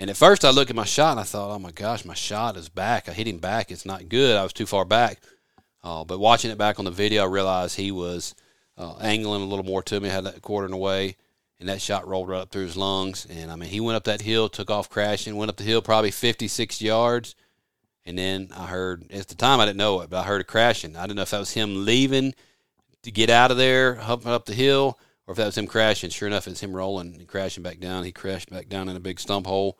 And 0.00 0.08
at 0.08 0.16
first, 0.16 0.46
I 0.46 0.50
looked 0.50 0.70
at 0.70 0.76
my 0.76 0.86
shot 0.86 1.10
and 1.10 1.20
I 1.20 1.24
thought, 1.24 1.54
oh 1.54 1.58
my 1.58 1.72
gosh, 1.72 2.06
my 2.06 2.14
shot 2.14 2.56
is 2.56 2.70
back. 2.70 3.06
I 3.06 3.12
hit 3.12 3.28
him 3.28 3.36
back. 3.36 3.70
It's 3.70 3.84
not 3.84 4.08
good. 4.08 4.34
I 4.34 4.42
was 4.42 4.54
too 4.54 4.64
far 4.64 4.86
back. 4.86 5.20
Uh, 5.84 6.04
but 6.04 6.18
watching 6.18 6.50
it 6.50 6.56
back 6.56 6.78
on 6.78 6.86
the 6.86 6.90
video, 6.90 7.24
I 7.24 7.26
realized 7.26 7.76
he 7.76 7.92
was 7.92 8.34
uh, 8.78 8.94
angling 9.02 9.42
a 9.42 9.44
little 9.44 9.64
more 9.64 9.82
to 9.82 10.00
me, 10.00 10.08
had 10.08 10.24
that 10.24 10.40
quartering 10.40 10.72
away, 10.72 11.16
and 11.58 11.68
that 11.68 11.82
shot 11.82 12.08
rolled 12.08 12.30
right 12.30 12.40
up 12.40 12.50
through 12.50 12.62
his 12.62 12.78
lungs. 12.78 13.26
And 13.28 13.52
I 13.52 13.56
mean, 13.56 13.68
he 13.68 13.78
went 13.78 13.96
up 13.96 14.04
that 14.04 14.22
hill, 14.22 14.48
took 14.48 14.70
off 14.70 14.88
crashing, 14.88 15.36
went 15.36 15.50
up 15.50 15.58
the 15.58 15.64
hill 15.64 15.82
probably 15.82 16.10
56 16.10 16.80
yards. 16.80 17.34
And 18.06 18.16
then 18.16 18.48
I 18.56 18.68
heard, 18.68 19.12
at 19.12 19.28
the 19.28 19.34
time 19.34 19.60
I 19.60 19.66
didn't 19.66 19.76
know 19.76 20.00
it, 20.00 20.08
but 20.08 20.20
I 20.20 20.22
heard 20.22 20.40
a 20.40 20.44
crashing. 20.44 20.96
I 20.96 21.02
didn't 21.02 21.16
know 21.16 21.22
if 21.22 21.30
that 21.30 21.40
was 21.40 21.52
him 21.52 21.84
leaving 21.84 22.34
to 23.02 23.10
get 23.10 23.28
out 23.28 23.50
of 23.50 23.58
there, 23.58 23.96
humping 23.96 24.32
up 24.32 24.46
the 24.46 24.54
hill, 24.54 24.98
or 25.26 25.32
if 25.32 25.36
that 25.36 25.44
was 25.44 25.58
him 25.58 25.66
crashing. 25.66 26.08
Sure 26.08 26.26
enough, 26.26 26.48
it's 26.48 26.60
him 26.60 26.74
rolling 26.74 27.16
and 27.16 27.28
crashing 27.28 27.62
back 27.62 27.80
down. 27.80 28.04
He 28.04 28.12
crashed 28.12 28.48
back 28.48 28.70
down 28.70 28.88
in 28.88 28.96
a 28.96 29.00
big 29.00 29.20
stump 29.20 29.46
hole 29.46 29.78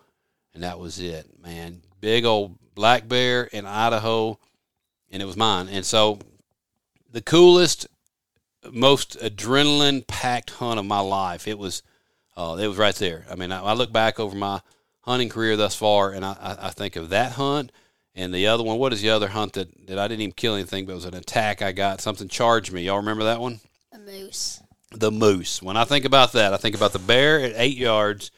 and 0.55 0.63
that 0.63 0.79
was 0.79 0.99
it, 0.99 1.27
man. 1.43 1.83
Big 2.01 2.25
old 2.25 2.59
black 2.75 3.09
bear 3.09 3.45
in 3.45 3.67
Idaho, 3.67 4.39
and 5.11 5.23
it 5.23 5.27
was 5.27 5.37
mine. 5.37 5.69
And 5.69 5.85
so, 5.85 6.19
the 7.11 7.21
coolest, 7.21 7.87
most 8.71 9.19
adrenaline 9.21 10.07
packed 10.07 10.51
hunt 10.51 10.79
of 10.79 10.87
my 10.87 11.01
life. 11.01 11.49
It 11.49 11.59
was, 11.59 11.83
uh, 12.37 12.57
it 12.61 12.67
was 12.67 12.79
right 12.79 12.95
there. 12.95 13.27
I 13.31 13.35
mean, 13.35 13.53
I, 13.53 13.63
I, 13.63 13.73
look 13.75 13.93
back 13.93 14.21
over 14.21 14.37
my 14.37 14.61
hunting 15.03 15.29
career 15.29 15.57
thus 15.57 15.75
far, 15.75 16.13
and 16.13 16.25
I, 16.25 16.57
I 16.61 16.71
think 16.71 16.97
of 16.97 17.11
that 17.11 17.33
hunt 17.33 17.73
and 18.15 18.35
the 18.35 18.47
other 18.47 18.63
one. 18.63 18.79
What 18.79 18.93
is 18.93 19.03
the 19.03 19.11
other 19.11 19.29
hunt 19.29 19.55
that, 19.55 19.87
that 19.87 19.99
I 19.99 20.09
didn't 20.09 20.23
even 20.23 20.33
kill 20.33 20.55
anything, 20.55 20.87
but 20.87 20.93
it 20.93 20.97
was 20.97 21.05
an 21.05 21.15
attack 21.15 21.63
I 21.63 21.73
got? 21.73 22.01
Something 22.01 22.29
charged 22.29 22.73
me. 22.73 22.83
Y'all 22.83 22.99
remember 22.99 23.25
that 23.25 23.41
one? 23.41 23.61
A 23.93 23.99
moose. 23.99 24.63
The 24.93 25.11
moose. 25.11 25.63
When 25.63 25.77
I 25.77 25.85
think 25.85 26.05
about 26.05 26.33
that, 26.33 26.53
I 26.53 26.57
think 26.57 26.75
about 26.75 26.93
the 26.93 26.99
bear 26.99 27.41
at 27.41 27.53
eight 27.57 27.77
yards 27.77 28.31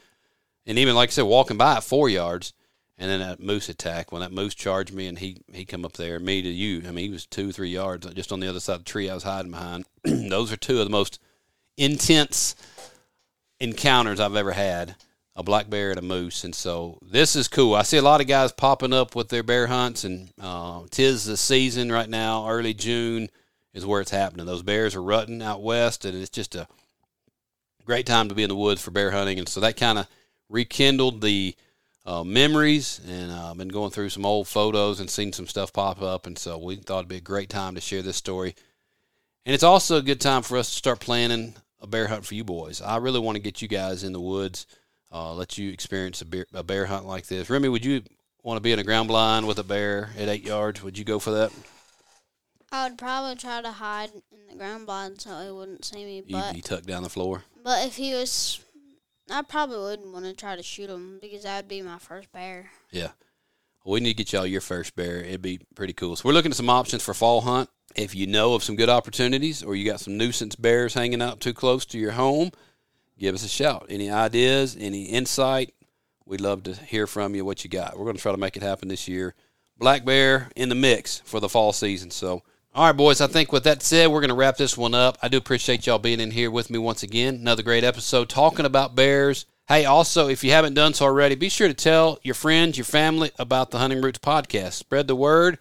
and 0.65 0.77
even 0.77 0.95
like 0.95 1.09
I 1.09 1.11
said, 1.11 1.23
walking 1.23 1.57
by 1.57 1.77
at 1.77 1.83
four 1.83 2.09
yards, 2.09 2.53
and 2.97 3.09
then 3.09 3.19
that 3.19 3.39
moose 3.39 3.69
attack 3.69 4.11
when 4.11 4.21
that 4.21 4.31
moose 4.31 4.55
charged 4.55 4.93
me 4.93 5.07
and 5.07 5.17
he 5.19 5.37
he 5.51 5.65
come 5.65 5.85
up 5.85 5.93
there, 5.93 6.19
me 6.19 6.41
to 6.41 6.49
you. 6.49 6.83
I 6.87 6.91
mean, 6.91 7.05
he 7.05 7.09
was 7.09 7.25
two 7.25 7.51
three 7.51 7.69
yards 7.69 8.07
just 8.13 8.31
on 8.31 8.39
the 8.39 8.47
other 8.47 8.59
side 8.59 8.75
of 8.75 8.85
the 8.85 8.91
tree 8.91 9.09
I 9.09 9.13
was 9.13 9.23
hiding 9.23 9.51
behind. 9.51 9.85
Those 10.03 10.51
are 10.51 10.57
two 10.57 10.79
of 10.79 10.85
the 10.85 10.91
most 10.91 11.19
intense 11.77 12.55
encounters 13.59 14.19
I've 14.19 14.35
ever 14.35 14.51
had. 14.51 14.95
A 15.35 15.41
black 15.41 15.67
bear 15.67 15.89
and 15.89 15.97
a 15.97 16.03
moose, 16.03 16.43
and 16.43 16.53
so 16.53 16.99
this 17.01 17.35
is 17.35 17.47
cool. 17.47 17.73
I 17.73 17.81
see 17.81 17.97
a 17.97 18.03
lot 18.03 18.21
of 18.21 18.27
guys 18.27 18.51
popping 18.51 18.93
up 18.93 19.15
with 19.15 19.29
their 19.29 19.41
bear 19.41 19.65
hunts, 19.65 20.03
and 20.03 20.29
uh, 20.39 20.83
tis 20.91 21.25
the 21.25 21.37
season 21.37 21.91
right 21.91 22.07
now. 22.07 22.47
Early 22.47 22.75
June 22.75 23.29
is 23.73 23.83
where 23.83 24.01
it's 24.01 24.11
happening. 24.11 24.45
Those 24.45 24.61
bears 24.61 24.95
are 24.95 25.01
rutting 25.01 25.41
out 25.41 25.63
west, 25.63 26.05
and 26.05 26.15
it's 26.15 26.29
just 26.29 26.53
a 26.53 26.67
great 27.83 28.05
time 28.05 28.29
to 28.29 28.35
be 28.35 28.43
in 28.43 28.49
the 28.49 28.55
woods 28.55 28.79
for 28.79 28.91
bear 28.91 29.09
hunting. 29.09 29.39
And 29.39 29.49
so 29.49 29.59
that 29.61 29.75
kind 29.75 29.97
of 29.97 30.07
rekindled 30.53 31.21
the 31.21 31.55
uh, 32.05 32.23
memories, 32.23 33.01
and 33.07 33.31
I've 33.31 33.51
uh, 33.51 33.53
been 33.55 33.69
going 33.69 33.91
through 33.91 34.09
some 34.09 34.25
old 34.25 34.47
photos 34.47 34.99
and 34.99 35.09
seen 35.09 35.33
some 35.33 35.47
stuff 35.47 35.73
pop 35.73 36.01
up, 36.01 36.27
and 36.27 36.37
so 36.37 36.57
we 36.57 36.75
thought 36.75 36.99
it'd 36.99 37.09
be 37.09 37.17
a 37.17 37.21
great 37.21 37.49
time 37.49 37.75
to 37.75 37.81
share 37.81 38.01
this 38.01 38.17
story. 38.17 38.55
And 39.45 39.53
it's 39.53 39.63
also 39.63 39.97
a 39.97 40.01
good 40.01 40.21
time 40.21 40.43
for 40.43 40.57
us 40.57 40.69
to 40.69 40.75
start 40.75 40.99
planning 40.99 41.55
a 41.81 41.87
bear 41.87 42.07
hunt 42.07 42.25
for 42.25 42.35
you 42.35 42.43
boys. 42.43 42.81
I 42.81 42.97
really 42.97 43.19
want 43.19 43.35
to 43.35 43.41
get 43.41 43.61
you 43.61 43.67
guys 43.67 44.03
in 44.03 44.13
the 44.13 44.21
woods, 44.21 44.67
uh, 45.11 45.33
let 45.33 45.57
you 45.57 45.71
experience 45.71 46.21
a 46.21 46.25
bear, 46.25 46.45
a 46.53 46.63
bear 46.63 46.85
hunt 46.85 47.05
like 47.05 47.25
this. 47.27 47.49
Remy, 47.49 47.69
would 47.69 47.83
you 47.83 48.03
want 48.43 48.57
to 48.57 48.61
be 48.61 48.71
in 48.71 48.79
a 48.79 48.83
ground 48.83 49.07
blind 49.07 49.47
with 49.47 49.59
a 49.59 49.63
bear 49.63 50.11
at 50.17 50.29
eight 50.29 50.45
yards? 50.45 50.83
Would 50.83 50.97
you 50.97 51.03
go 51.03 51.19
for 51.19 51.31
that? 51.31 51.51
I 52.71 52.89
would 52.89 52.97
probably 52.97 53.35
try 53.35 53.61
to 53.61 53.71
hide 53.71 54.11
in 54.31 54.47
the 54.49 54.55
ground 54.55 54.85
blind 54.85 55.21
so 55.21 55.43
he 55.43 55.51
wouldn't 55.51 55.85
see 55.85 56.05
me. 56.05 56.21
But 56.21 56.47
You'd 56.47 56.55
be 56.55 56.61
tucked 56.61 56.87
down 56.87 57.03
the 57.03 57.09
floor. 57.09 57.43
But 57.63 57.85
if 57.85 57.95
he 57.95 58.13
was 58.13 58.59
I 59.29 59.41
probably 59.41 59.77
wouldn't 59.77 60.13
want 60.13 60.25
to 60.25 60.33
try 60.33 60.55
to 60.55 60.63
shoot 60.63 60.89
him 60.89 61.19
because 61.21 61.43
that 61.43 61.57
would 61.57 61.67
be 61.69 61.81
my 61.81 61.97
first 61.97 62.31
bear. 62.31 62.71
Yeah. 62.91 63.09
We 63.85 63.99
need 63.99 64.11
to 64.11 64.15
get 64.15 64.33
y'all 64.33 64.45
your 64.45 64.61
first 64.61 64.95
bear. 64.95 65.17
It'd 65.17 65.41
be 65.41 65.59
pretty 65.75 65.93
cool. 65.93 66.15
So 66.15 66.27
we're 66.27 66.33
looking 66.33 66.51
at 66.51 66.57
some 66.57 66.69
options 66.69 67.03
for 67.03 67.13
fall 67.13 67.41
hunt. 67.41 67.69
If 67.95 68.15
you 68.15 68.27
know 68.27 68.53
of 68.53 68.63
some 68.63 68.75
good 68.75 68.89
opportunities 68.89 69.61
or 69.61 69.75
you 69.75 69.89
got 69.89 69.99
some 69.99 70.17
nuisance 70.17 70.55
bears 70.55 70.93
hanging 70.93 71.21
out 71.21 71.41
too 71.41 71.53
close 71.53 71.85
to 71.87 71.97
your 71.97 72.11
home, 72.11 72.51
give 73.19 73.35
us 73.35 73.43
a 73.43 73.49
shout. 73.49 73.85
Any 73.89 74.09
ideas, 74.09 74.77
any 74.79 75.03
insight? 75.03 75.73
We'd 76.25 76.41
love 76.41 76.63
to 76.63 76.75
hear 76.75 77.07
from 77.07 77.35
you 77.35 77.43
what 77.43 77.63
you 77.63 77.69
got. 77.69 77.97
We're 77.97 78.05
going 78.05 78.15
to 78.15 78.21
try 78.21 78.31
to 78.31 78.37
make 78.37 78.55
it 78.55 78.63
happen 78.63 78.87
this 78.87 79.07
year. 79.07 79.35
Black 79.77 80.05
bear 80.05 80.49
in 80.55 80.69
the 80.69 80.75
mix 80.75 81.19
for 81.25 81.39
the 81.39 81.49
fall 81.49 81.73
season. 81.73 82.09
So 82.09 82.43
all 82.75 82.87
right, 82.87 82.91
boys. 82.91 83.21
I 83.21 83.27
think 83.27 83.51
with 83.51 83.65
that 83.65 83.83
said, 83.83 84.07
we're 84.07 84.21
going 84.21 84.29
to 84.29 84.35
wrap 84.35 84.57
this 84.57 84.75
one 84.75 84.95
up. 84.95 85.19
I 85.21 85.27
do 85.27 85.37
appreciate 85.37 85.85
y'all 85.85 85.99
being 85.99 86.19
in 86.19 86.31
here 86.31 86.49
with 86.49 86.71
me 86.71 86.79
once 86.79 87.03
again. 87.03 87.35
Another 87.35 87.61
great 87.61 87.83
episode 87.83 88.29
talking 88.29 88.65
about 88.65 88.95
bears. 88.95 89.45
Hey, 89.67 89.85
also, 89.85 90.27
if 90.27 90.43
you 90.43 90.49
haven't 90.49 90.73
done 90.73 90.95
so 90.95 91.05
already, 91.05 91.35
be 91.35 91.49
sure 91.49 91.67
to 91.67 91.73
tell 91.75 92.19
your 92.23 92.33
friends, 92.33 92.75
your 92.75 92.85
family 92.85 93.29
about 93.37 93.69
the 93.69 93.77
Hunting 93.77 94.01
Roots 94.01 94.17
podcast. 94.17 94.73
Spread 94.73 95.07
the 95.07 95.15
word. 95.15 95.59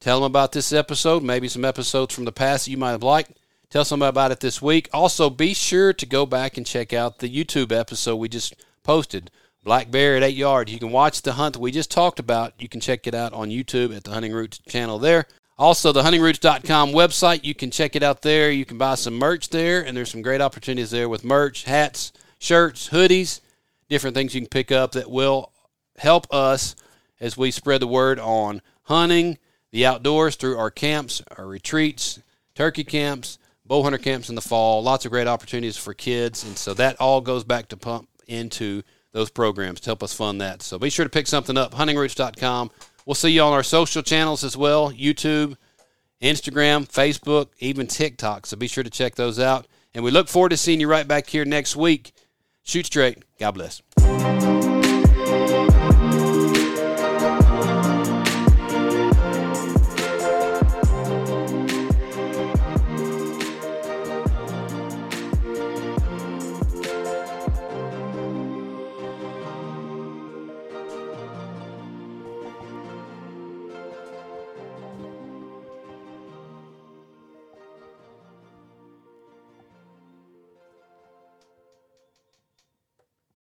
Tell 0.00 0.20
them 0.20 0.24
about 0.30 0.52
this 0.52 0.72
episode, 0.72 1.22
maybe 1.22 1.48
some 1.48 1.66
episodes 1.66 2.14
from 2.14 2.24
the 2.24 2.32
past 2.32 2.64
that 2.64 2.70
you 2.70 2.78
might 2.78 2.92
have 2.92 3.02
liked. 3.02 3.32
Tell 3.68 3.84
somebody 3.84 4.08
about 4.08 4.32
it 4.32 4.40
this 4.40 4.62
week. 4.62 4.88
Also, 4.94 5.28
be 5.28 5.52
sure 5.52 5.92
to 5.92 6.06
go 6.06 6.24
back 6.24 6.56
and 6.56 6.64
check 6.64 6.94
out 6.94 7.18
the 7.18 7.28
YouTube 7.28 7.72
episode 7.72 8.16
we 8.16 8.30
just 8.30 8.54
posted. 8.82 9.30
Black 9.64 9.90
Bear 9.90 10.16
at 10.16 10.22
8 10.22 10.34
Yard. 10.34 10.70
You 10.70 10.78
can 10.78 10.92
watch 10.92 11.20
the 11.20 11.34
hunt 11.34 11.58
we 11.58 11.72
just 11.72 11.90
talked 11.90 12.18
about. 12.18 12.54
You 12.58 12.70
can 12.70 12.80
check 12.80 13.06
it 13.06 13.14
out 13.14 13.34
on 13.34 13.50
YouTube 13.50 13.94
at 13.94 14.04
the 14.04 14.12
Hunting 14.12 14.32
Roots 14.32 14.58
channel 14.66 14.98
there. 14.98 15.26
Also, 15.58 15.90
the 15.90 16.02
huntingroots.com 16.02 16.92
website, 16.92 17.42
you 17.42 17.54
can 17.54 17.70
check 17.70 17.96
it 17.96 18.02
out 18.02 18.22
there. 18.22 18.50
You 18.50 18.64
can 18.64 18.78
buy 18.78 18.94
some 18.94 19.14
merch 19.14 19.48
there, 19.48 19.84
and 19.84 19.96
there's 19.96 20.10
some 20.10 20.22
great 20.22 20.40
opportunities 20.40 20.92
there 20.92 21.08
with 21.08 21.24
merch, 21.24 21.64
hats, 21.64 22.12
shirts, 22.38 22.90
hoodies, 22.90 23.40
different 23.88 24.14
things 24.14 24.34
you 24.34 24.40
can 24.40 24.48
pick 24.48 24.70
up 24.70 24.92
that 24.92 25.10
will 25.10 25.50
help 25.96 26.32
us 26.32 26.76
as 27.20 27.36
we 27.36 27.50
spread 27.50 27.80
the 27.80 27.88
word 27.88 28.20
on 28.20 28.62
hunting, 28.84 29.36
the 29.72 29.84
outdoors 29.84 30.36
through 30.36 30.56
our 30.56 30.70
camps, 30.70 31.22
our 31.36 31.46
retreats, 31.46 32.20
turkey 32.54 32.84
camps, 32.84 33.38
bow 33.66 33.82
hunter 33.82 33.98
camps 33.98 34.28
in 34.28 34.36
the 34.36 34.40
fall. 34.40 34.80
Lots 34.82 35.04
of 35.04 35.10
great 35.10 35.26
opportunities 35.26 35.76
for 35.76 35.92
kids, 35.92 36.44
and 36.44 36.56
so 36.56 36.72
that 36.74 37.00
all 37.00 37.20
goes 37.20 37.42
back 37.42 37.68
to 37.68 37.76
pump 37.76 38.08
into 38.28 38.82
those 39.12 39.30
programs 39.30 39.80
to 39.80 39.86
help 39.90 40.04
us 40.04 40.14
fund 40.14 40.40
that. 40.40 40.62
So 40.62 40.78
be 40.78 40.90
sure 40.90 41.04
to 41.04 41.10
pick 41.10 41.26
something 41.26 41.56
up, 41.56 41.74
huntingroots.com. 41.74 42.70
We'll 43.08 43.14
see 43.14 43.30
you 43.30 43.40
on 43.40 43.54
our 43.54 43.62
social 43.62 44.02
channels 44.02 44.44
as 44.44 44.54
well 44.54 44.92
YouTube, 44.92 45.56
Instagram, 46.20 46.86
Facebook, 46.86 47.48
even 47.58 47.86
TikTok. 47.86 48.44
So 48.44 48.54
be 48.54 48.68
sure 48.68 48.84
to 48.84 48.90
check 48.90 49.14
those 49.14 49.38
out. 49.38 49.66
And 49.94 50.04
we 50.04 50.10
look 50.10 50.28
forward 50.28 50.50
to 50.50 50.58
seeing 50.58 50.78
you 50.78 50.88
right 50.88 51.08
back 51.08 51.26
here 51.26 51.46
next 51.46 51.74
week. 51.74 52.12
Shoot 52.64 52.84
straight. 52.84 53.24
God 53.38 53.52
bless. 53.52 54.67